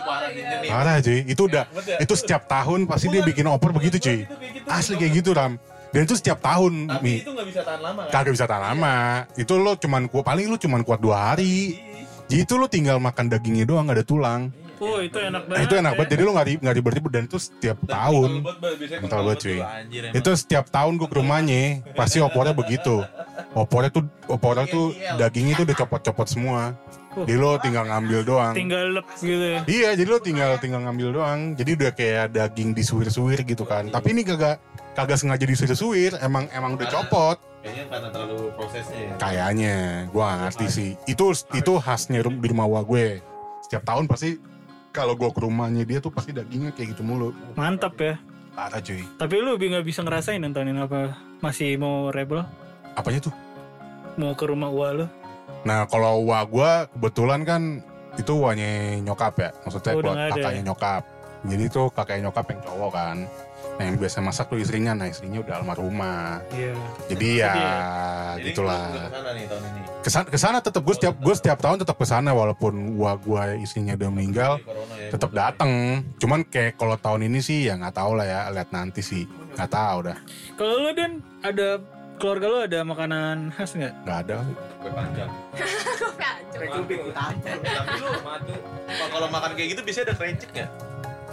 Parah 0.69 1.01
cuy, 1.05 1.29
itu 1.29 1.43
udah, 1.45 1.69
itu 2.01 2.15
setiap 2.17 2.49
tahun 2.49 2.89
pasti 2.89 3.13
dia 3.13 3.21
bikin 3.21 3.45
opor 3.49 3.77
begitu 3.77 4.01
cuy. 4.01 4.25
Asli 4.65 4.97
kayak 4.97 5.13
gitu 5.21 5.37
Ram. 5.37 5.61
Dan 5.91 6.07
itu 6.07 6.15
setiap 6.15 6.39
tahun, 6.39 6.87
Tapi 6.87 7.03
Mi. 7.03 7.15
itu 7.19 7.35
nggak 7.35 7.49
bisa 7.51 7.61
tahan 7.67 7.81
lama 7.83 8.01
kan? 8.07 8.13
Kagak 8.15 8.33
bisa 8.39 8.47
tahan 8.47 8.63
lama. 8.63 8.97
Itu 9.35 9.59
lo 9.59 9.75
cuman 9.75 10.07
kuat, 10.07 10.23
paling 10.23 10.47
lo 10.47 10.55
cuman 10.55 10.81
kuat 10.87 11.03
dua 11.03 11.35
hari. 11.35 11.83
Jadi 12.31 12.47
itu 12.47 12.55
lo 12.55 12.71
tinggal 12.71 13.03
makan 13.03 13.27
dagingnya 13.27 13.67
doang, 13.67 13.91
gak 13.91 13.99
ada 13.99 14.07
tulang. 14.07 14.55
Oh, 14.81 14.99
itu 14.99 15.19
enak 15.21 15.43
Nah, 15.45 15.49
banget. 15.53 15.65
itu 15.69 15.75
enak 15.77 15.93
ya. 15.93 15.97
banget, 15.97 16.11
jadi 16.11 16.23
lo 16.25 16.31
gak, 16.33 16.47
ri- 16.49 16.61
nggak 16.61 16.75
ribet-ribet 16.75 17.13
dan 17.13 17.23
itu 17.29 17.39
setiap 17.39 17.79
tahun. 17.85 18.31
Kental 18.89 19.21
banget, 19.23 19.39
cuy. 19.39 19.59
anjir. 19.61 20.03
Itu 20.17 20.31
setiap 20.33 20.65
tahun 20.69 20.97
gue 20.97 21.05
ke 21.05 21.17
rumahnya, 21.21 21.63
pasti 21.93 22.19
opornya 22.19 22.57
begitu. 22.57 23.05
Opornya 23.53 23.91
tuh, 23.93 24.09
opornya 24.27 24.65
tuh 24.65 24.91
dagingnya 25.17 25.55
tuh 25.55 25.65
udah 25.69 25.77
copot-copot 25.77 26.27
semua. 26.27 26.73
Jadi 27.11 27.35
lo 27.35 27.59
tinggal 27.59 27.91
ngambil 27.91 28.23
doang. 28.23 28.55
Tinggal 28.55 28.95
lep 28.95 29.07
gitu 29.19 29.35
ya. 29.35 29.61
Iya, 29.67 29.91
jadi 29.99 30.09
lo 30.09 30.19
tinggal 30.23 30.51
tinggal 30.57 30.81
ngambil 30.87 31.09
doang. 31.11 31.41
Jadi 31.59 31.71
udah 31.75 31.91
kayak 31.91 32.31
daging 32.31 32.71
disuir-suir 32.71 33.43
gitu 33.43 33.67
kan. 33.67 33.91
Tapi 33.91 34.15
ini 34.15 34.23
kagak 34.23 34.63
kagak 34.95 35.19
sengaja 35.19 35.43
disuir-suir, 35.43 36.15
emang 36.23 36.47
emang 36.55 36.79
udah 36.79 36.87
copot. 36.87 37.37
Kayaknya 37.61 37.85
karena 37.91 38.09
terlalu 38.09 38.39
prosesnya 38.55 39.01
ya. 39.03 39.13
Kayaknya, 39.19 39.75
gua 40.09 40.23
gak 40.25 40.39
ngerti 40.41 40.67
sih. 40.71 40.91
Itu 41.05 41.25
itu 41.51 41.73
khasnya 41.77 42.23
di 42.23 42.47
rumah 42.49 42.65
gua 42.65 42.81
gue. 42.81 43.19
Setiap 43.61 43.83
tahun 43.85 44.07
pasti 44.07 44.39
kalau 44.91 45.15
gua 45.15 45.31
ke 45.31 45.41
rumahnya 45.43 45.87
dia 45.87 45.99
tuh 46.03 46.11
pasti 46.11 46.35
dagingnya 46.35 46.75
kayak 46.75 46.95
gitu 46.95 47.03
mulu. 47.07 47.31
Mantap 47.55 47.95
ya. 47.99 48.19
Parah 48.55 48.83
cuy. 48.83 49.07
Tapi 49.17 49.35
lu 49.39 49.55
lebih 49.55 49.71
nggak 49.71 49.87
bisa 49.87 50.03
ngerasain 50.03 50.43
nontonin 50.43 50.77
apa? 50.77 51.15
Masih 51.39 51.79
mau 51.79 52.11
rebel? 52.11 52.43
Apanya 52.99 53.31
tuh? 53.31 53.35
Mau 54.19 54.35
ke 54.35 54.45
rumah 54.45 54.69
gua 54.69 54.89
lu? 54.93 55.07
Nah 55.63 55.87
kalau 55.87 56.23
gua 56.27 56.91
kebetulan 56.91 57.47
kan 57.47 57.63
itu 58.19 58.33
wanya 58.43 58.99
nyokap 59.01 59.35
ya. 59.39 59.51
Maksudnya 59.63 59.93
Oh, 59.95 60.03
buat 60.03 60.17
kakaknya 60.35 60.63
nyokap. 60.67 61.03
Jadi 61.47 61.65
tuh 61.73 61.87
kakaknya 61.95 62.29
nyokap 62.29 62.47
yang 62.51 62.61
cowok 62.67 62.91
kan. 62.93 63.17
Nah 63.81 63.89
yang 63.89 63.97
biasa 63.97 64.21
masak 64.21 64.47
tuh 64.47 64.61
istrinya. 64.61 64.93
Nah 64.93 65.09
istrinya 65.09 65.41
udah 65.41 65.55
almarhumah. 65.57 66.45
Iya. 66.53 66.77
Jadi 67.09 67.29
ya 67.41 67.55
Jadi 68.37 68.45
gitulah. 68.47 68.77
lu 68.85 69.01
ke 69.01 69.09
sana 69.09 69.31
nih 69.33 69.45
tahun 69.49 69.63
ini. 69.65 69.81
Ke 70.01 70.09
sana, 70.09 70.27
ke 70.27 70.39
sana 70.39 70.59
tetap 70.61 70.83
gue 70.85 70.93
setiap 70.93 71.17
gue 71.17 71.33
setiap 71.33 71.59
tahun 71.59 71.77
tetap 71.81 71.97
ke 71.97 72.05
sana 72.05 72.31
walaupun 72.31 72.73
gua 72.93 73.17
gua 73.17 73.57
istrinya 73.57 73.97
udah 73.97 74.11
meninggal. 74.11 74.53
Ya. 74.93 75.09
tetap 75.11 75.33
dateng 75.33 75.73
cuman 76.17 76.45
kayak 76.45 76.77
kalau 76.77 76.93
tahun 76.95 77.25
ini 77.25 77.41
sih 77.41 77.65
ya 77.65 77.75
nggak 77.75 77.97
tahu 77.97 78.15
lah 78.15 78.23
ya 78.23 78.41
lihat 78.51 78.69
nanti 78.69 79.01
sih 79.01 79.25
nggak 79.57 79.71
tahu 79.71 80.07
dah 80.07 80.19
Kalau 80.55 80.75
lu 80.79 80.91
Dan 80.93 81.13
ada 81.41 81.81
keluarga 82.15 82.47
lu 82.47 82.59
ada 82.61 82.81
makanan 82.85 83.49
khas 83.51 83.73
nggak? 83.73 83.95
nggak 84.05 84.19
ada 84.23 84.37
Kue 84.77 84.93
panjang. 84.93 85.31
Tapi 86.53 87.97
lu 87.97 88.11
kalau 89.09 89.29
makan 89.29 89.51
kayak 89.55 89.69
gitu 89.73 89.81
biasanya 89.83 90.05
ada 90.07 90.15
kerencik 90.15 90.51
ya? 90.53 90.67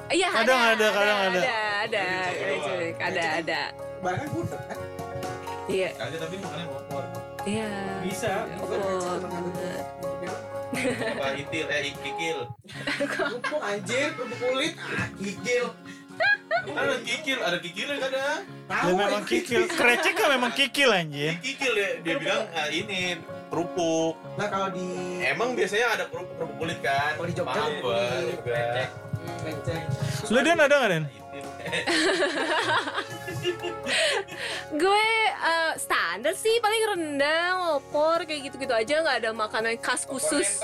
Iya 0.08 0.28
Kadang 0.32 0.62
ada, 0.72 0.88
kadang 0.96 1.20
ada. 1.20 1.40
Ada, 1.40 1.56
ada, 1.84 2.04
ada, 2.08 2.86
ada, 3.04 3.24
ada. 3.44 3.62
Kan 4.00 4.28
gudeg 4.32 4.62
kan 4.68 4.78
Iya, 5.68 5.92
Kagak 6.00 6.20
tapi 6.24 6.36
makannya 6.40 6.66
opor. 6.72 7.04
iya. 7.44 7.68
Bisa. 8.00 8.48
Oh, 8.64 9.20
Apa 10.72 11.28
itil 11.36 11.68
eh 11.68 11.92
kikil. 11.92 12.40
Kerupuk 13.04 13.60
anjir 13.60 14.16
Kerupuk 14.16 14.40
kulit 14.40 14.74
Ah 14.80 15.08
gigil 15.16 15.68
Ada 16.68 16.96
kikil, 17.04 17.40
ada 17.44 17.58
kikilnya 17.60 17.98
kadang. 18.00 18.40
Tahu 18.68 18.88
Ya 18.88 18.96
memang 18.96 19.24
eh. 19.24 19.28
kikil. 19.28 19.62
Krecek 19.68 20.14
kan 20.16 20.28
memang 20.40 20.52
kikil 20.56 20.90
anjir. 20.92 21.36
Kikil 21.44 21.74
ya, 21.76 21.90
dia 22.00 22.16
bilang 22.16 22.48
ah, 22.52 22.68
ini 22.72 23.20
kerupuk. 23.52 24.16
Nah 24.40 24.48
kalau 24.48 24.68
di 24.72 24.88
Emang 25.24 25.52
biasanya 25.52 26.00
ada 26.00 26.04
kerupuk 26.08 26.36
kerupuk 26.36 26.56
kulit 26.64 26.80
kan? 26.80 27.12
Kalau 27.16 27.28
di 27.28 27.36
Jogja 27.36 27.48
Paham 27.52 27.68
ada 27.68 27.80
gua. 27.84 28.04
Lu 30.28 30.40
Dan 30.44 30.60
ada 30.60 30.76
nggak 30.76 30.92
Dan? 30.92 31.04
gue 34.78 35.08
eh, 35.28 35.74
standar 35.78 36.34
sih 36.36 36.58
paling 36.60 36.84
rendang 36.96 37.80
opor 37.80 38.24
kayak 38.28 38.52
gitu-gitu 38.52 38.74
aja. 38.74 39.04
Nggak 39.04 39.18
ada 39.24 39.30
makanan 39.32 39.76
khas 39.80 40.04
khusus. 40.08 40.64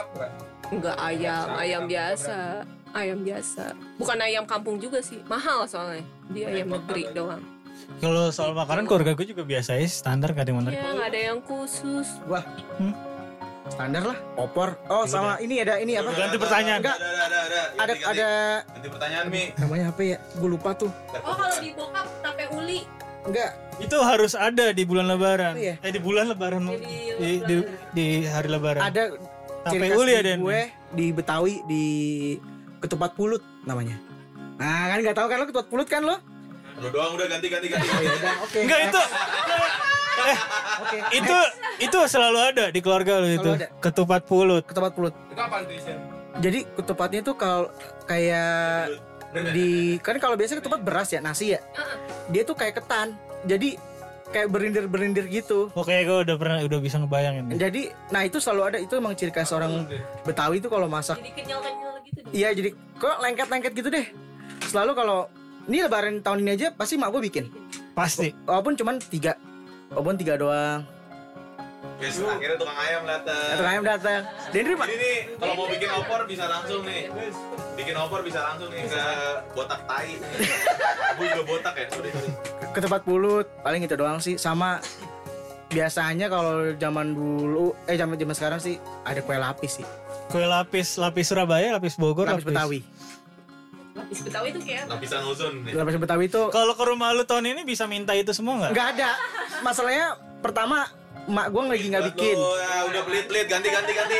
nggak 0.73 0.97
ayam 0.97 1.47
ayam 1.55 1.83
biasa. 1.85 2.63
ayam 2.93 3.19
biasa. 3.25 3.73
Bukan 3.97 4.17
ayam 4.21 4.45
kampung 4.45 4.77
juga 4.77 5.01
sih. 5.01 5.19
Mahal 5.25 5.65
soalnya. 5.65 6.05
Dia 6.29 6.49
ayam 6.49 6.77
negeri 6.77 7.09
doang. 7.13 7.41
Kalau 7.99 8.31
soal 8.31 8.55
makanan 8.55 8.85
keluarga 8.87 9.11
gue 9.17 9.27
juga 9.27 9.43
biasa 9.43 9.75
ya 9.75 9.87
standar 9.89 10.31
gak 10.31 10.47
ada 10.47 10.51
yang 10.55 10.59
menarik. 10.61 10.77
ya 10.77 10.87
nggak 10.93 11.09
ada 11.09 11.21
yang 11.33 11.39
khusus. 11.43 12.07
Wah. 12.29 12.43
Standar 13.73 14.03
lah. 14.05 14.17
Opor. 14.37 14.77
Oh, 14.85 15.09
sama 15.09 15.41
ini 15.41 15.65
ada 15.65 15.81
ini 15.81 15.97
apa? 15.97 16.13
Ganti 16.13 16.37
pertanyaan. 16.37 16.79
Enggak. 16.79 16.97
Ada, 16.97 17.09
ada, 17.09 17.37
ada. 17.41 17.61
Ada 17.73 17.81
Ganti, 17.89 17.97
ganti. 17.97 18.05
ada 18.13 18.29
Ganti 18.69 18.87
pertanyaan, 18.93 19.25
Mi. 19.27 19.43
namanya 19.57 19.85
apa 19.89 20.01
ya? 20.05 20.17
Gue 20.37 20.49
lupa 20.53 20.69
tuh. 20.77 20.91
oh 20.93 21.33
kalau 21.33 21.57
di 21.57 21.69
bokap 21.73 22.07
tape 22.21 22.45
uli 22.53 22.79
Enggak. 23.23 23.51
Itu 23.81 23.97
harus 24.05 24.37
ada 24.37 24.69
di 24.69 24.83
bulan 24.85 25.09
lebaran. 25.09 25.57
Iya. 25.57 25.81
Eh 25.81 25.89
di 25.89 25.97
bulan 25.97 26.29
lebaran. 26.29 26.69
Di 26.69 26.77
Di, 27.17 27.31
di, 27.41 27.55
di 27.95 28.05
hari 28.29 28.49
lebaran. 28.51 28.81
Ada 28.83 29.03
Tape 29.63 29.95
uli 29.95 30.11
ada, 30.11 30.35
gue 30.35 30.59
di 30.91 31.05
Betawi 31.15 31.63
di 31.63 31.83
ketupat 32.83 33.15
pulut 33.15 33.39
namanya. 33.63 33.95
Nah, 34.59 34.91
kan 34.91 34.99
nggak 34.99 35.15
tahu 35.15 35.27
kan 35.31 35.37
lo 35.39 35.45
ketupat 35.47 35.67
pulut 35.71 35.87
kan 35.87 36.03
lo? 36.03 36.19
Lu 36.83 36.91
doang 36.91 37.15
udah 37.15 37.31
ganti, 37.31 37.47
ganti, 37.47 37.71
ganti. 37.71 37.87
Udah, 37.87 38.35
oke. 38.43 38.59
Enggak 38.59 38.79
itu. 38.91 39.01
Eh, 40.13 40.37
Oke. 40.83 40.97
itu 41.17 41.37
itu 41.81 41.97
selalu 42.05 42.39
ada 42.39 42.65
di 42.69 42.79
keluarga 42.79 43.19
lu 43.19 43.29
itu. 43.33 43.49
ada. 43.49 43.67
Ketupat 43.81 44.21
pulut. 44.23 44.63
Ketupat 44.63 44.91
pulut. 44.93 45.13
Itu 45.31 45.41
apa 45.41 45.65
tuh 45.65 45.79
Sen? 45.81 45.99
Jadi 46.41 46.59
ketupatnya 46.65 47.21
tuh 47.21 47.35
kalau 47.37 47.69
kayak 48.09 48.89
di 49.53 49.97
kan 50.01 50.17
kalau 50.21 50.37
biasa 50.37 50.61
ketupat 50.61 50.81
beras 50.81 51.09
ya 51.13 51.19
nasi 51.21 51.57
ya. 51.57 51.59
Dia 52.29 52.45
tuh 52.45 52.53
kayak 52.57 52.81
ketan. 52.81 53.17
Jadi 53.45 53.77
kayak 54.33 54.49
berindir-berindir 54.49 55.29
gitu. 55.29 55.69
Oke, 55.77 55.93
gue 55.93 56.17
udah 56.25 56.35
pernah 56.41 56.57
udah 56.65 56.79
bisa 56.81 56.97
ngebayangin. 56.97 57.53
Jadi, 57.53 57.93
nah 58.09 58.25
itu 58.25 58.41
selalu 58.41 58.61
ada 58.65 58.77
itu 58.81 58.97
emang 58.97 59.13
ciri 59.13 59.29
khas 59.29 59.53
orang 59.53 59.85
Betawi 60.25 60.57
itu 60.57 60.67
kalau 60.73 60.89
masak. 60.89 61.21
jadi 61.21 61.31
kenyal-kenyal 61.37 61.93
gitu 62.01 62.19
deh. 62.25 62.33
Iya, 62.33 62.49
jadi 62.57 62.69
kok 62.97 63.15
lengket-lengket 63.21 63.73
gitu 63.77 63.89
deh. 63.93 64.05
Selalu 64.73 64.91
kalau 64.97 65.19
ini 65.69 65.85
lebaran 65.85 66.19
tahun 66.25 66.41
ini 66.41 66.51
aja 66.57 66.67
pasti 66.73 66.97
mak 66.97 67.13
gue 67.13 67.21
bikin. 67.29 67.45
Pasti. 67.93 68.33
Walaupun 68.49 68.73
cuman 68.73 68.97
tiga, 68.97 69.37
walaupun 69.91 70.15
tiga 70.15 70.39
doang. 70.39 70.81
Guys, 71.99 72.19
akhirnya 72.19 72.57
tukang 72.59 72.79
ayam 72.79 73.03
datang. 73.03 73.47
Atau 73.55 73.65
ayam 73.67 73.83
datang. 73.83 74.21
Dendri 74.51 74.73
pak. 74.75 74.87
Ini 74.87 74.95
nih, 74.99 75.19
kalau 75.39 75.53
mau 75.55 75.67
bikin 75.67 75.89
opor 75.91 76.19
bisa 76.27 76.45
langsung 76.47 76.81
nih. 76.83 77.01
Bikin 77.75 77.95
opor 77.95 78.19
bisa 78.23 78.39
langsung 78.43 78.69
nih 78.71 78.83
ke 78.87 79.03
botak 79.55 79.81
tai. 79.87 80.19
Gue 81.19 81.25
juga 81.31 81.43
botak 81.47 81.73
ya. 81.79 81.85
Sorry, 81.91 82.09
sorry. 82.11 82.31
ketupat 82.73 83.05
pulut 83.05 83.45
paling 83.61 83.85
itu 83.85 83.93
doang 83.93 84.17
sih 84.17 84.33
sama 84.33 84.81
biasanya 85.69 86.25
kalau 86.25 86.73
zaman 86.73 87.13
dulu 87.13 87.77
eh 87.85 87.93
zaman 87.93 88.17
zaman 88.17 88.33
sekarang 88.33 88.59
sih 88.61 88.81
ada 89.05 89.21
kue 89.21 89.37
lapis 89.37 89.77
sih 89.77 89.87
Kue 90.33 90.41
lapis, 90.49 90.97
lapis 90.97 91.29
Surabaya, 91.29 91.77
lapis 91.77 91.93
Bogor, 91.93 92.25
lapis 92.25 92.41
Betawi 92.41 92.81
lapis 93.93 94.19
betawi 94.25 94.47
itu 94.49 94.59
kayak 94.65 94.81
apa? 94.89 94.97
Lapisan 94.97 95.21
ozon 95.25 95.53
nih. 95.65 95.73
lapis 95.77 95.95
Betawi 96.01 96.25
itu 96.25 96.41
Kalau 96.49 96.73
ke 96.73 96.83
rumah 96.83 97.13
lu 97.13 97.23
tahun 97.23 97.45
ini 97.53 97.61
bisa 97.61 97.85
minta 97.85 98.17
itu 98.17 98.33
semua 98.33 98.57
nggak? 98.57 98.71
nggak 98.73 98.87
ada 98.97 99.09
masalahnya 99.61 100.17
pertama 100.41 100.89
mak 101.23 101.55
gue 101.55 101.61
lagi 101.71 101.87
nggak 101.87 102.03
bikin 102.11 102.35
Lu, 102.35 102.51
ya, 102.59 102.83
udah 102.83 103.01
pelit-pelit, 103.07 103.47
ganti, 103.47 103.71
ganti, 103.71 103.91
ganti. 103.95 104.19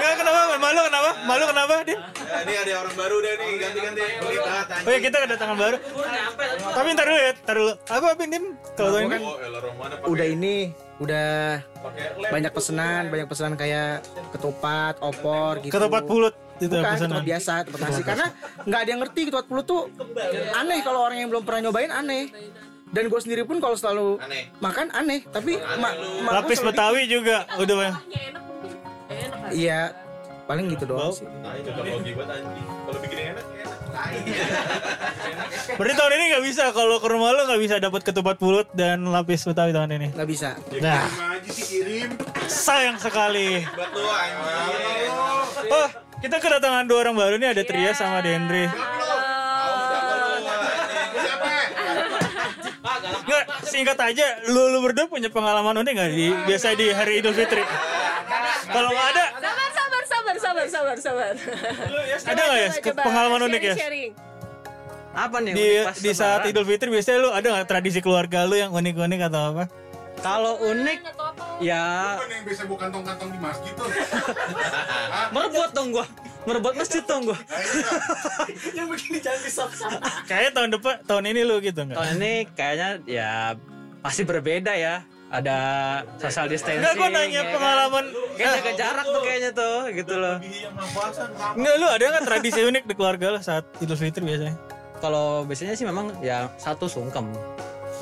Nggak, 0.00 0.12
kenapa? 0.16 0.56
Malu 0.56 0.80
kenapa? 0.88 1.10
Malu 1.28 1.44
kenapa, 1.44 1.74
Din? 1.84 2.00
Ya, 2.00 2.36
ini 2.40 2.54
ada 2.56 2.72
orang 2.88 2.94
baru 2.96 3.16
deh 3.20 3.32
nih, 3.36 3.50
ganti, 3.60 3.78
ganti. 3.84 4.00
Pelit 4.16 4.40
banget 4.40 4.66
Oh 4.80 4.90
ya 4.96 5.00
kita 5.04 5.16
kedatangan 5.28 5.56
baru. 5.60 5.76
Tapi 6.72 6.88
ntar 6.96 7.04
dulu 7.04 7.20
ya, 7.20 7.32
ntar 7.44 7.54
dulu. 7.60 7.72
Apa 7.84 8.06
Apa 8.16 8.22
Dim? 8.24 8.44
Kalau 8.80 8.90
tahun 8.96 9.04
ini? 9.12 9.16
Oh, 9.20 9.36
udah 10.08 10.24
ini 10.24 10.54
udah 10.98 11.62
banyak 12.18 12.50
pesanan 12.50 13.06
banyak 13.06 13.30
pesanan 13.30 13.54
kayak 13.54 14.02
ketupat 14.34 14.98
opor 14.98 15.62
gitu 15.62 15.70
Ketupat 15.70 16.02
pulut 16.10 16.34
itu 16.58 16.66
Bukan, 16.68 16.82
pesanan. 16.84 17.06
ketupat 17.08 17.26
biasa, 17.26 17.52
ketupat 17.62 17.80
nasi. 17.84 18.02
Karena 18.02 18.26
nggak 18.60 18.80
ada 18.80 18.88
yang 18.88 19.00
ngerti 19.00 19.20
ketupat 19.26 19.46
pulut 19.46 19.64
tuh 19.64 19.82
aneh 20.52 20.78
kalau 20.80 21.00
orang 21.00 21.18
yang 21.18 21.28
belum 21.28 21.42
pernah 21.42 21.60
nyobain 21.64 21.90
aneh. 21.90 22.24
Dan 22.88 23.04
gue 23.06 23.20
sendiri 23.20 23.44
pun 23.44 23.60
kalau 23.60 23.76
selalu 23.76 24.16
Aneh. 24.18 24.48
makan 24.58 24.88
aneh, 24.90 25.20
tapi 25.22 25.60
ma- 25.76 25.92
ma- 26.24 26.32
Lapis 26.34 26.56
Betawi 26.58 27.04
juga 27.04 27.44
udah 27.54 27.74
banyak. 27.76 27.96
Iya, 29.50 29.92
paling 30.44 30.72
gitu 30.72 30.88
doang 30.88 31.12
sih. 31.12 31.28
Kalau 31.28 32.98
bikin 32.98 33.18
enak. 33.28 33.44
Tai. 33.88 34.16
Berarti 35.78 35.94
tahun 35.94 36.12
ini 36.14 36.24
nggak 36.30 36.44
bisa 36.44 36.64
kalau 36.72 36.96
ke 36.96 37.08
rumah 37.08 37.28
lu 37.30 37.44
nggak 37.44 37.60
bisa 37.60 37.74
dapat 37.76 38.00
ketupat 38.02 38.36
pulut 38.36 38.68
dan 38.72 39.04
lapis 39.04 39.44
Betawi 39.44 39.76
tahun 39.76 39.92
ini. 39.92 40.08
Nggak 40.12 40.28
bisa. 40.28 40.56
Nah, 40.80 41.04
aja 41.36 41.50
sih 41.50 41.64
kirim. 41.68 42.08
sayang 42.46 42.96
sekali. 42.96 43.68
Anjing. 43.68 45.12
Oh, 45.68 45.88
kita 46.18 46.36
kedatangan 46.42 46.84
dua 46.90 46.98
orang 47.06 47.14
baru 47.16 47.34
nih 47.38 47.48
ada 47.54 47.62
Tria 47.62 47.92
sama 47.94 48.18
Dendri. 48.20 48.66
Nggak, 53.28 53.44
singkat 53.68 53.98
aja, 54.00 54.26
lu, 54.48 54.72
lu 54.72 54.78
berdua 54.80 55.06
punya 55.06 55.28
pengalaman 55.28 55.84
unik 55.84 55.92
nggak 55.92 56.10
di 56.10 56.26
biasa 56.48 56.74
di 56.74 56.86
hari 56.90 57.20
Idul 57.20 57.36
Fitri? 57.36 57.62
Kalau 58.68 58.88
nggak 58.90 59.06
ada, 59.14 59.24
sabar 59.38 59.70
sabar 59.72 60.04
sabar 60.08 60.36
sabar 60.36 60.66
sabar 60.68 60.96
sabar 60.98 61.32
ada 62.28 62.40
nggak 62.42 62.58
ya 62.58 62.70
Coba, 62.90 63.02
pengalaman 63.04 63.40
unik 63.48 63.62
ya? 63.62 63.74
sharing. 63.76 64.12
Apa 65.18 65.36
nih? 65.40 65.52
Di 65.54 65.66
di 66.02 66.10
saat? 66.16 66.48
Idul 66.48 66.66
Fitri 66.66 66.88
biasanya 66.90 67.18
lu 67.20 67.30
ada 67.30 67.46
nggak 67.58 67.66
tradisi 67.68 68.00
keluarga 68.02 68.48
lu 68.48 68.56
yang 68.56 68.72
unik-unik 68.72 69.20
atau 69.30 69.54
apa? 69.54 69.64
Kalau 70.18 70.58
unik 70.62 70.98
atau 71.14 71.24
apa 71.30 71.42
ya 71.62 72.18
Kan 72.18 72.30
yang 72.30 72.44
biasa 72.46 72.62
bukan 72.66 72.90
kantong-kantong 72.90 73.30
di 73.30 73.38
masjid 73.38 73.72
tuh. 73.74 73.86
merebut 75.34 75.70
dong 75.74 75.88
gua. 75.94 76.06
Merebut 76.46 76.74
masjid 76.74 77.02
dong 77.06 77.22
gua. 77.28 77.38
Kayaknya 80.28 80.50
tahun 80.54 80.70
depan, 80.78 80.94
tahun 81.06 81.24
ini 81.30 81.40
lu 81.46 81.56
gitu 81.62 81.80
nggak? 81.84 81.96
Tahun 81.96 82.10
ini 82.18 82.32
kayaknya 82.56 82.88
ya 83.06 83.30
pasti 84.02 84.22
berbeda 84.24 84.74
ya. 84.74 85.04
Ada 85.28 85.58
social 86.16 86.48
distancing. 86.48 86.80
Enggak, 86.80 86.96
gue 86.96 87.08
nanya 87.12 87.28
ya 87.28 87.42
kan? 87.44 87.54
pengalaman. 87.60 88.04
Kayak 88.32 88.48
jaga 88.48 88.72
jarak 88.80 89.06
tuh 89.12 89.20
kayaknya 89.20 89.50
tuh, 89.52 89.76
gitu 89.92 90.14
loh. 90.16 90.36
Enggak, 91.52 91.74
lu 91.76 91.84
ada 91.84 92.04
nggak 92.16 92.24
tradisi 92.24 92.60
unik 92.64 92.84
di 92.88 92.94
keluarga 92.96 93.36
lu 93.36 93.40
saat 93.44 93.68
Idul 93.76 94.00
Fitri 94.00 94.24
biasanya? 94.24 94.56
Kalau 95.04 95.44
biasanya 95.44 95.76
sih 95.76 95.84
memang 95.84 96.16
ya 96.24 96.48
satu 96.56 96.88
sungkem. 96.88 97.28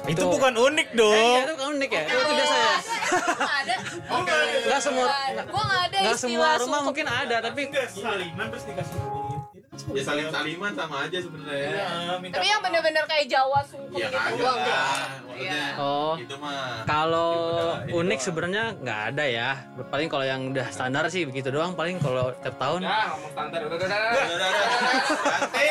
Itu, 0.06 0.24
bukan 0.28 0.52
unik 0.54 0.88
Eh, 0.88 0.96
dong. 0.96 1.14
iya, 1.34 1.40
itu 1.42 1.54
kan 1.54 1.66
unik 1.68 1.90
ya. 1.90 2.02
Itu, 2.02 2.16
itu 2.16 2.32
biasa 2.32 2.56
ya. 2.56 2.74
Nggak 3.36 3.56
ada 3.58 3.74
Enggak 4.56 4.80
semua 4.80 5.04
gue 5.06 5.62
nggak 5.62 5.82
ada 5.82 5.96
enggak 5.96 6.14
istilah 6.14 6.18
semua 6.18 6.48
rumah 6.58 6.80
mungkin 6.82 7.06
ada, 7.06 7.36
tapi 7.40 7.60
saliman 7.88 8.46
terus 8.48 8.64
dikasih 8.64 8.98
Ya 9.86 10.02
saling 10.02 10.28
saliman 10.28 10.72
sama 10.72 10.96
aja 11.04 11.18
sebenarnya. 11.18 11.84
tapi 12.28 12.46
yang 12.46 12.60
bener-bener 12.60 13.04
kayak 13.04 13.26
Jawa 13.26 13.60
sungkem 13.62 13.92
Iya 13.94 14.08
gitu 14.08 14.42
enggak 14.42 14.82
Maksudnya 15.22 15.36
Iya. 15.36 15.64
oh 15.76 16.14
itu 16.16 16.36
mah. 16.38 16.80
Kalau 16.82 17.32
Ini 17.78 17.92
unik 17.92 18.08
doang. 18.10 18.24
sebenarnya 18.24 18.64
nggak 18.74 19.00
ada 19.06 19.24
ya. 19.26 19.48
Paling 19.86 20.08
kalau 20.08 20.24
yang 20.24 20.40
udah 20.48 20.66
standar 20.70 21.04
sih 21.06 21.22
begitu 21.22 21.52
doang. 21.52 21.76
Paling 21.76 22.00
kalau 22.00 22.32
tiap 22.36 22.56
tahun 22.56 22.80
Ya, 22.82 23.12
ngomong 23.12 23.30
standar. 23.30 23.60
Udah, 23.60 23.76
udah, 23.76 23.86
udah. 23.86 24.00
Udah, 24.00 24.24
udah, 24.26 24.48
udah. 24.48 24.64
Ganti. 25.36 25.68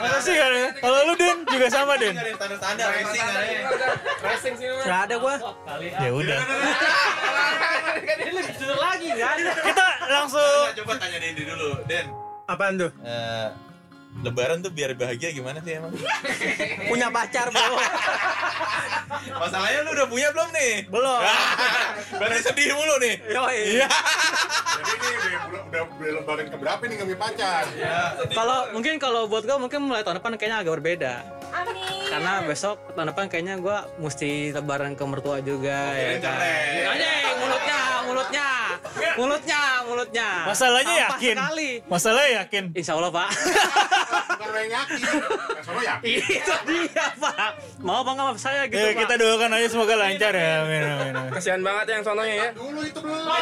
Masa 0.00 0.18
sih 0.18 0.34
kan? 0.34 0.50
ya? 0.50 0.68
Kalau 0.74 0.98
lu 1.04 1.14
Den 1.14 1.38
juga 1.44 1.66
sama 1.68 1.92
ada 1.92 2.04
yang 2.04 2.16
standar-standar 2.32 2.86
racing 2.88 3.20
ada 3.22 3.40
yang- 3.42 3.68
Racing 4.22 4.54
sih. 4.56 4.66
nggak 4.80 5.00
ada 5.04 5.14
gua. 5.18 5.34
Ya 5.76 6.10
udah. 6.10 6.38
lagi 8.72 9.06
nggak 9.12 9.30
ada. 9.34 9.52
Kita 9.60 9.86
langsung 10.08 10.72
Coba 10.74 10.92
tanya 10.96 11.18
Dendi 11.20 11.42
dulu, 11.44 11.68
Den. 11.84 12.06
Apaan 12.46 12.74
tuh? 12.78 12.90
eh, 13.02 13.48
Lebaran 14.12 14.60
tuh 14.60 14.68
biar 14.68 14.92
bahagia 14.92 15.32
gimana 15.32 15.64
sih 15.64 15.80
emang? 15.80 15.88
Punya 16.92 17.08
pacar 17.08 17.48
bro. 17.48 17.64
Masalahnya 19.40 19.88
lu 19.88 19.90
udah 19.96 20.04
punya 20.04 20.28
belum 20.36 20.52
nih? 20.52 20.72
Belum. 20.92 21.20
Berarti 22.20 22.40
sedih 22.44 22.76
mulu 22.76 23.00
nih. 23.00 23.14
Yoi. 23.32 23.80
Iya. 23.80 23.88
Jadi 23.88 24.92
ini 24.92 25.08
udah, 25.08 25.40
udah, 25.48 25.60
udah, 25.64 25.82
udah 25.96 26.10
lebaran 26.20 26.46
keberapa 26.52 26.82
nih 26.84 26.96
punya 27.00 27.16
pacar? 27.16 27.64
Kalau 28.28 28.58
mungkin 28.76 28.94
kalau 29.00 29.24
buat 29.32 29.48
gua 29.48 29.56
mungkin 29.56 29.80
mulai 29.88 30.04
tahun 30.04 30.20
depan 30.20 30.36
kayaknya 30.36 30.58
agak 30.60 30.72
berbeda. 30.76 31.14
amin 31.52 32.08
Karena 32.12 32.32
besok 32.44 32.76
tahun 32.92 33.16
depan 33.16 33.24
kayaknya 33.32 33.54
gua 33.64 33.88
mesti 33.96 34.52
lebaran 34.52 34.92
ke 34.92 35.04
mertua 35.08 35.40
juga 35.40 35.96
ya 35.96 36.20
kan. 36.20 36.36
Anjing, 36.92 37.36
mulutnya, 37.40 37.80
mulutnya. 38.04 38.48
Mulutnya, 39.14 39.62
mulutnya. 39.84 40.28
masalahnya 40.44 40.94
Sampah 40.94 41.10
yakin. 41.18 41.36
sekali. 41.36 41.70
Masalahnya 41.86 42.30
yakin. 42.40 42.64
Insya 42.72 42.92
Allah 42.94 43.10
pak. 43.10 43.28
Bukan 44.32 44.48
yang 44.54 44.70
yakin. 44.72 44.98
Yang 45.02 45.84
yakin. 45.84 46.18
Itu 46.38 46.54
dia 46.66 47.06
pak. 47.16 47.50
Mau 47.78 47.96
apa 48.00 48.10
nggak 48.12 48.26
sama 48.28 48.38
saya 48.38 48.62
gitu 48.66 48.78
Ya, 48.78 48.92
pak. 48.92 49.00
kita 49.02 49.14
doakan 49.18 49.50
aja 49.52 49.66
semoga 49.68 49.94
lancar 49.96 50.32
ya. 50.32 50.52
Amin 50.62 50.82
amin. 50.82 51.12
amin. 51.14 51.30
Kasihan 51.32 51.60
banget 51.60 51.86
yang 51.90 52.02
sononya 52.02 52.34
ya. 52.34 52.48
Dulu 52.52 52.80
itu 52.82 52.98
belum. 53.00 53.22
Wah, 53.22 53.40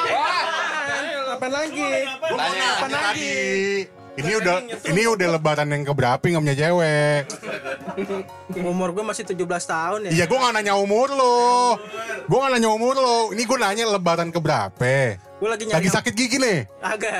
lagi? 1.41 1.89
Tanya, 2.21 2.37
nanya 2.37 2.69
tanya 2.81 2.99
tadi. 3.11 4.00
Ini 4.21 4.33
udah 4.37 4.57
ini 4.87 5.03
udah 5.09 5.29
lebaran 5.35 5.69
yang 5.69 5.83
keberapa 5.83 6.21
nggak 6.21 6.43
punya 6.43 6.57
cewek. 6.57 7.23
Umur 8.71 8.93
gue 8.93 9.05
masih 9.05 9.25
17 9.25 9.41
tahun 9.47 9.99
ya. 10.07 10.11
Iya 10.13 10.25
gue 10.27 10.39
nggak 10.39 10.55
nanya 10.55 10.75
umur 10.77 11.09
lo. 11.11 11.79
Gue 12.27 12.39
nggak 12.39 12.53
nanya 12.59 12.71
umur 12.71 12.95
lo. 12.95 13.17
Ini 13.33 13.43
gue 13.43 13.59
nanya 13.59 13.85
lebaran 13.89 14.29
keberapa. 14.29 15.17
Gue 15.41 15.49
lagi 15.49 15.65
nyari 15.65 15.77
Lagi 15.81 15.89
yang, 15.89 15.97
sakit 15.97 16.13
gigi 16.13 16.37
nih. 16.37 16.59
agak. 16.85 17.15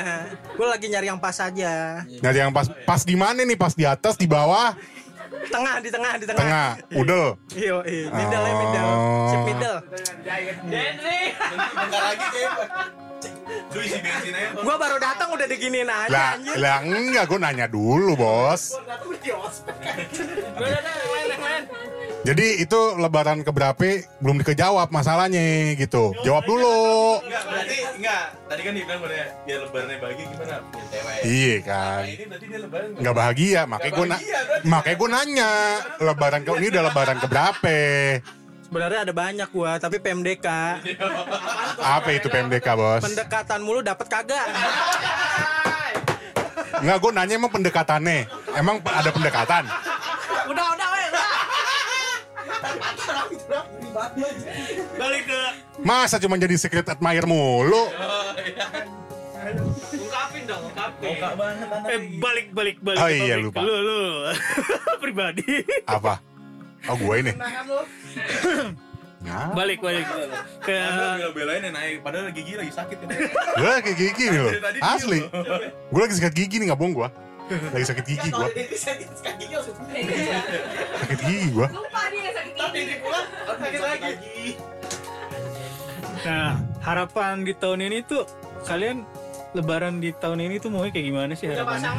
Gue 0.53 0.67
lagi 0.69 0.87
nyari 0.93 1.07
yang 1.09 1.17
pas 1.17 1.37
aja. 1.41 2.05
Nyari 2.05 2.39
yang 2.39 2.53
pas 2.53 2.69
pas 2.85 3.01
di 3.01 3.17
mana 3.17 3.41
nih? 3.41 3.57
Pas 3.57 3.73
di 3.73 3.89
atas, 3.89 4.21
di 4.21 4.29
bawah, 4.29 4.77
Tengah 5.49 5.75
di 5.81 5.89
tengah 5.89 6.13
di 6.21 6.27
tengah. 6.29 6.45
tengah, 6.45 6.69
udel. 6.93 7.27
Iya, 7.57 7.77
iya. 7.89 8.09
Middle 8.13 8.45
ya 8.45 8.55
middle. 8.61 8.85
Oh. 8.93 9.29
Sip 9.33 9.41
middle. 9.49 9.79
Gue 14.61 14.77
baru 14.77 14.97
datang 14.99 15.29
udah 15.35 15.47
diginiin 15.47 15.87
aja 15.87 16.11
Lah, 16.11 16.31
anjir. 16.37 16.57
lah 16.59 16.79
enggak, 16.83 17.25
gue 17.31 17.39
nanya 17.39 17.67
dulu 17.71 18.15
bos. 18.19 18.75
Jadi 22.21 22.61
itu 22.61 22.81
lebaran 23.01 23.41
keberapa 23.41 24.05
belum 24.21 24.45
dikejawab 24.45 24.93
masalahnya 24.93 25.73
gitu. 25.73 26.13
Jawab 26.21 26.45
dulu. 26.45 27.25
Enggak, 27.25 27.43
berarti 27.49 27.77
enggak. 27.97 28.25
Tadi 28.45 28.61
kan 28.61 28.73
dibilang 28.77 29.01
pada 29.01 29.17
ya 29.49 29.57
lebarannya 29.65 29.97
bagi 30.05 30.23
gimana? 30.29 30.57
Iya 31.25 31.57
kan. 31.65 32.01
Nah, 32.05 32.13
ini 32.13 32.25
berarti 32.29 32.47
dia 32.47 32.61
lebaran 32.61 32.89
Nggak 33.01 33.15
bahagia, 33.17 33.61
makanya 33.65 33.93
gue 33.97 34.07
bahagia, 34.13 34.39
makanya 34.69 34.97
gue 35.01 35.09
nanya 35.09 35.53
lebaran 35.97 36.41
ke 36.45 36.51
ini 36.61 36.67
udah 36.69 36.85
lebaran 36.93 37.19
keberapa? 37.25 37.79
Sebenarnya 38.71 39.01
ada 39.03 39.15
banyak 39.17 39.49
gua, 39.51 39.73
tapi 39.83 39.97
PMDK. 39.99 40.47
Apa 41.99 42.09
itu 42.15 42.29
PMDK 42.29 42.69
bos? 42.77 43.03
Pendekatan 43.03 43.65
mulu 43.65 43.81
dapat 43.81 44.07
kagak. 44.07 44.47
Nggak, 46.85 46.97
gue 47.01 47.11
nanya 47.17 47.35
emang 47.41 47.51
pendekatannya. 47.51 48.29
Emang 48.55 48.77
ada 48.85 49.11
pendekatan? 49.11 49.65
Udah, 50.53 50.67
udah. 50.77 50.90
Balik 54.95 55.23
ke 55.27 55.41
Masa 55.81 56.17
cuma 56.19 56.37
jadi 56.37 56.55
secret 56.55 56.87
admirer 56.87 57.25
mulu? 57.25 57.89
Ungkapin 59.91 60.43
dong, 60.45 60.63
ungkapin. 60.69 61.17
eh 61.89 61.99
balik 62.21 62.47
balik 62.53 62.77
balik. 62.79 63.01
Oh 63.01 63.09
iya, 63.09 63.41
lupa. 63.41 63.65
Lu 63.65 63.73
lu 63.73 64.01
pribadi. 65.03 65.65
Apa? 65.89 66.21
Oh 66.89 66.97
gue 66.97 67.15
ini. 67.19 67.33
Nah, 69.21 69.53
Balik 69.53 69.85
balik 69.85 70.09
ke 70.65 70.73
bela-belain 70.73 71.61
yang 71.61 71.77
naik 71.77 72.01
padahal 72.01 72.33
gigi 72.33 72.57
lagi 72.57 72.73
sakit 72.73 73.05
gue 73.05 73.69
lagi 73.69 73.93
gigi 73.93 74.25
nih 74.33 74.41
loh. 74.41 74.53
Tadi 74.57 74.79
Asli. 74.81 75.21
Gue 75.93 76.01
lagi 76.01 76.15
sakit 76.17 76.33
gigi 76.33 76.57
nih 76.57 76.73
nggak 76.73 76.81
bohong 76.81 76.97
gue. 76.97 77.09
Lagi 77.51 77.85
sakit 77.87 78.05
gigi 78.07 78.29
gue. 78.31 78.49
Sakit 78.79 79.09
gigi 81.27 81.47
gue. 81.51 81.67
Lupa 81.67 82.03
dia 82.15 82.31
sakit 82.31 82.55
gigi. 82.55 82.95
Sakit 83.51 83.81
lagi. 83.83 84.55
Nah, 86.21 86.53
harapan 86.85 87.43
di 87.43 87.53
tahun 87.57 87.81
ini 87.91 87.99
tuh 88.07 88.23
kalian 88.69 89.03
lebaran 89.57 89.99
di 89.99 90.15
tahun 90.15 90.47
ini 90.47 90.63
tuh 90.63 90.71
mau 90.71 90.87
kayak 90.87 91.03
gimana 91.03 91.33
sih 91.35 91.51
harapannya? 91.51 91.91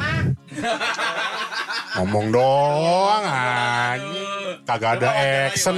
Ngomong 2.00 2.32
doang 2.32 3.24
anjing. 3.28 4.64
Kagak 4.64 4.96
ada 4.96 5.10
action. 5.50 5.76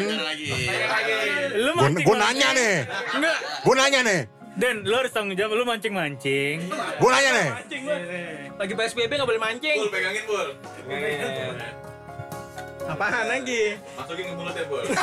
Lu 1.58 1.70
Gue 1.74 2.14
nanya 2.14 2.54
nih. 2.54 2.86
Gue 3.66 3.74
nanya 3.74 4.00
nih. 4.06 4.20
Dan 4.54 4.86
lu 4.86 4.94
harus 4.94 5.10
tanggung 5.10 5.34
jawab, 5.34 5.58
lu 5.58 5.66
mancing-mancing. 5.66 6.70
Gue 7.02 7.10
nanya 7.10 7.30
nih. 7.34 7.50
Lagi 8.54 8.72
PSBB 8.78 9.10
nggak 9.18 9.26
boleh 9.26 9.42
mancing. 9.42 9.78
Bul, 9.82 9.90
pegangin 9.90 10.22
bul. 10.30 10.48
Apaan 12.84 13.26
lagi? 13.26 13.74
Masukin 13.98 14.24
ke 14.30 14.34
mulut 14.38 14.54
ya 14.54 14.64
bul. 14.70 14.84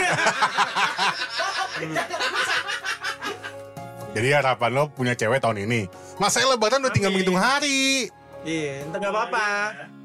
Jadi 4.11 4.27
harapan 4.35 4.71
lo 4.75 4.91
punya 4.91 5.15
cewek 5.15 5.39
tahun 5.39 5.67
ini. 5.67 5.87
Masa 6.19 6.43
lebaran 6.43 6.83
udah 6.83 6.91
tinggal 6.91 7.11
menghitung 7.11 7.39
hari. 7.39 8.11
Iya, 8.43 8.87
entar 8.87 8.99
nggak 8.99 9.13
apa-apa. 9.13 9.47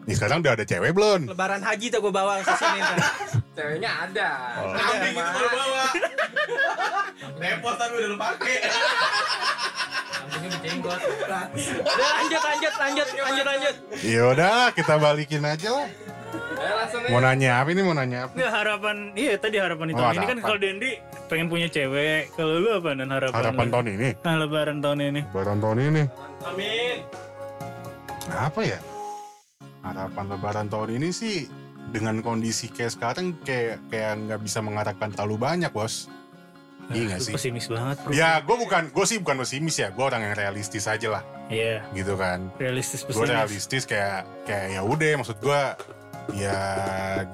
Nih 0.06 0.14
sekarang 0.14 0.38
udah 0.38 0.54
ada 0.54 0.62
cewek 0.62 0.94
belum? 0.94 1.26
Lebaran 1.26 1.66
haji 1.66 1.86
tuh 1.90 1.98
gue 1.98 2.12
bawa 2.14 2.38
ke 2.38 2.54
sini. 2.54 2.80
Ceweknya 3.58 3.90
ada. 4.06 4.30
Kambing 4.70 5.18
itu 5.18 5.30
baru 5.34 5.48
bawa. 5.50 5.84
Repot 7.42 7.74
tapi 7.74 7.92
udah 7.98 8.08
lu 8.14 8.18
pakai. 8.18 8.56
Udah 10.86 12.08
lanjut, 12.22 12.42
lanjut, 12.42 12.74
lanjut, 12.78 13.08
lanjut, 13.18 13.46
lanjut. 13.50 13.74
Yaudah 14.06 14.70
kita 14.78 14.94
balikin 14.94 15.42
aja 15.42 15.68
lah. 15.74 15.88
Langsung 16.56 17.02
Mau 17.10 17.20
nanya 17.20 17.62
apa 17.62 17.68
ini 17.74 17.82
mau 17.82 17.94
nanya 17.94 18.30
apa? 18.30 18.32
Enggak 18.38 18.52
harapan, 18.54 18.96
iya 19.18 19.34
tadi 19.36 19.56
harapan 19.58 19.84
di 19.90 19.94
Oh, 19.98 20.12
ini 20.14 20.24
kan 20.24 20.38
kalau 20.38 20.58
Dendi 20.58 20.90
pengen 21.26 21.46
punya 21.50 21.66
cewek. 21.66 22.30
Kalau 22.38 22.62
lu 22.62 22.70
apa 22.78 22.94
dan 22.94 23.10
harapan? 23.10 23.36
Harapan 23.36 23.66
lu? 23.66 23.72
tahun 23.74 23.86
ini? 23.98 24.08
Nah, 24.22 24.34
lebaran 24.38 24.76
tahun 24.78 24.98
ini. 25.02 25.20
Lebaran 25.34 25.58
tahun 25.58 25.78
ini. 25.82 26.02
Amin. 26.46 26.96
Apa 28.30 28.60
ya? 28.62 28.78
Harapan 29.86 30.24
lebaran 30.34 30.66
tahun 30.66 30.98
ini 30.98 31.08
sih 31.14 31.46
dengan 31.86 32.18
kondisi 32.18 32.66
kayak 32.74 32.98
sekarang 32.98 33.38
kayak 33.46 33.78
kayak 33.86 34.18
nggak 34.26 34.40
bisa 34.42 34.58
mengharapkan 34.58 35.14
terlalu 35.14 35.38
banyak 35.38 35.70
bos. 35.70 36.10
Iya 36.90 37.14
nggak 37.14 37.20
Lu 37.22 37.26
sih? 37.26 37.34
Pesimis 37.34 37.66
banget, 37.66 37.96
bro. 38.02 38.10
Ya 38.14 38.38
gue 38.42 38.56
bukan, 38.58 38.82
gue 38.94 39.04
sih 39.06 39.18
bukan 39.18 39.42
pesimis 39.42 39.76
ya, 39.78 39.90
gue 39.90 40.04
orang 40.06 40.22
yang 40.22 40.34
realistis 40.38 40.86
aja 40.86 41.18
lah, 41.18 41.22
Iya, 41.50 41.82
gitu 41.90 42.14
kan. 42.14 42.46
realistis 42.62 43.02
Gue 43.02 43.10
pesimis. 43.10 43.30
realistis 43.34 43.82
kayak 43.86 44.22
kayak 44.46 44.78
ya 44.78 44.80
udah, 44.86 45.18
maksud 45.18 45.38
gue 45.42 45.60
ya 46.34 46.58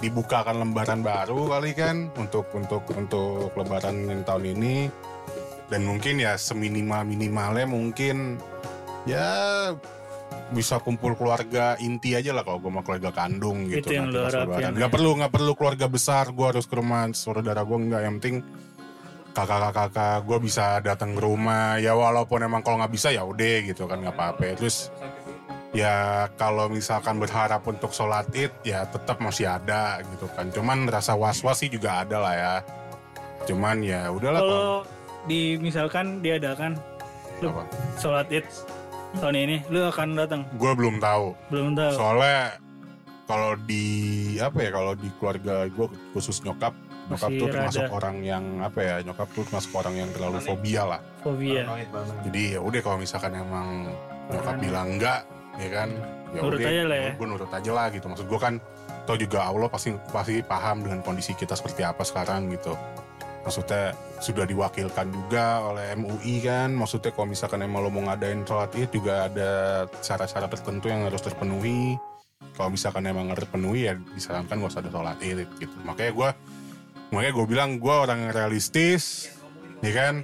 dibukakan 0.00 0.60
lembaran 0.60 1.00
baru 1.00 1.48
kali 1.48 1.72
kan 1.72 2.12
untuk 2.16 2.48
untuk 2.52 2.84
untuk 2.92 3.52
lebaran 3.56 4.04
yang 4.04 4.20
tahun 4.20 4.52
ini 4.56 4.92
dan 5.72 5.88
mungkin 5.88 6.20
ya 6.20 6.36
seminimal 6.36 7.00
minimalnya 7.08 7.64
mungkin 7.64 8.36
ya 9.08 9.72
bisa 10.52 10.76
kumpul 10.84 11.16
keluarga 11.16 11.80
inti 11.80 12.12
aja 12.12 12.36
lah 12.36 12.44
kalau 12.44 12.60
gue 12.60 12.70
mau 12.72 12.84
keluarga 12.84 13.08
kandung 13.08 13.66
gitu 13.72 13.88
Itu 13.88 13.96
yang 13.96 14.12
pas 14.12 14.28
harapin, 14.28 14.60
ya. 14.60 14.68
nggak 14.70 14.92
perlu 14.92 15.10
nggak 15.16 15.32
perlu 15.32 15.52
keluarga 15.56 15.86
besar 15.88 16.28
gue 16.32 16.46
harus 16.46 16.68
ke 16.68 16.74
rumah 16.76 17.08
saudara 17.16 17.64
gue 17.64 17.78
nggak. 17.78 18.02
Yang 18.04 18.14
penting 18.20 18.36
kakak-kakak 19.32 20.28
gue 20.28 20.38
bisa 20.44 20.66
datang 20.84 21.16
ke 21.16 21.20
rumah. 21.24 21.80
Ya 21.80 21.96
walaupun 21.96 22.44
emang 22.44 22.60
kalau 22.60 22.84
nggak 22.84 22.92
bisa 22.92 23.08
ya 23.08 23.24
udah 23.24 23.56
gitu 23.64 23.88
kan 23.88 24.04
nggak 24.04 24.12
apa-apa. 24.12 24.60
Terus 24.60 24.92
ya 25.72 26.28
kalau 26.36 26.68
misalkan 26.68 27.16
berharap 27.16 27.64
untuk 27.64 27.96
sholat 27.96 28.28
id 28.36 28.52
ya 28.60 28.84
tetap 28.84 29.16
masih 29.24 29.48
ada 29.48 30.04
gitu 30.12 30.28
kan. 30.36 30.52
Cuman 30.52 30.84
rasa 30.84 31.16
was-was 31.16 31.64
sih 31.64 31.72
juga 31.72 32.04
ada 32.04 32.20
lah 32.20 32.34
ya. 32.36 32.54
Cuman 33.48 33.80
ya 33.80 34.12
udahlah 34.12 34.40
kalau 34.44 34.68
di 35.24 35.56
misalkan 35.56 36.20
diadakan 36.20 36.76
sholat 37.96 38.28
id 38.30 38.46
tahun 39.14 39.34
ini, 39.36 39.56
lu 39.68 39.80
akan 39.84 40.08
datang? 40.14 40.40
gue 40.50 40.72
belum 40.72 40.96
tahu 40.98 41.26
Belum 41.48 41.68
tahu. 41.72 41.92
soalnya 41.92 42.56
kalau 43.24 43.54
di 43.58 43.84
apa 44.36 44.58
ya 44.58 44.70
kalau 44.70 44.92
di 44.92 45.08
keluarga 45.16 45.54
gue 45.66 45.86
khusus 46.12 46.40
nyokap 46.40 46.74
nyokap 47.04 47.28
Masih 47.28 47.38
tuh 47.38 47.48
termasuk 47.50 47.82
rada. 47.82 47.94
orang 47.94 48.16
yang 48.20 48.44
apa 48.58 48.78
ya 48.78 48.94
nyokap 49.00 49.28
tuh 49.30 49.42
termasuk 49.42 49.72
orang 49.74 49.94
yang 49.96 50.08
terlalu 50.10 50.38
fobia 50.38 50.82
lah 50.86 51.00
Fobia. 51.20 51.62
jadi 52.24 52.42
ya 52.54 52.60
udah 52.60 52.80
kalau 52.80 52.98
misalkan 52.98 53.32
emang 53.32 53.90
nyokap 54.28 54.54
bilang 54.58 54.86
enggak 54.92 55.20
ya 55.54 55.68
kan 55.70 55.88
ya 56.30 56.40
Nurut 56.40 56.58
udah 56.58 56.70
aja 56.70 56.82
lah 56.84 56.98
ya. 56.98 57.10
gue 57.12 57.26
nurut 57.26 57.52
aja 57.52 57.70
lah 57.70 57.86
gitu 57.88 58.06
maksud 58.06 58.26
gue 58.26 58.40
kan 58.40 58.54
tau 59.02 59.16
juga 59.16 59.38
Allah 59.42 59.68
pasti 59.68 59.90
pasti 60.08 60.40
paham 60.40 60.80
dengan 60.80 61.00
kondisi 61.00 61.32
kita 61.34 61.52
seperti 61.52 61.82
apa 61.82 62.02
sekarang 62.02 62.48
gitu 62.48 62.72
maksudnya 63.42 63.92
sudah 64.22 64.46
diwakilkan 64.46 65.10
juga 65.10 65.66
oleh 65.66 65.94
MUI 65.98 66.42
kan. 66.46 66.70
Maksudnya 66.72 67.10
kalau 67.10 67.28
misalkan 67.28 67.60
emang 67.66 67.82
lo 67.82 67.90
mau 67.90 68.06
ngadain 68.06 68.46
sholat 68.46 68.70
id 68.78 68.90
juga 68.94 69.26
ada 69.26 69.50
syarat-syarat 70.00 70.50
tertentu 70.50 70.86
yang 70.88 71.04
harus 71.06 71.22
terpenuhi. 71.22 71.98
Kalau 72.54 72.70
misalkan 72.70 73.06
emang 73.06 73.30
nggak 73.30 73.46
terpenuhi 73.46 73.90
ya 73.90 73.94
disarankan 74.14 74.62
gak 74.62 74.70
usah 74.70 74.82
ada 74.82 74.90
sholat 74.90 75.18
id 75.22 75.46
gitu. 75.58 75.74
Makanya 75.82 76.12
gue 76.14 76.30
makanya 77.12 77.32
gue 77.34 77.46
bilang 77.46 77.70
gue 77.76 77.94
orang 77.94 78.18
yang 78.30 78.32
realistis 78.32 79.34
ya 79.82 79.92
kan? 79.92 80.14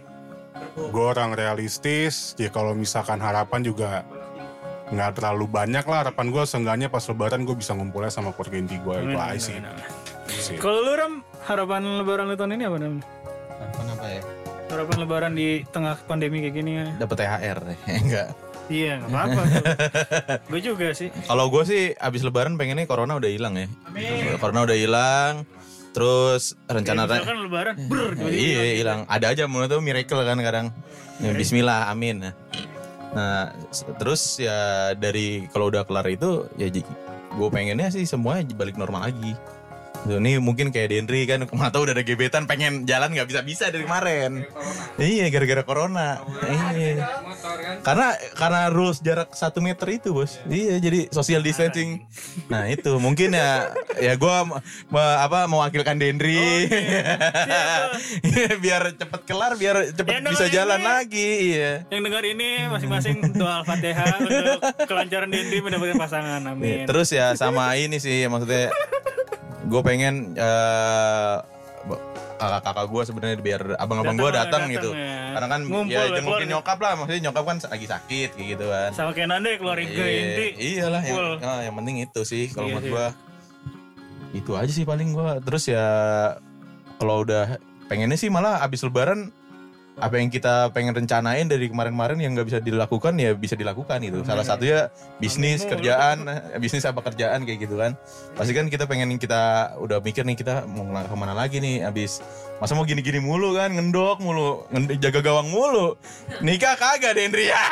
Gue 0.74 1.04
orang 1.04 1.34
realistis. 1.34 2.38
Ya 2.38 2.54
kalau 2.54 2.74
misalkan 2.74 3.18
harapan 3.18 3.66
juga 3.66 4.06
nggak 4.88 5.20
terlalu 5.20 5.46
banyak 5.50 5.84
lah. 5.84 6.06
Harapan 6.06 6.26
gue 6.30 6.44
seenggaknya 6.46 6.88
pas 6.88 7.02
lebaran 7.02 7.42
gue 7.42 7.56
bisa 7.58 7.74
ngumpulnya 7.74 8.14
sama 8.14 8.30
keluarga 8.30 8.56
inti 8.62 8.78
gue 8.78 8.94
itu 9.04 9.18
aja. 9.18 9.38
Sih. 9.38 9.58
Kalau 10.60 10.78
lu 10.84 10.92
Ram, 10.94 11.14
harapan 11.44 11.82
lebaran 12.00 12.24
lu 12.28 12.36
tahun 12.36 12.56
ini 12.56 12.64
apa 12.68 12.76
namanya? 12.76 13.04
Kenapa 13.74 14.04
ya? 14.06 14.22
Harapan 14.68 14.96
lebaran 15.00 15.32
di 15.32 15.48
tengah 15.72 15.96
pandemi 16.04 16.44
kayak 16.44 16.54
gini 16.54 16.70
ya? 16.76 16.86
Dapat 17.00 17.16
THR 17.24 17.58
deh. 17.64 17.78
Enggak. 18.04 18.28
Iya, 18.68 19.00
nggak 19.00 19.08
apa-apa. 19.08 19.42
Gue 20.52 20.60
juga 20.60 20.92
sih. 20.92 21.08
Kalau 21.24 21.48
gue 21.48 21.64
sih 21.64 21.96
abis 21.96 22.20
lebaran 22.20 22.60
pengennya 22.60 22.84
corona 22.84 23.16
udah 23.16 23.30
hilang 23.32 23.56
ya. 23.56 23.66
Corona 24.36 24.68
udah 24.68 24.76
hilang. 24.76 25.32
Terus 25.96 26.52
rencana 26.68 27.08
Kayak 27.08 27.24
misalkan 27.24 27.38
lebaran, 27.48 27.74
ber, 27.88 28.12
iya 28.28 28.76
hilang. 28.76 29.08
Ada 29.08 29.32
aja 29.32 29.44
menurut 29.48 29.72
tuh 29.72 29.80
miracle 29.80 30.20
kan 30.20 30.36
kadang. 30.44 30.66
Ya, 31.16 31.32
Bismillah, 31.32 31.88
amin. 31.88 32.28
Nah, 32.28 32.32
Nah, 33.08 33.56
terus 33.96 34.36
ya 34.36 34.92
dari 34.92 35.48
kalau 35.48 35.72
udah 35.72 35.88
kelar 35.88 36.04
itu 36.12 36.44
ya 36.60 36.68
gue 36.68 37.48
pengennya 37.52 37.88
sih 37.88 38.04
semuanya 38.04 38.52
balik 38.52 38.76
normal 38.76 39.08
lagi. 39.08 39.32
Ini 40.16 40.40
mungkin 40.40 40.72
kayak 40.72 40.88
Dendri 40.88 41.28
kan 41.28 41.44
tahu 41.44 41.84
udah 41.84 41.94
ada 41.94 42.04
gebetan 42.06 42.48
pengen 42.48 42.88
jalan 42.88 43.12
nggak 43.12 43.28
bisa 43.28 43.40
bisa 43.44 43.64
dari 43.68 43.84
kemarin. 43.84 44.48
Iya 44.96 45.28
gara-gara 45.28 45.62
corona. 45.68 46.24
Iya. 46.48 47.04
Karena 47.84 48.16
karena 48.32 48.60
rules 48.72 49.04
jarak 49.04 49.36
satu 49.36 49.60
meter 49.60 49.84
itu 49.92 50.16
bos. 50.16 50.40
Iya 50.48 50.80
jadi 50.80 51.12
social 51.12 51.44
distancing. 51.44 52.08
Nah 52.48 52.64
itu 52.72 52.96
mungkin 52.96 53.36
ya 53.36 53.76
ya 54.00 54.16
gue 54.16 54.36
apa 54.96 55.44
mewakilkan 55.44 56.00
Dendri. 56.00 56.70
biar 58.64 58.96
cepet 58.96 59.20
kelar 59.28 59.54
biar 59.60 59.92
cepet 59.92 60.24
bisa 60.24 60.48
jalan 60.48 60.80
lagi. 60.80 61.52
Iya. 61.54 61.84
Yang 61.92 62.02
dengar 62.08 62.22
ini 62.24 62.48
masing-masing 62.72 63.16
doa 63.36 63.60
Al-Fatihah 63.62 64.22
untuk 64.22 64.60
kelancaran 64.86 65.28
Dendi 65.28 65.58
mendapatkan 65.60 65.98
pasangan. 65.98 66.40
Iya, 66.42 66.52
Amin. 66.54 66.86
Terus 66.86 67.08
ya 67.12 67.34
sama 67.34 67.74
ini 67.76 67.98
sih 67.98 68.24
maksudnya 68.30 68.70
gue 69.68 69.80
pengen 69.84 70.14
eh, 70.34 71.36
kakak-kakak 72.38 72.86
gue 72.86 73.02
sebenarnya 73.02 73.36
biar 73.38 73.62
abang-abang 73.76 74.14
gue 74.14 74.30
Datang, 74.30 74.70
gitu. 74.70 74.94
ya. 74.94 75.34
Karena 75.34 75.48
kan 75.48 75.60
Ngumpul 75.62 75.90
ya 75.90 76.00
ya, 76.00 76.14
jengukin 76.14 76.24
keluarga. 76.46 76.52
nyokap 76.54 76.78
lah, 76.78 76.92
maksudnya 76.94 77.22
nyokap 77.28 77.44
kan 77.44 77.56
lagi 77.68 77.86
sakit 77.86 78.28
kayak 78.34 78.48
gitu 78.54 78.64
kan. 78.66 78.90
Sama 78.94 79.10
kayak 79.12 79.28
Nanda 79.28 79.48
ya 79.50 79.56
keluarin 79.58 79.88
ke 79.88 80.02
Iya, 80.02 80.18
inti. 80.18 80.46
iyalah 80.56 81.02
yang, 81.02 81.18
ah, 81.40 81.60
yang 81.62 81.74
penting 81.74 81.96
itu 82.00 82.20
sih 82.22 82.44
kalau 82.48 82.66
Iya 82.66 82.74
menurut 82.74 82.84
sih. 82.84 82.92
gue. 82.94 83.06
Itu 84.34 84.50
aja 84.54 84.72
sih 84.72 84.84
paling 84.84 85.08
gue. 85.10 85.30
Terus 85.42 85.64
ya 85.66 85.86
kalau 86.96 87.22
udah 87.22 87.58
pengennya 87.86 88.16
sih 88.16 88.28
malah 88.28 88.60
abis 88.60 88.82
lebaran 88.82 89.30
apa 89.98 90.14
yang 90.18 90.30
kita 90.30 90.70
pengen 90.70 90.94
rencanain 90.94 91.46
dari 91.50 91.66
kemarin-kemarin 91.66 92.18
yang 92.22 92.32
nggak 92.38 92.46
bisa 92.46 92.58
dilakukan 92.62 93.14
ya 93.18 93.34
bisa 93.34 93.58
dilakukan 93.58 93.98
gitu. 94.02 94.22
Salah 94.22 94.46
satunya 94.46 94.94
bisnis, 95.18 95.66
kerjaan, 95.66 96.26
eh, 96.30 96.58
bisnis 96.62 96.86
apa 96.86 97.02
kerjaan 97.02 97.42
kayak 97.42 97.58
gitu 97.66 97.74
kan. 97.78 97.98
Pasti 98.38 98.54
kan 98.54 98.70
kita 98.70 98.86
pengen 98.86 99.18
kita 99.18 99.74
udah 99.82 99.98
mikir 99.98 100.22
nih 100.22 100.38
kita 100.38 100.66
mau 100.70 100.86
ke 100.86 101.16
mana 101.18 101.34
lagi 101.34 101.58
nih 101.58 101.82
abis 101.86 102.22
masa 102.58 102.74
mau 102.74 102.82
gini-gini 102.82 103.22
mulu 103.22 103.54
kan 103.54 103.70
ngendok 103.70 104.18
mulu 104.18 104.66
jaga 104.98 105.22
gawang 105.22 105.46
mulu 105.46 105.94
nikah 106.42 106.74
kagak 106.74 107.14
Dendri 107.14 107.54
ya 107.54 107.58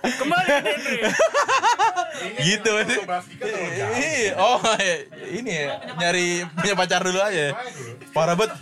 Kembali 0.00 0.48
ke 0.48 0.60
Dendri. 0.64 0.98
gitu 2.40 2.72
Iya, 3.96 4.36
oh 4.36 4.60
iya. 4.78 4.96
ini 5.30 5.50
ya 5.50 5.66
nyari 5.96 6.44
punya 6.56 6.74
pacar 6.76 7.00
dulu 7.04 7.20
aja 7.20 7.56
parah 8.10 8.34
banget. 8.34 8.52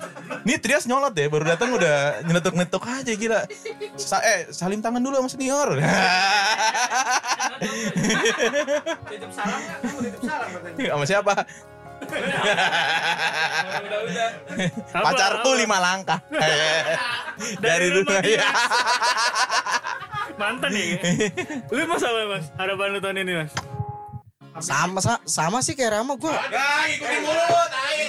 Nih 0.44 0.60
Trias 0.60 0.84
nyolot 0.84 1.16
ya 1.16 1.26
baru 1.32 1.44
datang 1.56 1.72
udah 1.72 2.20
nyeletuk 2.24 2.54
nyetuk 2.54 2.84
aja 2.84 3.12
gila. 3.16 3.48
Sa 3.96 4.20
eh 4.20 4.52
salim 4.52 4.84
tangan 4.84 5.00
dulu 5.00 5.16
sama 5.24 5.28
senior. 5.32 5.68
Sama 10.78 11.04
siapa 11.04 11.42
Apa, 14.88 15.02
pacarku 15.04 15.50
apa? 15.50 15.58
lima 15.58 15.78
langkah 15.78 16.18
dari 16.34 17.58
Dari 17.60 17.86
dulu 17.90 18.02
rumah 18.04 18.22
ya 18.24 18.48
Mantan 20.38 20.70
nih. 20.70 20.94
Lu 21.66 21.82
mas 21.84 21.98
apa 21.98 22.20
mas? 22.28 22.46
Harapan 22.54 22.94
lu 22.94 23.02
tahun 23.02 23.26
ini 23.26 23.32
mas? 23.36 23.50
Sama 24.60 25.02
sa- 25.02 25.22
sama 25.24 25.58
sih 25.60 25.74
kayak 25.74 25.98
Rama 25.98 26.14
gue. 26.14 26.30
Gak 26.30 26.82
ikutin 26.94 27.20
mulu, 27.22 27.42
tai 27.66 28.06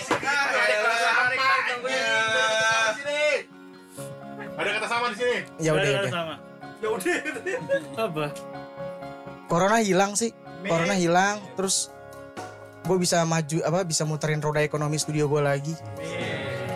Ada 4.53 4.69
kata 4.75 4.87
sama 4.87 5.05
di 5.09 5.17
sini. 5.17 5.37
Ya 5.57 5.71
udah 5.73 5.81
Ada 5.81 5.99
udah. 5.99 6.11
sama. 6.11 6.35
Ya 6.77 6.87
udah. 6.91 7.17
Apa? 7.97 8.25
Corona 9.47 9.79
hilang 9.79 10.13
sih. 10.13 10.29
Corona 10.61 10.93
hilang 10.93 11.39
terus 11.55 11.89
gue 12.89 12.97
bisa 12.97 13.21
maju 13.21 13.57
apa 13.61 13.85
bisa 13.85 14.01
muterin 14.01 14.41
roda 14.41 14.65
ekonomi 14.65 14.97
studio 14.97 15.29
gue 15.29 15.41
lagi. 15.45 15.73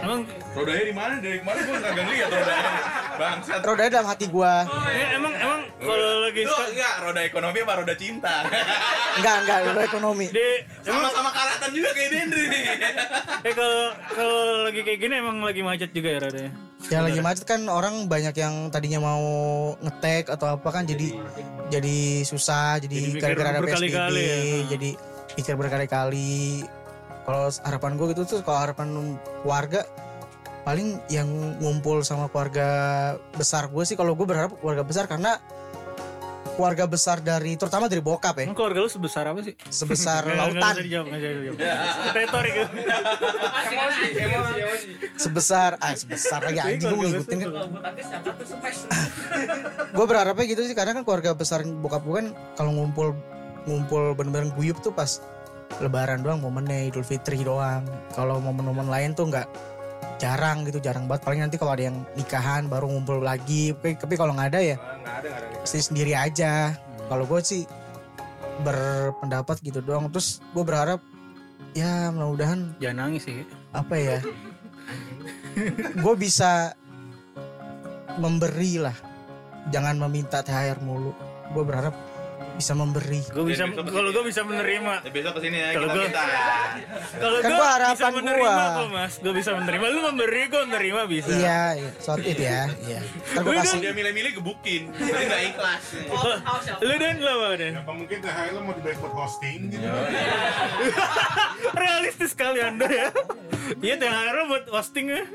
Emang 0.03 0.27
Rodanya 0.53 0.83
di 0.85 0.93
mana? 0.93 1.13
Dari 1.17 1.41
kemarin 1.41 1.61
gue 1.65 1.77
kagak 1.81 2.05
lihat 2.05 2.29
rodanya. 2.35 2.71
Bangsat. 3.17 3.59
Rodanya 3.65 3.89
dalam 3.89 4.07
hati 4.13 4.25
gue. 4.29 4.53
eh, 4.93 5.07
emang 5.17 5.33
emang 5.33 5.61
kalau 5.81 6.09
lagi 6.21 6.41
Lu 6.45 6.53
enggak 6.53 6.93
roda 7.01 7.21
ekonomi 7.25 7.57
apa 7.65 7.73
roda 7.81 7.95
cinta? 7.97 8.35
Enggak 9.17 9.35
enggak 9.45 9.57
roda 9.65 9.81
ekonomi. 9.81 10.25
di 10.29 10.47
emang 10.85 11.09
Sama-sama 11.09 11.29
karatan 11.33 11.69
juga 11.73 11.89
kayak 11.97 12.09
Dendri 12.13 12.43
nih. 12.45 12.63
eh 13.49 13.53
kalau 13.57 13.83
kalau 14.13 14.41
lagi 14.69 14.81
kayak 14.85 14.99
gini 15.01 15.15
emang 15.17 15.37
lagi 15.41 15.61
macet 15.65 15.89
juga 15.89 16.09
ya 16.13 16.19
rodanya. 16.21 16.51
Ya 16.91 16.99
lagi 17.01 17.19
macet 17.23 17.45
kan 17.49 17.61
orang 17.65 18.05
banyak 18.05 18.35
yang 18.37 18.69
tadinya 18.69 18.99
mau 19.01 19.23
ngetek 19.81 20.29
atau 20.29 20.53
apa 20.53 20.69
kan 20.69 20.83
jadi 20.85 21.17
jadi 21.73 21.97
susah 22.21 22.77
Jadi 22.77 22.93
jadi 22.93 23.09
mikir 23.09 23.21
gara-gara 23.33 23.49
ada 23.57 23.59
PSBB 23.65 24.13
ya. 24.13 24.37
jadi 24.69 24.89
pikir 25.31 25.53
berkali-kali. 25.53 26.65
Kalau 27.23 27.47
harapan 27.63 27.91
gue 27.95 28.05
gitu 28.11 28.21
tuh 28.25 28.39
kalau 28.41 28.59
harapan 28.59 29.15
warga 29.41 29.85
paling 30.63 30.99
yang 31.07 31.27
ngumpul 31.59 32.01
sama 32.01 32.27
keluarga 32.27 32.67
besar 33.33 33.67
gue 33.67 33.83
sih 33.83 33.93
kalau 33.93 34.11
gue 34.11 34.23
berharap 34.23 34.51
keluarga 34.57 34.81
besar 34.81 35.07
karena 35.07 35.35
keluarga 36.53 36.85
besar 36.85 37.17
dari 37.17 37.57
terutama 37.57 37.87
dari 37.87 37.97
bokap 37.97 38.37
ya 38.37 38.45
Emang 38.45 38.53
keluarga 38.53 38.79
lu 38.79 38.87
sebesar 38.87 39.25
apa 39.25 39.41
sih? 39.41 39.57
sebesar 39.67 40.21
lautan. 40.39 40.73
Retorik 42.13 42.53
gitu. 42.53 42.67
sebesar 45.17 45.75
ah 45.79 45.93
sebesar 45.93 46.39
lagi 46.43 46.55
Iya, 46.55 46.63
anjing 46.69 46.89
gue 46.89 46.97
ngikutin 47.09 47.37
kan 47.39 47.49
gue 49.95 50.05
berharapnya 50.05 50.45
gitu 50.45 50.61
sih 50.63 50.71
karena 50.71 50.93
kan 50.93 51.03
keluarga 51.03 51.33
besar 51.33 51.65
bokap 51.65 52.01
gue 52.03 52.13
kan 52.13 52.27
kalau 52.53 52.71
ngumpul 52.71 53.17
ngumpul 53.65 54.13
bener-bener 54.17 54.51
guyup 54.55 54.79
tuh 54.83 54.91
pas 54.91 55.19
lebaran 55.81 56.21
doang 56.21 56.43
momennya 56.43 56.91
idul 56.91 57.05
fitri 57.05 57.41
doang. 57.41 57.85
Kalau 58.13 58.37
momen-momen 58.37 58.89
lain 58.89 59.17
tuh 59.17 59.29
nggak 59.31 59.47
jarang 60.21 60.67
gitu 60.67 60.77
jarang 60.83 61.09
banget. 61.09 61.25
Paling 61.25 61.39
nanti 61.43 61.57
kalau 61.57 61.73
ada 61.73 61.89
yang 61.89 61.97
nikahan 62.13 62.69
baru 62.69 62.87
ngumpul 62.91 63.23
lagi. 63.23 63.73
Tapi, 63.73 63.97
tapi 63.97 64.13
kalau 64.19 64.35
nggak 64.37 64.49
ada 64.53 64.61
ya 64.61 64.75
nggak 64.77 65.15
ada 65.25 65.29
ada. 65.63 65.65
sendiri 65.65 66.13
aja. 66.13 66.77
Kalau 67.09 67.25
gue 67.25 67.39
sih 67.41 67.63
berpendapat 68.61 69.59
gitu 69.65 69.81
doang. 69.81 70.11
Terus 70.13 70.43
gue 70.53 70.63
berharap 70.63 70.99
ya 71.73 72.13
mudah-mudahan 72.13 72.77
Jangan 72.77 72.97
nangis 73.09 73.25
sih. 73.25 73.41
apa 73.73 73.95
ya 73.97 74.17
gue 76.03 76.15
bisa 76.17 76.77
memberi 78.21 78.77
lah. 78.77 78.95
Jangan 79.71 79.95
meminta 79.95 80.43
THR 80.43 80.77
mulu. 80.83 81.15
Gue 81.55 81.63
berharap 81.65 81.95
bisa 82.53 82.73
memberi 82.73 83.21
Gue 83.27 83.43
bisa 83.45 83.63
kalau 83.65 84.09
gue 84.09 84.23
bisa 84.23 84.41
menerima. 84.41 84.93
Ya, 85.01 85.09
besok 85.09 85.31
ke 85.35 85.39
sini 85.41 85.57
ya 85.57 85.67
Kalau 85.73 85.87
minta. 85.89 86.21
Kalau 87.13 87.37
Kan 87.39 87.43
gue 87.43 87.51
gua 87.51 87.65
bisa 87.65 87.75
harapan 87.75 88.11
menerima 88.13 88.45
gua. 88.45 88.75
kok 88.75 88.87
mas. 88.89 89.13
Gue 89.17 89.33
bisa 89.33 89.49
menerima. 89.53 89.83
Lu 89.87 89.99
memberi 90.03 90.41
gue 90.45 90.61
menerima 90.63 91.01
bisa. 91.05 91.31
iya 91.31 91.61
iya 91.73 91.89
short 91.97 92.21
it 92.21 92.37
ya 92.37 92.69
iya 92.83 92.99
gue 93.33 93.53
kasih 93.55 93.79
Dia 93.79 93.91
milih-milih 93.91 94.31
gebukin. 94.37 94.81
Jadi 94.91 95.23
nggak 95.25 95.41
ikhlas. 95.49 95.83
Lu 96.83 96.93
dan 96.95 97.15
lu 97.17 97.27
apa 97.27 97.45
dan? 97.55 97.71
Apa 97.79 97.91
mungkin 97.91 98.17
THR 98.19 98.47
lo 98.51 98.59
mau 98.61 98.73
dibayar 98.73 98.97
buat 98.99 99.13
hosting 99.15 99.59
gitu? 99.67 99.83
Realistis 101.79 102.29
sekali 102.31 102.59
anda 102.59 102.85
ya. 102.85 103.07
Iya 103.79 103.95
THR 103.97 104.33
lu 104.35 104.43
buat 104.47 104.65
hosting 104.69 105.05
ya. 105.09 105.21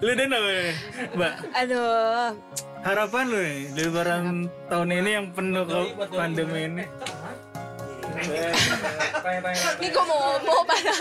Lu 0.00 0.10
dan 0.16 0.30
apa 0.32 0.50
ya? 0.50 0.72
Mbak? 1.16 1.32
Aduh, 1.56 2.36
Harapan 2.80 3.24
lu 3.28 3.36
nih 3.36 3.60
di 3.76 3.80
lebaran 3.84 4.48
tahun 4.72 4.88
ini 4.88 5.10
yang 5.12 5.26
penuh 5.36 5.68
ke 5.68 5.78
pandemi 6.08 6.60
ini. 6.64 6.84
ini 9.80 9.88
gue 9.92 10.04
mau 10.04 10.40
mau 10.44 10.60
pada 10.64 10.92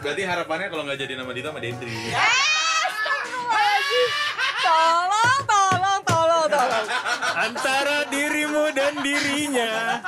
Berarti 0.00 0.22
harapannya 0.24 0.66
kalau 0.72 0.82
nggak 0.88 0.98
jadi 1.04 1.20
nama 1.20 1.30
Dita 1.36 1.52
sama 1.52 1.60
Dendri. 1.60 1.92
tolong, 4.64 5.40
tolong, 5.44 6.00
tolong, 6.08 6.46
tolong. 6.48 6.86
Antara 7.44 8.08
dirimu 8.08 8.64
dan 8.72 8.92
dirinya. 9.04 10.00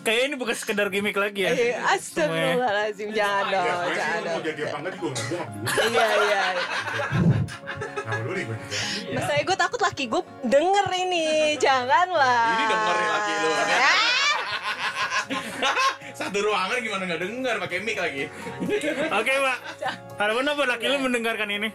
Kayak 0.00 0.22
ini 0.24 0.34
bukan 0.34 0.54
sekedar 0.54 0.88
gimmick 0.88 1.14
lagi 1.14 1.40
ya. 1.42 1.50
Eh, 1.50 1.76
Astagfirullahaladzim, 1.76 3.08
jangan 3.12 3.44
dong, 3.46 3.60
Ya, 3.60 3.72
sebenarnya 3.74 3.96
jangan 3.98 4.16
sih 4.16 4.24
mau 4.24 4.32
dong. 4.32 4.42
jadi 4.42 4.60
apa 4.62 4.76
enggak 4.78 4.92
juga 4.94 5.08
gue 5.20 5.42
Iya, 5.88 6.06
iya. 6.18 6.42
Dulu 8.08 8.32
nih 8.32 8.44
gue. 8.44 8.56
Masalahnya 9.10 9.44
gue 9.44 9.56
takut 9.58 9.80
laki 9.80 10.04
gue 10.06 10.22
denger 10.42 10.86
ini, 10.98 11.26
janganlah. 11.56 12.44
Ini 12.50 12.64
denger 12.66 12.96
laki 13.06 13.32
lu. 13.34 13.50
Satu 16.18 16.38
ruangan 16.42 16.82
gimana 16.82 17.02
nggak 17.06 17.20
denger 17.22 17.54
pakai 17.62 17.78
mic 17.84 17.96
lagi. 17.96 18.24
Oke, 19.12 19.32
Pak. 19.38 19.58
Harapan 20.18 20.50
apa 20.50 20.62
laki 20.66 20.84
lu 20.88 20.98
mendengarkan 20.98 21.46
ini? 21.46 21.68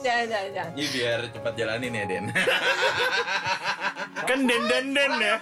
jangan, 0.00 0.26
jangan. 0.54 0.72
Ini 0.72 0.86
biar 0.88 1.20
cepat 1.28 1.52
jalanin 1.54 1.92
ya 1.92 2.04
Den. 2.08 2.24
Kan 4.22 4.46
den 4.46 4.62
den 4.70 4.86
den 4.94 5.12
ya. 5.20 5.34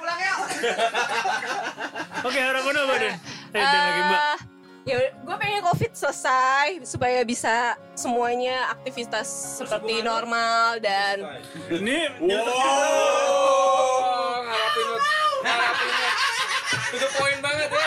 Oke, 2.27 2.39
harapan 2.41 2.75
apa 2.75 2.95
den? 2.99 3.15
Eh, 3.55 3.55
den 3.55 3.81
lagi 3.87 4.03
Mbak. 4.03 4.21
Eh, 4.21 4.39
ya 4.81 4.97
gue 5.13 5.37
pengen 5.37 5.61
covid 5.63 5.93
selesai 5.93 6.81
supaya 6.83 7.21
bisa 7.23 7.77
semuanya 7.93 8.73
aktivitas 8.73 9.29
seperti 9.61 10.01
normal 10.01 10.81
dan 10.81 11.21
Ini 11.69 12.09
Oh, 12.25 14.41
ngarapin 14.43 14.85
lu. 14.89 14.97
Ngarapin. 15.45 16.30
Itu 16.71 17.07
poin 17.19 17.39
banget 17.43 17.69
ya. 17.71 17.87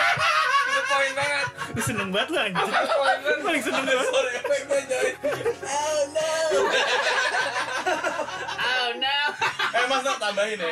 Itu 0.68 0.82
poin 0.88 1.10
banget. 1.16 1.46
Lu 1.74 1.80
seneng 1.82 2.08
banget 2.12 2.28
lu 2.30 2.38
anjir. 2.38 2.64
Itu 2.64 2.94
poin 2.96 3.18
banget. 3.24 3.40
Paling 3.44 3.62
seneng 3.62 3.84
banget. 3.84 4.06
Eh 9.74 9.84
mas 9.90 10.02
Nak, 10.06 10.16
tambahin 10.22 10.58
ya. 10.60 10.68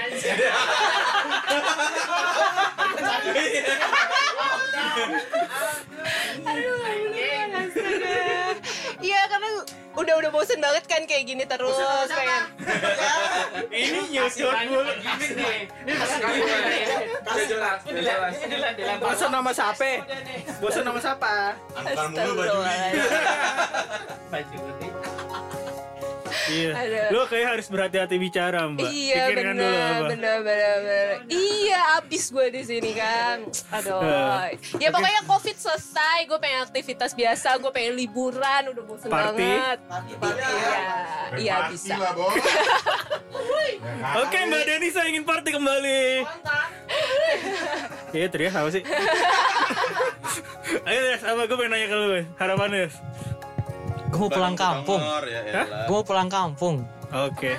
Iya 7.12 7.41
karena 9.42 9.66
udah 9.98 10.14
udah 10.22 10.30
bosen 10.30 10.62
banget 10.62 10.86
kan 10.86 11.02
kayak 11.02 11.26
gini 11.26 11.42
terus 11.42 11.74
pengen 12.06 12.46
Ini 13.72 14.00
nyusut 14.14 14.54
mulu. 14.70 14.86
Udah 14.86 14.94
jelas, 17.50 17.82
udah 17.82 18.02
jelas. 18.06 18.38
Bosan 19.02 19.34
nama 19.34 19.50
siapa? 19.50 20.06
Bosan 20.62 20.86
nama 20.86 21.02
siapa? 21.02 21.58
Anukan 21.74 22.14
mulu 22.14 22.62
baju 24.30 24.58
Iya. 26.52 27.08
Lu 27.08 27.24
kayak 27.24 27.48
harus 27.50 27.66
berhati-hati 27.66 28.16
bicara, 28.16 28.68
Mbak. 28.68 28.84
Iya 28.84 29.22
Pikirkan 29.26 29.54
benar 29.54 29.64
dulu 29.64 29.72
apa. 29.72 30.06
benar 30.10 30.36
benar 30.42 30.76
benar. 30.78 31.08
Iya 31.26 31.80
abis 31.96 32.24
gue 32.28 32.46
di 32.50 32.62
sini 32.62 32.90
kan. 32.92 33.36
Aduh. 33.72 34.00
Ya 34.76 34.88
pokoknya 34.90 35.22
covid 35.24 35.56
selesai, 35.56 36.18
gue 36.24 36.38
pengen 36.38 36.60
aktivitas 36.62 37.12
biasa, 37.12 37.56
gue 37.56 37.70
pengen 37.70 37.94
liburan, 37.94 38.62
udah 38.68 38.84
bosen 38.84 39.08
Party? 39.08 39.40
banget. 39.40 39.78
Iya, 40.12 40.84
iya 41.36 41.56
bisa. 41.68 41.94
Oke, 44.14 44.38
Mbak 44.42 44.62
Deni 44.62 44.88
saya 44.88 45.06
ingin 45.08 45.24
party 45.24 45.50
kembali. 45.50 46.04
Iya, 48.12 48.26
teriak 48.28 48.52
apa 48.52 48.68
sih? 48.70 48.82
Ayo, 50.82 51.00
Des, 51.02 51.22
apa 51.22 51.42
gue 51.42 51.56
pengen 51.56 51.70
nanya 51.70 51.86
ke 51.86 51.96
lu, 51.96 52.06
Des. 52.10 52.26
harapannya, 52.36 52.78
Des. 52.86 52.94
Gue 54.12 54.20
mau 54.20 54.30
pulang 54.30 54.52
kampung. 54.52 55.00
Ya? 55.24 55.64
Gue 55.88 55.96
mau 55.96 56.04
pulang 56.04 56.28
kampung. 56.28 56.84
Oke. 57.08 57.56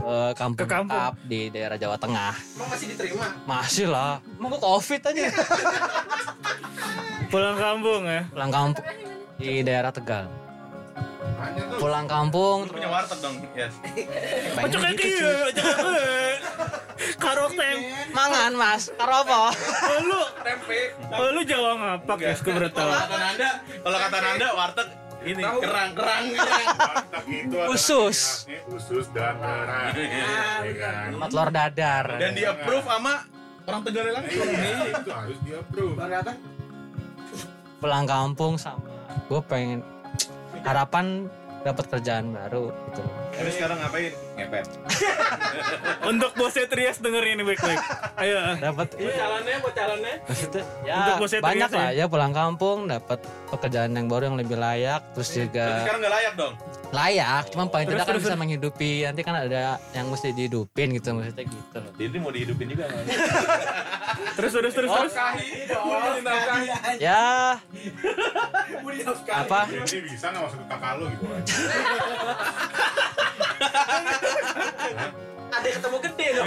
Eh, 0.00 0.32
kampung, 0.32 0.64
Ke 0.64 0.72
kampung? 0.80 0.96
Up 0.96 1.14
di 1.28 1.52
daerah 1.52 1.76
Jawa 1.76 2.00
Tengah. 2.00 2.32
Emang 2.56 2.68
masih 2.72 2.86
diterima? 2.96 3.26
Masih 3.44 3.86
lah. 3.92 4.16
Emang 4.40 4.48
gue 4.56 4.60
covid 4.64 5.00
aja. 5.04 5.22
Pulang 7.30 7.54
kampung 7.54 8.02
ya. 8.10 8.26
pulang 8.32 8.50
kampung 8.50 8.84
di 9.38 9.62
daerah 9.62 9.92
Tegal. 9.94 10.26
Pulang 11.78 12.04
kampung 12.10 12.66
Lu 12.66 12.74
punya 12.74 12.90
warteg 12.90 13.18
dong, 13.22 13.36
yes. 13.54 13.72
Pengen 14.56 14.80
kaki 14.82 15.04
gitu. 15.14 15.30
Karo 17.16 17.48
tem. 17.54 17.78
Mangan 18.10 18.52
mas, 18.58 18.90
karo 18.98 19.24
apa? 19.24 19.54
Oh, 19.54 20.00
lu, 20.04 20.20
Tempe. 20.42 20.80
oh, 21.12 21.28
lu 21.32 21.40
Jawa 21.46 21.70
ngapak 21.78 22.18
ya, 22.18 22.34
gue. 22.34 22.52
Kalau 22.68 22.92
kata 22.98 23.16
Nanda, 23.16 23.50
kalau 23.62 23.98
kata 24.02 24.18
Nanda 24.20 24.48
warteg 24.58 24.88
ini 25.24 25.42
kerang 25.42 25.92
kerang 25.92 26.24
kerang. 26.32 26.64
Itu 27.28 27.56
Usus. 27.72 28.48
Usus 28.70 29.06
dan 29.12 29.36
kerang. 29.36 29.92
Ya 30.66 30.74
kan? 30.76 31.08
Sama 31.16 31.26
telur 31.32 31.48
dadar. 31.52 32.06
Dan 32.20 32.30
di 32.36 32.42
approve 32.44 32.86
sama 32.86 33.14
orang 33.64 33.80
Tegal 33.86 34.04
langsung. 34.12 34.48
Iya, 34.48 34.78
itu 34.92 35.10
harus 35.10 35.38
di 35.44 35.50
approve. 35.56 35.96
pulang 37.80 38.04
kampung 38.04 38.60
sama 38.60 38.84
gue 39.24 39.40
pengen 39.48 39.80
harapan 40.66 41.24
dapat 41.64 41.84
kerjaan 41.88 42.28
baru 42.28 42.68
gitu. 42.92 43.02
Tapi 43.36 43.50
sekarang 43.56 43.78
ngapain? 43.80 44.12
Ngepet. 44.40 44.66
Untuk 46.10 46.30
bosnya 46.32 46.64
Trias 46.64 46.96
denger 46.98 47.22
ini 47.36 47.42
baik-baik. 47.44 47.80
Ayo. 48.16 48.56
Dapat 48.56 48.88
Jalannya, 48.96 49.54
buat 49.60 49.74
jalannya. 49.76 50.14
maksudnya 50.24 50.62
Untuk 50.64 50.88
ya 50.88 51.20
bosnya 51.20 51.40
banyak 51.44 51.68
Trias 51.68 51.76
lah 51.76 51.90
ya 51.92 52.04
pulang 52.08 52.32
kampung 52.32 52.88
dapat 52.88 53.20
pekerjaan 53.50 53.90
yang 53.92 54.06
baru 54.06 54.30
yang 54.30 54.38
lebih 54.38 54.56
layak 54.56 55.02
terus 55.12 55.34
juga 55.34 55.82
sekarang 55.82 56.00
nggak 56.00 56.14
layak 56.14 56.32
dong. 56.38 56.54
layak 56.94 57.42
cuma 57.50 57.66
paling 57.66 57.86
Terus, 57.90 57.98
tidak 57.98 58.06
kan 58.06 58.14
terus, 58.14 58.24
bisa 58.24 58.36
menghidupi 58.38 58.92
nanti 59.02 59.22
kan 59.26 59.34
ada 59.34 59.60
yang 59.90 60.06
mesti 60.06 60.30
dihidupin 60.30 60.94
gitu 60.94 61.08
maksudnya 61.18 61.44
gitu 61.50 61.80
Jadi 61.98 62.16
mau 62.22 62.30
dihidupin 62.30 62.66
juga 62.70 62.86
kan? 62.86 63.04
Terus, 64.30 64.52
terus, 64.52 64.74
terus, 64.74 64.90
terus. 64.90 65.12
ya 67.00 67.56
apa 69.30 69.60
Jadi 69.84 70.00
bisa 70.06 70.26
nggak 70.30 70.42
masuk 70.44 70.58
ke 70.60 70.66
kakak 70.70 70.92
lo 70.98 71.04
gitu 71.10 71.24
aja. 71.30 71.54
Ada 75.50 75.66
ketemu 75.66 75.96
gede 75.98 76.26
dong. 76.38 76.46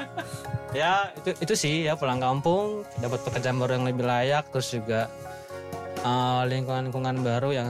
ya 0.80 1.08
itu 1.16 1.30
itu 1.40 1.54
sih 1.56 1.74
ya 1.88 1.96
pulang 1.96 2.20
kampung 2.20 2.84
dapat 3.00 3.24
pekerjaan 3.24 3.56
baru 3.56 3.80
yang 3.80 3.86
lebih 3.88 4.04
layak 4.04 4.52
terus 4.52 4.68
juga 4.68 5.08
eh, 6.04 6.42
lingkungan-lingkungan 6.44 7.24
baru 7.24 7.50
yang 7.56 7.68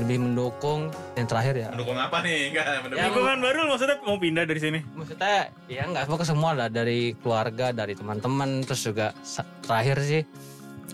lebih 0.00 0.16
mendukung 0.16 0.88
dan 1.12 1.28
terakhir 1.28 1.54
ya 1.60 1.68
Mendukung 1.76 1.98
apa 2.00 2.24
nih? 2.24 2.48
Enggak, 2.48 2.64
mendukung. 2.88 3.04
Lingkungan 3.04 3.36
baru 3.44 3.56
lu 3.60 3.68
maksudnya 3.76 3.96
mau 4.00 4.16
pindah 4.16 4.44
dari 4.48 4.60
sini? 4.60 4.78
maksudnya 4.96 5.36
ya 5.68 5.82
nggak 5.84 6.04
semua 6.08 6.18
ke 6.18 6.26
semua 6.26 6.50
lah 6.56 6.68
dari 6.72 7.12
keluarga 7.20 7.66
dari 7.72 7.92
teman-teman 7.92 8.64
terus 8.64 8.80
juga 8.80 9.12
terakhir 9.60 10.00
sih 10.00 10.22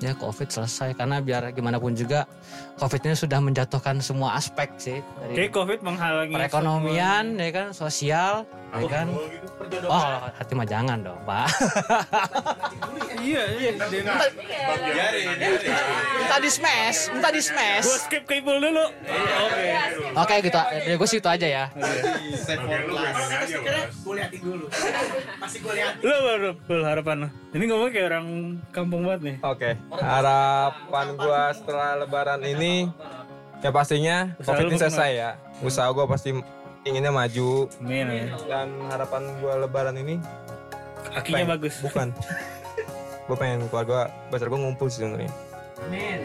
ya 0.01 0.13
covid 0.17 0.49
selesai. 0.49 0.97
Karena 0.97 1.21
biar 1.21 1.53
gimana 1.53 1.77
pun 1.81 1.93
juga 1.97 2.29
covid 2.77 3.01
ini 3.07 3.17
sudah 3.17 3.39
menjatuhkan 3.41 4.01
semua 4.01 4.37
aspek 4.37 4.69
sih. 4.77 4.99
Dari 5.21 5.47
Kayak 5.47 5.53
COVID 5.57 5.79
menghalangi 5.85 6.35
perekonomian 6.35 7.25
ya 7.39 7.51
kan 7.53 7.67
sosial 7.73 8.45
ya 8.79 8.89
kan 8.89 9.09
Oh, 9.57 9.65
gitu. 9.73 9.89
oh 9.89 9.99
kalau 9.99 10.19
hati 10.31 10.53
mah 10.53 10.69
jangan 10.69 10.99
dong 11.01 11.19
pak. 11.25 11.49
Iya, 13.17 13.43
iya. 13.59 13.71
Biarin, 13.75 15.27
biarin. 15.41 15.75
minta 16.21 16.37
di 16.39 16.51
smash 16.53 16.99
minta 17.11 17.29
di 17.33 17.43
smash 17.43 17.83
Gua 17.83 17.99
skip 17.99 18.23
Keipul 18.29 18.61
dulu. 18.61 18.85
Oke. 18.87 19.65
oke 20.15 20.35
gitu 20.45 20.61
ya 20.87 20.95
gue 20.95 21.09
sih 21.09 21.19
itu 21.19 21.27
aja 21.27 21.47
ya 21.49 21.65
gue. 21.73 23.09
Gue 24.05 24.15
liatin 24.15 24.41
dulu. 24.45 24.67
Masih 25.41 25.59
gue 25.65 25.73
liatin. 25.75 26.05
Lu 26.05 26.15
baru 26.69 26.83
harapan 26.85 27.17
lu. 27.27 27.29
Ini 27.57 27.65
ngomong 27.67 27.89
kayak 27.91 28.07
orang 28.13 28.27
kampung 28.71 29.03
banget 29.09 29.21
nih. 29.25 29.37
Oke, 29.43 29.71
harapan 29.97 31.07
gua 31.17 31.43
setelah 31.57 31.91
lebaran 32.05 32.41
ini 32.45 32.87
ya 33.65 33.71
pastinya 33.73 34.37
covid 34.45 34.69
ini 34.69 34.79
selesai 34.79 35.11
ya. 35.17 35.31
Usaha 35.65 35.89
gua 35.91 36.05
pasti 36.07 36.37
inginnya 36.87 37.11
maju 37.11 37.67
Amin. 37.83 38.31
dan 38.47 38.71
harapan 38.87 39.23
gua 39.43 39.59
lebaran 39.59 39.99
ini 39.99 40.23
Kakinya 41.11 41.43
pengen- 41.43 41.51
bagus. 41.51 41.75
bukan. 41.83 42.09
gua 43.27 43.37
pengen 43.37 43.67
keluarga 43.67 44.07
besar 44.31 44.47
gua 44.47 44.63
ngumpul 44.63 44.87
sih 44.87 45.03
sebenarnya. 45.03 45.33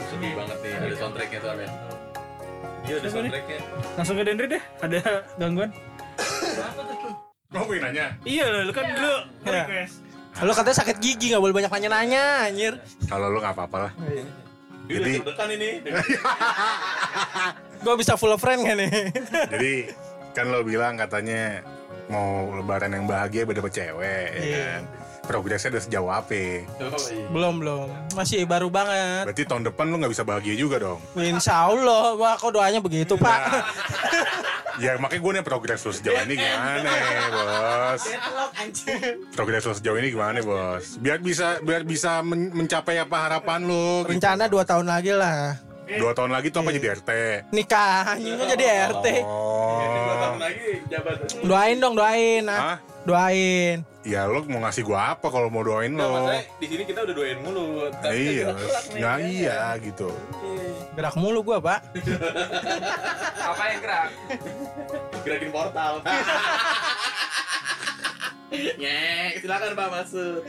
Sedih 0.08 0.32
banget 0.38 0.58
nih, 0.64 0.72
ada 0.78 0.96
soundtracknya 0.96 1.40
tuh 1.42 1.52
Amin. 1.52 1.70
Iya, 2.82 2.96
ada 2.98 3.10
soundtracknya. 3.10 3.60
Langsung 3.98 4.16
ke 4.18 4.24
Dendri 4.26 4.46
deh. 4.48 4.64
Ada 4.82 5.00
gangguan? 5.38 5.70
Kau 7.52 7.68
pengen 7.68 7.84
nanya? 7.84 8.06
Iya, 8.24 8.46
lu 8.64 8.72
kan 8.72 8.86
dulu 8.96 9.14
request. 9.44 9.96
Lo 10.40 10.52
katanya 10.56 10.78
sakit 10.80 10.98
gigi 11.04 11.36
nggak 11.36 11.44
boleh 11.44 11.56
banyak 11.56 11.72
nanya-nanya 11.72 12.48
anjir. 12.48 12.74
Kalau 13.12 13.28
lu 13.28 13.44
nggak 13.44 13.54
apa-apa 13.54 13.78
lah. 13.90 13.92
Jadi, 14.88 15.20
Jadi 15.20 15.54
ini. 15.60 15.70
Gue 17.84 17.96
bisa 17.98 18.14
full 18.16 18.32
of 18.32 18.40
friend 18.40 18.62
kan 18.62 18.78
nih. 18.78 19.10
jadi 19.50 19.74
kan 20.32 20.48
lo 20.48 20.64
bilang 20.64 20.96
katanya 20.96 21.64
mau 22.08 22.52
lebaran 22.60 22.92
yang 22.92 23.06
bahagia 23.08 23.48
beda 23.48 23.64
cewek, 23.64 24.28
ya 24.36 24.60
kan? 24.60 24.82
Progresnya 25.22 25.78
udah 25.78 25.84
sejauh 25.86 26.12
apa? 26.12 26.66
belum 27.32 27.62
belum. 27.62 27.88
Masih 28.18 28.44
baru 28.44 28.68
banget. 28.68 29.32
Berarti 29.32 29.44
tahun 29.48 29.64
depan 29.70 29.88
lu 29.88 30.02
nggak 30.02 30.12
bisa 30.12 30.26
bahagia 30.28 30.56
juga 30.58 30.82
dong. 30.82 31.00
Insya 31.16 31.72
Allah. 31.72 32.18
Wah 32.18 32.36
kok 32.36 32.52
doanya 32.52 32.84
begitu 32.84 33.16
pak. 33.16 33.40
Ya 34.82 34.98
makanya 34.98 35.22
gue 35.22 35.32
nih 35.38 35.46
progres 35.46 35.84
lu 35.86 35.94
sejauh 35.94 36.26
ini 36.26 36.36
gimana, 36.36 36.90
bos? 37.30 38.02
Progres 39.36 39.64
lu 39.68 39.74
sejauh 39.78 39.98
ini 40.02 40.10
gimana, 40.10 40.40
bos? 40.42 40.98
Biar 40.98 41.22
bisa 41.22 41.62
biar 41.62 41.86
bisa 41.86 42.26
men- 42.26 42.50
mencapai 42.50 42.98
apa 42.98 43.18
harapan 43.30 43.62
lu? 43.62 44.04
gitu. 44.08 44.18
Rencana 44.18 44.50
dua 44.50 44.64
tahun 44.66 44.90
lagi 44.90 45.14
lah. 45.14 45.60
Dua 45.92 46.12
tahun 46.14 46.32
lagi 46.32 46.48
tuh 46.48 46.62
apa 46.62 46.72
jadi 46.72 46.88
RT? 46.96 47.10
Nikah 47.52 48.16
anjingnya 48.16 48.46
jadi 48.56 48.66
RT. 48.90 49.08
Oh. 49.24 50.38
lagi 50.38 50.70
jabat. 50.88 51.16
Doain 51.42 51.78
dong 51.78 51.94
doain. 51.94 52.44
ah. 52.48 52.58
Hah? 52.58 52.78
Doain. 53.02 53.78
Ya 54.02 54.26
lo 54.26 54.42
mau 54.46 54.62
ngasih 54.62 54.82
gua 54.82 55.14
apa 55.14 55.30
kalau 55.30 55.46
mau 55.48 55.62
doain 55.62 55.94
Nggak, 55.94 56.06
lo? 56.06 56.14
masalahnya 56.16 56.44
di 56.58 56.66
sini 56.66 56.84
kita 56.86 57.00
udah 57.04 57.14
doain 57.14 57.38
mulu. 57.38 57.66
Tapi 57.92 58.18
Iya, 58.18 58.48
ya 58.94 59.12
iya 59.20 59.58
gitu. 59.78 60.10
Gerak 60.92 61.16
mulu 61.16 61.40
gua 61.42 61.58
pak. 61.60 61.80
Apa 63.38 63.64
yang 63.68 63.80
gerak? 63.80 64.10
Gerakin 65.22 65.50
portal. 65.50 65.94
Nyek, 68.52 69.40
silakan 69.40 69.72
Pak 69.74 69.90
masuk. 69.90 70.40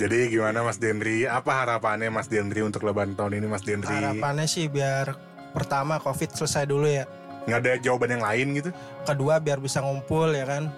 Jadi 0.00 0.32
gimana 0.32 0.64
Mas 0.64 0.80
Dendri? 0.80 1.28
Apa 1.28 1.64
harapannya 1.64 2.08
Mas 2.08 2.26
Dendri 2.26 2.64
untuk 2.64 2.88
lebaran 2.88 3.12
tahun 3.12 3.44
ini 3.44 3.46
Mas 3.48 3.60
Dendri? 3.60 3.92
Harapannya 3.92 4.48
sih 4.48 4.66
biar 4.72 5.12
pertama 5.52 6.00
covid 6.00 6.32
selesai 6.32 6.64
dulu 6.64 6.88
ya. 6.88 7.04
Nggak 7.44 7.58
ada 7.60 7.72
jawaban 7.82 8.10
yang 8.16 8.24
lain 8.24 8.46
gitu? 8.56 8.70
Kedua 9.04 9.36
biar 9.42 9.60
bisa 9.60 9.84
ngumpul 9.84 10.32
ya 10.32 10.48
kan. 10.48 10.72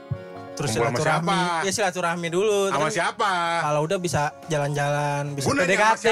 Terus 0.54 0.70
silaturahmi. 0.70 1.66
Ya 1.66 1.72
silaturahmi 1.74 2.28
dulu. 2.30 2.70
Sama 2.70 2.86
siapa? 2.86 3.32
Kalau 3.66 3.80
udah 3.82 3.98
bisa 3.98 4.30
jalan-jalan, 4.46 5.34
bisa 5.34 5.46
Gua 5.50 5.54
nanya 5.58 5.74
sama 5.74 5.98
PDKT. 5.98 6.06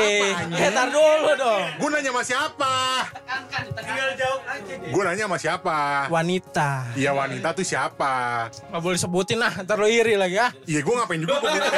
Eh, 0.58 0.70
tar 0.74 0.88
dulu 0.90 1.30
dong. 1.38 1.64
Gue 1.78 1.88
nanya 1.94 2.10
sama 2.10 2.22
siapa? 2.26 2.74
Tinggal 3.78 4.10
jawab 4.18 4.42
aja 4.50 4.72
deh. 4.74 4.90
Gue 4.90 5.02
nanya 5.06 5.24
sama 5.30 5.38
siapa? 5.38 5.78
Wanita. 6.10 6.70
Iya 6.98 7.10
wanita 7.14 7.48
tuh 7.54 7.66
siapa? 7.66 8.14
Nggak 8.50 8.82
boleh 8.82 8.98
sebutin 8.98 9.38
lah, 9.38 9.52
ntar 9.62 9.78
lo 9.78 9.86
iri 9.86 10.18
lagi 10.18 10.36
ya. 10.42 10.50
Iya 10.66 10.80
gue 10.82 10.94
ngapain 10.98 11.20
juga 11.22 11.34
gua 11.38 11.50
gitu. 11.54 11.70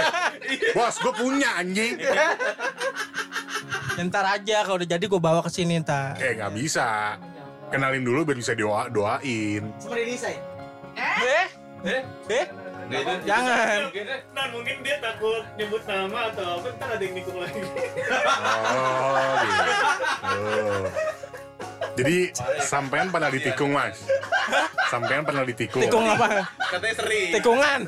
Bos 0.73 0.97
gue 0.97 1.13
punya 1.21 1.49
anjing. 1.61 2.01
Ya, 3.95 4.03
ntar 4.09 4.25
aja 4.27 4.65
kalau 4.65 4.81
udah 4.81 4.89
jadi 4.89 5.05
gue 5.05 5.21
bawa 5.21 5.45
ke 5.45 5.51
sini 5.53 5.85
ntar. 5.85 6.17
Eh 6.17 6.41
nggak 6.41 6.53
bisa. 6.57 7.21
Kenalin 7.69 8.01
dulu 8.07 8.25
biar 8.25 8.39
bisa 8.41 8.57
doa 8.57 8.89
doain. 8.89 9.69
Eh? 9.93 10.39
Eh? 10.97 11.64
Eh? 11.85 12.03
Jangan. 13.25 13.93
Nah 14.33 14.47
mungkin 14.53 14.77
dia 14.85 14.97
takut 15.01 15.45
nyebut 15.57 15.83
nama 15.89 16.33
atau 16.33 16.61
apa 16.61 16.69
ntar 16.77 16.89
ada 16.97 17.05
yang 17.05 17.15
nikung 17.17 17.39
lagi. 17.41 17.61
Oh 18.73 19.35
gitu. 19.41 19.73
Jadi 21.95 22.17
sampean 22.65 23.09
pernah 23.13 23.31
ditikung 23.31 23.71
mas? 23.73 24.03
Sampean 24.91 25.23
pernah 25.23 25.45
ditikung? 25.47 25.85
Tikung 25.85 26.05
apa? 26.09 26.49
Katanya 26.73 26.95
sering. 26.99 27.31
Tikungan. 27.37 27.81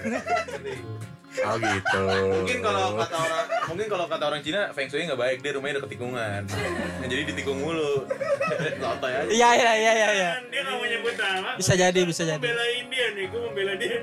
Oh 1.44 1.56
gitu. 1.60 2.02
Mungkin 2.40 2.58
kalau 2.64 2.96
kata 2.96 3.16
orang 3.20 3.44
mungkin 3.68 3.86
kalau 3.92 4.04
kata 4.08 4.24
orang 4.24 4.40
Cina 4.40 4.60
feng 4.72 4.88
shui 4.88 5.04
nggak 5.04 5.20
baik 5.20 5.38
dia 5.44 5.52
rumahnya 5.52 5.82
deket 5.82 5.90
tikungan. 5.98 6.40
Nah, 6.48 7.06
jadi 7.06 7.22
ditikung 7.28 7.58
mulu. 7.60 8.08
Santai 8.82 9.12
aja. 9.12 9.28
Iya 9.28 9.50
iya 9.52 9.72
iya 9.76 9.92
iya. 9.92 10.08
iya. 10.16 10.30
Dia 10.48 10.60
nggak 10.64 10.76
mau 10.80 10.86
nyebut 10.86 11.14
nama. 11.20 11.50
Bisa 11.60 11.72
jadi, 11.76 12.00
bisa 12.08 12.22
jadi. 12.24 12.40
Belain 12.40 12.84
dia 12.88 13.06
nih, 13.12 13.24
gue 13.28 13.40
membela 13.42 13.74
dia. 13.76 13.96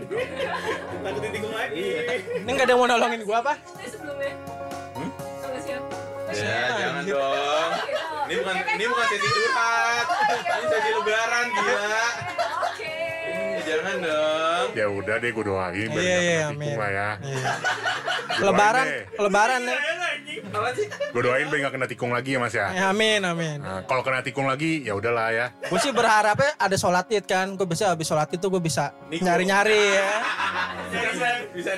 Takut 1.02 1.22
ditikung 1.26 1.54
lagi. 1.56 1.86
Ini 2.44 2.50
nggak 2.54 2.66
ada 2.70 2.74
yang 2.76 2.82
mau 2.82 2.88
nolongin 2.90 3.22
gue 3.26 3.38
apa? 3.38 3.54
sebelumnya 3.84 4.34
siapa 5.64 5.96
Ya, 6.34 6.66
jangan 6.82 7.04
dong. 7.06 7.72
Ini 8.26 8.34
bukan 8.42 8.56
ini 8.74 8.86
bukan 8.90 9.06
sesi 9.06 9.28
curhat. 9.30 10.08
Ini 10.34 10.66
sesi 10.66 10.90
lebaran 10.98 11.46
gila. 11.54 12.06
oke 12.74 12.98
jangan 13.74 13.98
dong. 14.00 14.68
Ya 14.74 14.86
udah 14.88 15.16
deh 15.18 15.30
gue 15.30 15.44
doain 15.44 15.88
biar 15.90 16.04
Iya, 16.04 16.18
iya, 16.22 16.46
amin. 16.50 16.76
lah 16.78 16.92
ya. 16.92 17.10
Iya. 17.20 17.52
Lebaran, 18.46 18.86
deh. 18.86 19.04
lebaran 19.20 19.62
nih. 19.64 19.78
Gue 21.14 21.22
doain 21.22 21.46
biar 21.50 21.60
nggak 21.62 21.74
kena 21.74 21.88
tikung 21.88 22.12
lagi 22.12 22.30
ya 22.34 22.40
mas 22.42 22.54
ya. 22.54 22.68
Eh, 22.70 22.84
amin 22.84 23.22
amin. 23.22 23.58
Nah, 23.62 23.82
kalau 23.86 24.02
kena 24.02 24.22
tikung 24.22 24.46
lagi 24.46 24.82
ya 24.82 24.94
udahlah 24.94 25.30
ya. 25.30 25.46
Gue 25.66 25.78
sih 25.78 25.94
berharapnya 25.94 26.54
ada 26.58 26.76
sholat 26.76 27.06
id 27.10 27.26
kan. 27.26 27.54
Gue 27.54 27.66
bisa 27.66 27.94
habis 27.94 28.06
sholat 28.06 28.30
itu 28.30 28.46
gue 28.50 28.62
bisa 28.62 28.94
nyari-nyari 29.10 29.82
ya. 29.98 30.06
Bisa 31.54 31.74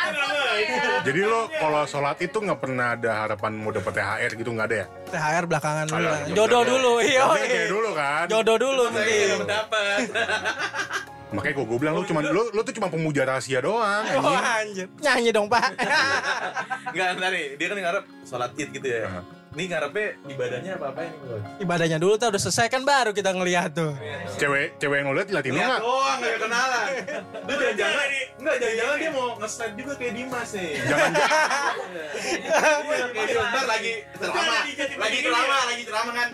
baik. 0.00 0.66
Jadi 1.04 1.20
lo 1.24 1.48
kalau 1.52 1.82
sholat 1.84 2.16
itu 2.20 2.36
nggak 2.36 2.60
pernah 2.60 2.96
ada 2.96 3.10
harapan 3.24 3.52
mau 3.56 3.70
dapet 3.70 3.92
THR 3.92 4.32
gitu 4.36 4.50
nggak 4.52 4.66
ada 4.68 4.76
ya? 4.76 4.86
THR 5.10 5.44
belakangan 5.46 5.84
dulu. 5.88 6.08
Jodoh 6.32 6.62
dulu, 6.64 6.92
iya. 7.00 7.24
Kayak 7.30 7.68
dulu 7.68 7.90
kan. 7.92 8.24
Jodoh 8.28 8.56
dulu 8.56 8.82
mungkin. 8.88 9.38
dapat. 9.44 9.98
Makanya 11.30 11.62
gue 11.62 11.78
bilang 11.78 11.94
lo 11.94 12.02
cuma 12.02 12.26
lo, 12.26 12.50
lo 12.50 12.60
tuh 12.66 12.74
cuma 12.74 12.90
pemuja 12.90 13.22
rahasia 13.22 13.62
doang. 13.62 14.02
Oh 14.18 14.34
anjir. 14.34 14.90
Nyanyi 14.98 15.30
dong 15.30 15.46
pak. 15.46 15.78
Enggak, 16.90 17.06
entar 17.14 17.30
nih. 17.30 17.46
Dia 17.54 17.66
kan 17.70 17.76
ngarep 17.78 18.04
sholat 18.26 18.50
id 18.58 18.68
gitu 18.74 18.88
ya. 18.90 19.06
Aha. 19.06 19.22
Ini 19.50 19.66
ngarepnya 19.66 20.06
ibadahnya 20.30 20.72
apa-apa 20.78 21.00
ini, 21.06 21.16
Bos? 21.22 21.42
Ibadahnya 21.58 21.98
dulu 21.98 22.14
tuh 22.14 22.30
udah 22.30 22.38
selesai 22.38 22.66
kan 22.66 22.82
baru 22.82 23.10
kita 23.10 23.30
ngeliat 23.30 23.74
tuh. 23.74 23.94
Cewek 24.38 24.78
cewek 24.78 25.02
yang 25.02 25.10
lo 25.10 25.18
liat 25.18 25.26
liatin 25.26 25.50
lo 25.50 25.58
Lihat 25.58 25.70
nggak? 25.70 25.80
doang, 25.82 26.18
gak 26.18 26.38
kenalan. 26.38 26.86
Lu 27.46 27.52
jangan-jangan, 27.58 28.06
enggak 28.38 28.56
jangan-jangan 28.62 28.96
dia 28.98 29.10
mau 29.10 29.26
nge-slide 29.38 29.74
juga 29.74 29.92
kayak 29.98 30.12
Dimas 30.14 30.50
nih. 30.54 30.70
Jangan 30.82 31.10
Iya, 32.30 33.06
kayak. 33.10 33.42
Ntar 33.50 33.64
lagi 33.66 33.92
ceramah, 34.18 34.62
lagi 34.98 35.18
ceramah, 35.18 35.62
lagi 35.66 35.82
ceramah 35.82 36.14
kan. 36.14 36.28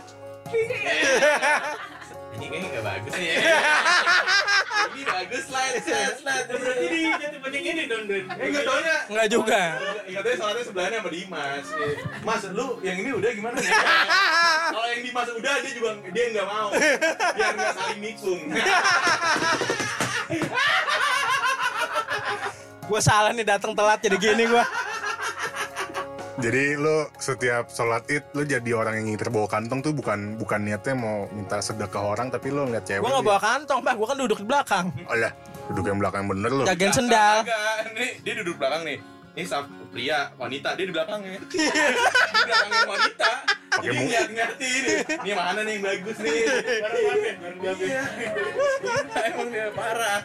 Ini 2.36 2.46
kayaknya 2.52 2.68
gak 2.68 2.84
bagus 2.84 3.12
ya. 3.16 3.34
Ini 4.92 5.02
bagus 5.08 5.42
slide, 5.48 5.76
slide, 5.80 6.16
slide. 6.20 6.46
Berarti 6.52 6.86
di 6.88 7.00
jati 7.08 7.38
penting 7.40 7.62
ini 7.64 7.82
dong, 7.88 8.04
Don. 8.04 8.24
Eh, 8.28 8.48
gak 8.52 8.64
taunya. 8.68 8.96
Enggak 9.08 9.26
juga. 9.32 9.62
Katanya 10.04 10.36
sholatnya 10.36 10.64
sebelahnya 10.68 10.98
sama 11.00 11.10
Dimas. 11.12 11.66
Eh, 11.72 11.94
Mas, 12.20 12.42
lu 12.52 12.66
yang 12.84 12.96
ini 13.00 13.10
udah 13.16 13.30
gimana 13.32 13.56
nih? 13.56 13.72
Kalau 14.72 14.88
yang 14.92 15.02
Dimas 15.02 15.28
udah, 15.32 15.54
dia 15.64 15.72
juga 15.72 15.90
dia 16.12 16.24
nggak 16.36 16.46
mau. 16.46 16.68
Biar 17.36 17.52
nggak 17.56 17.72
saling 17.72 18.00
nikung. 18.04 18.40
Gue 22.86 23.00
salah 23.02 23.34
nih 23.34 23.42
datang 23.42 23.72
telat 23.74 23.98
jadi 23.98 24.16
gini 24.20 24.44
gue. 24.46 24.64
Jadi 26.44 26.76
lo 26.76 27.08
setiap 27.16 27.72
sholat 27.72 28.04
id 28.12 28.24
lo 28.36 28.44
jadi 28.44 28.70
orang 28.76 29.00
yang 29.00 29.16
terbawa 29.16 29.48
kantong 29.48 29.80
tuh 29.80 29.96
bukan 29.96 30.36
bukan 30.36 30.68
niatnya 30.68 30.92
mau 30.92 31.24
minta 31.32 31.64
sedekah 31.64 32.12
orang 32.12 32.28
tapi 32.28 32.52
lo 32.52 32.68
ngeliat 32.68 32.84
cewek. 32.84 33.00
Gue 33.00 33.08
nggak 33.08 33.24
bawa 33.24 33.40
kantong 33.40 33.80
pak. 33.80 33.94
Gue 33.96 34.06
kan 34.06 34.16
duduk 34.20 34.38
di 34.44 34.46
belakang. 34.46 34.86
Oh 35.08 35.16
lah, 35.16 35.32
duduk 35.72 35.84
yang 35.88 35.96
belakang 35.96 36.28
bener 36.28 36.50
lo. 36.52 36.64
Jagain 36.68 36.92
sendal. 36.92 37.40
Enggak, 37.40 37.76
nih 37.96 38.10
dia 38.20 38.34
duduk 38.44 38.54
belakang 38.60 38.84
nih. 38.84 38.98
Ini 39.36 39.44
saf 39.44 39.68
pria, 39.92 40.32
wanita, 40.40 40.72
dia 40.76 40.84
di 40.88 40.92
belakangnya. 40.96 41.40
Di 41.52 41.60
belakangnya 42.48 42.80
wanita. 42.88 43.30
Pakai 43.68 43.84
Jadi 43.84 43.96
mu- 43.96 44.04
ngeliat 44.08 44.28
ngerti 44.32 44.68
ini. 44.72 44.94
Ini 45.04 45.32
mana 45.36 45.60
nih 45.60 45.72
yang 45.76 45.84
bagus 45.84 46.16
nih? 46.24 46.36
Bareng 46.84 47.04
Baben, 47.04 47.34
bareng 47.36 47.60
Baben. 47.60 47.84
Iya. 47.84 48.04
Emang 49.28 49.48
dia 49.52 49.66
parah. 49.76 50.20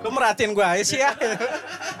Lu 0.00 0.08
merhatiin 0.10 0.52
gue 0.52 0.62
aja 0.62 0.84
sih 0.84 0.98
ya. 0.98 1.12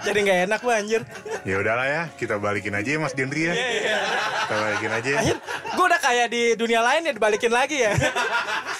jadi 0.00 0.18
nggak 0.20 0.38
enak 0.48 0.60
gue 0.60 0.74
anjir. 0.74 1.02
Ya 1.42 1.56
udahlah 1.56 1.86
ya, 1.86 2.02
kita 2.14 2.36
balikin 2.36 2.72
aja 2.72 2.88
ya 2.88 2.98
Mas 2.98 3.12
Dendri 3.12 3.48
ya. 3.48 3.54
Kita 3.54 4.54
balikin 4.56 4.90
aja. 4.92 5.08
ya. 5.08 5.18
Anjir, 5.20 5.36
gue 5.70 5.84
udah 5.84 6.00
kayak 6.00 6.26
di 6.28 6.42
dunia 6.54 6.80
lain 6.80 7.00
ya 7.04 7.12
dibalikin 7.12 7.48
lagi 7.48 7.80
ya. 7.80 7.92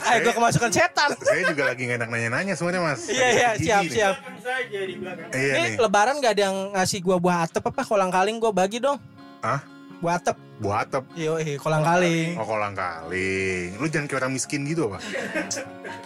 Ayo 0.02 0.18
gue 0.24 0.34
kemasukan 0.34 0.70
setan. 0.70 1.10
Saya 1.16 1.42
juga 1.46 1.62
lagi 1.68 1.82
gak 1.84 1.96
enak 2.00 2.08
nanya-nanya 2.08 2.52
sebenarnya 2.54 2.82
Mas. 2.82 3.00
Iya 3.06 3.28
iya 3.30 3.50
siap 3.56 3.82
nih. 3.82 3.92
siap. 3.92 4.14
Iya 5.30 5.52
Ini 5.56 5.68
nih. 5.70 5.78
lebaran 5.78 6.14
gak 6.18 6.32
ada 6.34 6.42
yang 6.48 6.56
ngasih 6.74 6.98
gua 7.00 7.16
buah 7.16 7.38
atep 7.46 7.62
apa 7.62 7.82
kolang 7.84 8.10
kaling 8.10 8.36
gua 8.36 8.50
bagi 8.50 8.80
dong. 8.80 8.96
Hah? 9.40 9.60
Buah 10.00 10.16
atep. 10.16 10.36
Buat 10.58 10.78
atep. 10.86 11.04
Iya, 11.12 11.30
kolang 11.56 11.80
kaling. 11.80 12.32
Oh 12.34 12.44
kolang 12.44 12.72
kaling. 12.72 13.76
Lu 13.76 13.86
jangan 13.86 14.06
kayak 14.06 14.20
orang 14.20 14.32
miskin 14.32 14.64
gitu 14.64 14.88
apa? 14.88 14.98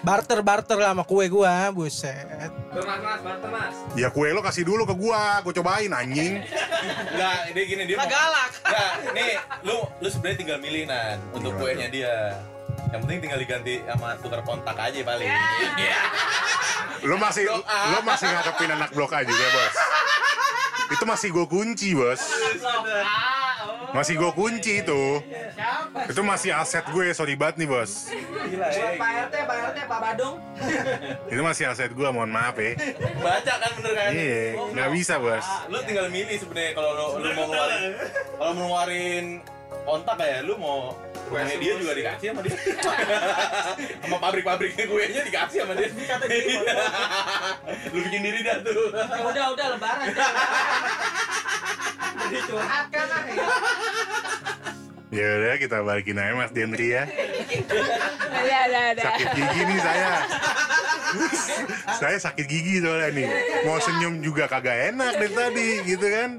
Barter 0.03 0.43
barter 0.43 0.75
lah 0.77 0.93
sama 0.93 1.03
kue 1.03 1.27
gua, 1.27 1.71
buset. 1.71 2.27
Tuh 2.69 2.83
mas, 2.83 3.01
mas, 3.01 3.21
barter 3.23 3.51
mas. 3.51 3.75
Ya 3.95 4.11
kue 4.11 4.31
lo 4.31 4.43
kasih 4.43 4.63
dulu 4.63 4.83
ke 4.83 4.95
gua, 4.95 5.39
gua 5.41 5.53
cobain 5.53 5.89
anjing. 5.89 6.43
Enggak, 6.43 7.39
dia 7.51 7.65
gini 7.65 7.83
dia 7.85 7.97
mau- 7.97 8.07
galak. 8.07 8.51
Enggak, 8.61 8.93
nih 9.13 9.31
lu 9.63 9.77
lu 9.97 10.09
sebenarnya 10.09 10.37
tinggal 10.37 10.59
milih 10.59 10.83
nan 10.85 11.17
untuk 11.31 11.51
Gimana 11.51 11.63
kuenya 11.65 11.89
dia. 11.89 12.15
Yang 12.91 13.01
penting 13.01 13.19
tinggal 13.21 13.39
diganti 13.39 13.75
sama 13.81 14.09
tukar 14.19 14.41
kontak 14.43 14.77
aja 14.77 14.99
paling. 15.01 15.31
Iya. 15.79 15.99
Lo 17.09 17.15
masih 17.15 17.45
Doa. 17.45 17.81
lo 17.93 17.99
masih 18.01 18.27
ngadepin 18.27 18.71
anak 18.71 18.91
blok 18.91 19.13
A 19.13 19.21
juga, 19.21 19.45
Bos. 19.47 19.77
Itu 20.89 21.05
masih 21.05 21.29
gua 21.31 21.45
kunci, 21.45 21.93
Bos. 21.93 22.23
Masih 23.95 24.19
gua 24.19 24.35
kunci 24.35 24.83
itu. 24.83 25.23
Itu 26.11 26.21
masih 26.27 26.51
aset 26.51 26.83
gue, 26.91 27.15
sorry 27.15 27.39
banget 27.39 27.63
nih, 27.63 27.69
Bos. 27.71 28.11
Gila 28.51 28.67
ya. 28.67 28.99
RT, 29.31 29.35
Pak 29.47 29.57
RT, 29.71 29.79
Pak 29.87 29.99
Badung. 30.03 30.37
Itu 31.33 31.41
masih 31.47 31.71
aset 31.71 31.95
gua, 31.95 32.11
mohon 32.11 32.35
maaf 32.35 32.59
ya. 32.59 32.75
Baca 33.23 33.55
kan 33.55 33.71
bener 33.79 33.93
kan? 33.95 34.11
Iya, 34.11 34.43
nggak 34.75 34.91
bisa, 34.99 35.23
Bos. 35.23 35.47
Lu 35.71 35.79
tinggal 35.87 36.11
milih 36.11 36.35
sebenarnya 36.35 36.75
kalau 36.75 36.91
lu, 36.99 37.07
lu 37.23 37.29
mau 37.39 37.47
ngeluarin 37.47 37.93
kalau 38.35 38.53
mau 38.59 38.65
ngeluarin 38.67 39.27
kontak 39.87 40.19
ya, 40.19 40.39
lu 40.43 40.55
mau 40.59 40.79
kuenya 41.31 41.57
dia 41.57 41.73
juga 41.79 41.93
dikasih 41.95 42.27
sama 42.35 42.41
dia. 42.43 42.57
sama 44.03 44.17
pabrik-pabriknya 44.19 44.85
kuenya 44.91 45.23
dikasih 45.23 45.59
sama 45.63 45.73
dia. 45.79 45.89
lu 47.95 47.99
bikin 48.11 48.21
diri 48.27 48.41
dah 48.43 48.59
tuh. 48.59 48.91
Udah, 49.23 49.45
udah 49.55 49.67
lebaran. 49.79 50.09
Jadi 52.35 52.51
curhat 52.51 52.91
kan 52.91 53.07
ah. 53.07 53.23
Ya 55.15 55.27
udah 55.39 55.55
kita 55.63 55.87
balikin 55.87 56.19
aja 56.19 56.35
Mas 56.35 56.51
Dendri 56.51 56.91
ya. 56.91 57.07
ada 57.07 58.57
ada 58.67 58.81
ada 58.91 59.03
Sakit 59.07 59.29
gigi 59.31 59.63
nih 59.63 59.79
saya. 59.79 60.11
saya 61.95 62.19
sakit 62.19 62.47
gigi 62.51 62.83
soalnya 62.83 63.15
nih. 63.15 63.31
Mau 63.63 63.79
senyum 63.79 64.19
juga 64.19 64.51
kagak 64.51 64.91
enak 64.91 65.15
dari 65.15 65.31
tadi 65.31 65.69
gitu 65.87 66.07
kan. 66.11 66.31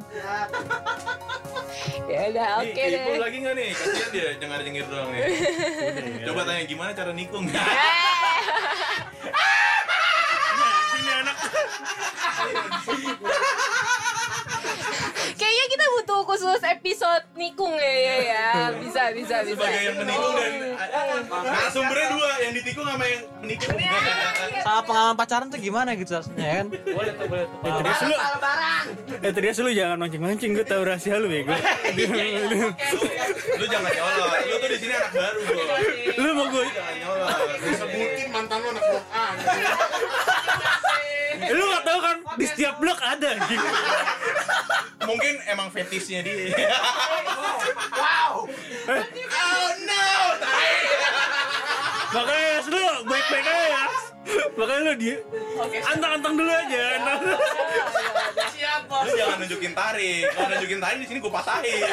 ya 2.05 2.19
udah 2.27 2.47
oke 2.59 2.75
Ipul 2.75 3.15
deh 3.15 3.23
lagi 3.23 3.37
nggak 3.39 3.55
nih? 3.55 3.69
Kasihan 3.71 4.09
dia 4.11 4.27
cengar 4.35 4.59
cengir 4.59 4.83
doang 4.91 5.09
nih. 5.15 5.23
Coba 6.27 6.43
tanya 6.43 6.63
gimana 6.67 6.91
cara 6.91 7.15
nikung. 7.15 7.47
Eh, 7.47 7.55
Sini 10.91 11.11
anak. 11.15 11.35
khusus 16.35 16.61
episode 16.67 17.23
nikung 17.37 17.71
ya 17.77 17.93
ya 17.93 18.15
ya. 18.27 18.47
Bisa 18.81 19.13
bisa 19.13 19.35
bisa. 19.45 19.55
Sebagai 19.55 19.81
yang 19.87 19.97
menikung 20.01 20.33
dan 20.35 20.51
narasumbernya 21.31 22.07
dua, 22.11 22.31
yang 22.43 22.53
ditikung 22.57 22.85
sama 22.85 23.05
yang 23.07 23.23
menikung. 23.39 23.77
Sama 24.65 24.81
pengalaman 24.83 25.15
pacaran 25.15 25.47
tuh 25.47 25.59
gimana 25.61 25.93
gitu 25.93 26.11
rasanya 26.17 26.43
ya 26.43 26.53
kan? 26.59 26.67
boleh 26.73 27.13
tuh 27.13 27.25
boleh 27.29 27.45
tuh 27.45 27.57
Eh 27.61 27.71
Trias 27.77 28.01
lu 28.01 28.15
Eh 29.21 29.31
Trias 29.31 29.57
lu 29.61 29.69
jangan 29.71 29.97
mancing-mancing 30.01 30.51
Gue 30.57 30.65
tau 30.65 30.81
rahasia 30.81 31.21
lu 31.21 31.29
bego 31.29 31.53
Lu 33.55 33.65
jangan 33.69 33.91
nyolot, 33.93 34.41
lu 34.49 34.55
tuh 34.57 34.69
di 34.73 34.77
sini 34.81 34.93
anak 34.97 35.11
baru. 35.13 35.39
Lu 36.17 36.29
mau 36.33 36.45
gue 36.49 36.65
Jangan 36.65 36.95
nyolot. 36.97 37.29
Sebutin 37.77 38.27
mantan 38.33 38.57
lu 38.57 38.67
anak 38.73 38.83
blok 38.89 39.05
A. 39.13 39.25
Lu 41.45 41.63
gak 41.69 41.83
tau 41.85 41.99
kan 42.01 42.17
Di 42.41 42.45
setiap 42.49 42.75
blok 42.81 42.99
ada 43.05 43.31
gitu 43.45 43.67
Mungkin 45.05 45.33
emang 45.45 45.69
fetishnya 45.75 46.19
dia. 46.23 46.55
wow. 47.99 48.47
Oh 48.47 49.69
no. 49.83 50.07
Makanya 52.15 52.63
lu 52.71 52.83
baik-baik 53.11 53.43
aja 53.43 53.65
ya 53.67 53.83
Makanya 54.55 54.81
lu 54.87 54.93
dia 54.95 55.17
Antang-antang 55.91 56.33
dulu 56.39 56.47
aja 56.47 56.83
antang. 56.95 57.19
Lu 59.05 59.11
jangan 59.19 59.37
nunjukin 59.43 59.73
tarik. 59.75 60.23
Kalau 60.31 60.47
nunjukin 60.55 60.79
tarik 60.79 60.97
di 61.03 61.07
sini 61.11 61.19
gua 61.19 61.33
patahin. 61.43 61.83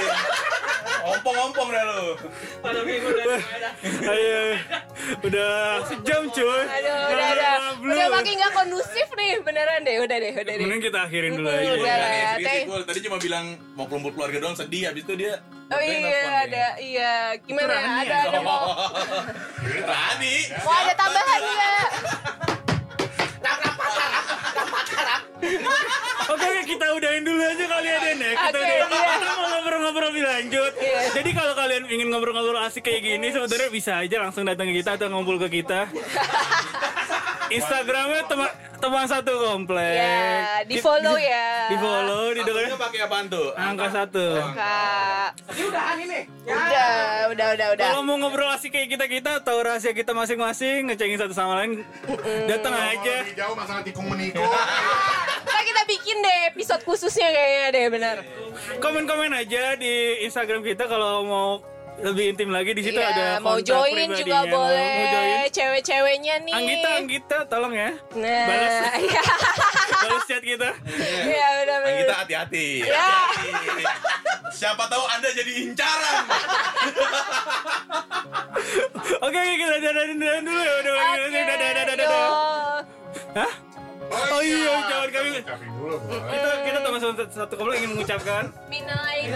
Ompong-ompong 1.03 1.68
dah 1.68 1.82
lu. 1.82 2.05
Ayo 4.03 4.40
Udah 5.18 5.53
sejam 5.84 6.30
cuy 6.30 6.62
Aduh, 6.62 6.98
udah, 7.11 7.26
udah, 7.28 7.55
Belum. 7.82 7.94
udah 7.94 8.07
makin 8.12 8.32
gak 8.38 8.53
kondusif 8.55 9.09
nih, 9.12 9.42
beneran 9.42 9.82
deh, 9.82 9.98
udah 9.98 10.16
deh, 10.16 10.30
udah 10.32 10.44
deh. 10.46 10.62
Mending 10.62 10.80
kita 10.80 10.98
akhirin 11.03 11.34
dulu 11.34 11.48
aja 11.50 11.72
udah 11.74 11.94
lah 11.98 12.11
ya, 12.12 12.30
Nih, 12.38 12.44
teh. 12.46 12.61
gua 12.64 12.78
tadi 12.86 12.98
cuma 13.03 13.18
bilang 13.18 13.46
mau 13.74 13.86
kumpul 13.86 14.14
keluarga 14.14 14.38
doang 14.38 14.55
sedih 14.55 14.88
habis 14.88 15.03
itu 15.03 15.14
dia 15.16 15.42
Oh 15.72 15.80
iya, 15.80 16.44
ada, 16.44 16.64
iya, 16.76 17.12
gimana? 17.40 18.05
Ada, 18.05 18.16
ada 18.28 18.38
mau, 18.44 18.76
Rani. 19.64 20.36
mau 20.61 20.74
ada 20.76 20.92
tambahan 20.92 21.40
nggak? 21.40 21.88
Oke, 26.33 26.45
oke, 26.45 26.62
kita 26.64 26.87
udahin 26.93 27.22
dulu 27.22 27.43
aja 27.43 27.64
kali 27.66 27.87
ya 27.87 27.99
Den 28.01 28.18
ya. 28.18 28.30
Kita, 28.33 28.49
Oke, 28.49 28.57
udahin. 28.57 28.89
iya. 28.89 29.12
kita 29.12 29.33
mau 29.33 29.47
ngobrol-ngobrol 29.53 30.09
lebih 30.09 30.24
lanjut. 30.24 30.72
Iya. 30.76 31.01
Jadi 31.12 31.30
kalau 31.33 31.53
kalian 31.53 31.83
ingin 31.87 32.07
ngobrol-ngobrol 32.09 32.61
asik 32.62 32.83
kayak 32.83 33.03
gini, 33.03 33.26
sebenarnya 33.28 33.70
bisa 33.70 33.93
aja 34.01 34.16
langsung 34.18 34.43
datang 34.43 34.66
ke 34.68 34.80
kita 34.80 34.97
atau 34.97 35.07
ngumpul 35.09 35.37
ke 35.39 35.61
kita. 35.61 35.87
Instagramnya 37.53 38.22
teman 38.26 38.50
teman 38.82 39.05
satu 39.07 39.32
komplek. 39.46 39.94
Ya, 39.94 40.66
di 40.66 40.76
follow 40.82 41.14
ya. 41.14 41.70
Di 41.70 41.76
follow, 41.78 42.34
di 42.34 42.42
Satunya 42.42 42.74
pakai 42.74 42.98
apaan 43.07 43.26
tuh? 43.30 43.55
angka 43.55 43.86
satu. 43.94 44.26
Kak. 44.59 45.28
Udah, 45.53 47.30
udah, 47.30 47.48
udah, 47.55 47.66
udah. 47.78 47.86
Kalau 47.86 48.03
mau 48.03 48.18
ngobrol 48.18 48.50
asik 48.50 48.74
kayak 48.74 48.90
kita 48.98 49.07
kita, 49.07 49.32
tahu 49.46 49.62
rahasia 49.62 49.94
kita 49.94 50.11
masing-masing, 50.11 50.90
ngecengin 50.90 51.18
satu 51.20 51.30
sama 51.30 51.62
lain, 51.62 51.86
datang 52.50 52.74
aja. 52.74 53.22
Jauh 53.38 53.55
masalah 53.55 53.86
tikung 53.86 54.11
menikung. 54.11 54.42
Nah, 54.42 55.62
kita 55.62 55.82
bikin 55.86 56.16
deh 56.18 56.38
episode 56.50 56.82
khususnya 56.82 57.30
kayaknya 57.30 57.68
deh, 57.70 57.86
benar. 57.86 58.16
Komen-komen 58.82 59.30
aja 59.30 59.78
di 59.78 60.26
Instagram 60.26 60.66
kita 60.66 60.90
kalau 60.90 61.22
mau 61.22 61.48
lebih 62.01 62.24
intim 62.32 62.49
lagi 62.49 62.72
di 62.72 62.82
situ 62.82 62.97
Iya, 62.97 63.12
ada 63.12 63.26
mau 63.45 63.61
join 63.61 64.09
juga 64.16 64.49
boleh. 64.49 64.93
Mau 64.97 65.07
join. 65.12 65.51
Cewek-ceweknya 65.53 66.34
nih. 66.40 66.55
Anggita, 66.57 66.88
Anggita, 66.97 67.38
tolong 67.47 67.74
ya. 67.76 67.90
Nah, 68.16 68.47
Balas. 68.49 68.74
iya. 69.05 69.22
Balas 70.01 70.22
chat 70.24 70.40
kita. 70.40 70.68
Iya, 71.28 71.47
benar 71.62 71.78
kita 71.84 71.93
benar. 72.09 72.16
hati-hati. 72.24 72.66
Ya. 72.88 72.97
hati-hati. 73.28 73.84
Siapa 74.53 74.84
tahu 74.88 75.05
Anda 75.07 75.28
jadi 75.32 75.53
incaran. 75.62 76.24
Oke, 79.22 79.38
oke, 79.38 79.55
kita 79.55 79.76
dadahin 79.78 80.18
dulu 80.18 80.61
ya. 80.61 80.74
Udah, 80.82 80.93
Oke. 80.93 81.30
dadah, 81.30 81.57
dadah, 81.57 81.72
dadah, 81.72 81.95
yo. 81.95 81.99
dadah. 81.99 82.26
Hah? 83.38 83.53
Oh 84.12 84.40
iya, 84.44 84.70
ucapan 84.84 85.08
kami. 85.08 85.30
Dulu. 85.40 85.96
Kita 86.04 86.50
kita 86.68 86.78
teman 86.84 86.98
satu, 87.00 87.24
satu 87.32 87.54
komplek 87.56 87.76
ingin 87.80 87.90
mengucapkan 87.96 88.44
Minal 88.68 89.00
aidin. 89.08 89.32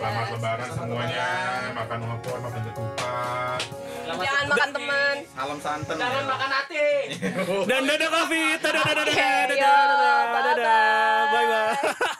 Selamat 0.00 0.26
lebaran 0.32 0.68
semuanya. 0.72 1.28
Makan 1.76 1.98
opor, 2.08 2.36
makan 2.40 2.60
ketupat. 2.72 3.60
Jangan 4.10 4.44
makan 4.48 4.70
teman. 4.74 5.14
Salam 5.36 5.58
santen. 5.60 5.96
jangan 5.96 6.24
makan 6.26 6.50
hati 6.50 6.88
dan 7.68 7.80
dadah 7.86 8.08
Covid. 8.10 8.56
Dadah, 8.60 8.82
dadah, 8.84 9.04
dadah, 9.06 9.46
dadah, 9.48 10.42
dadah. 10.56 11.22
Bye 11.30 11.46
bye. 11.46 12.16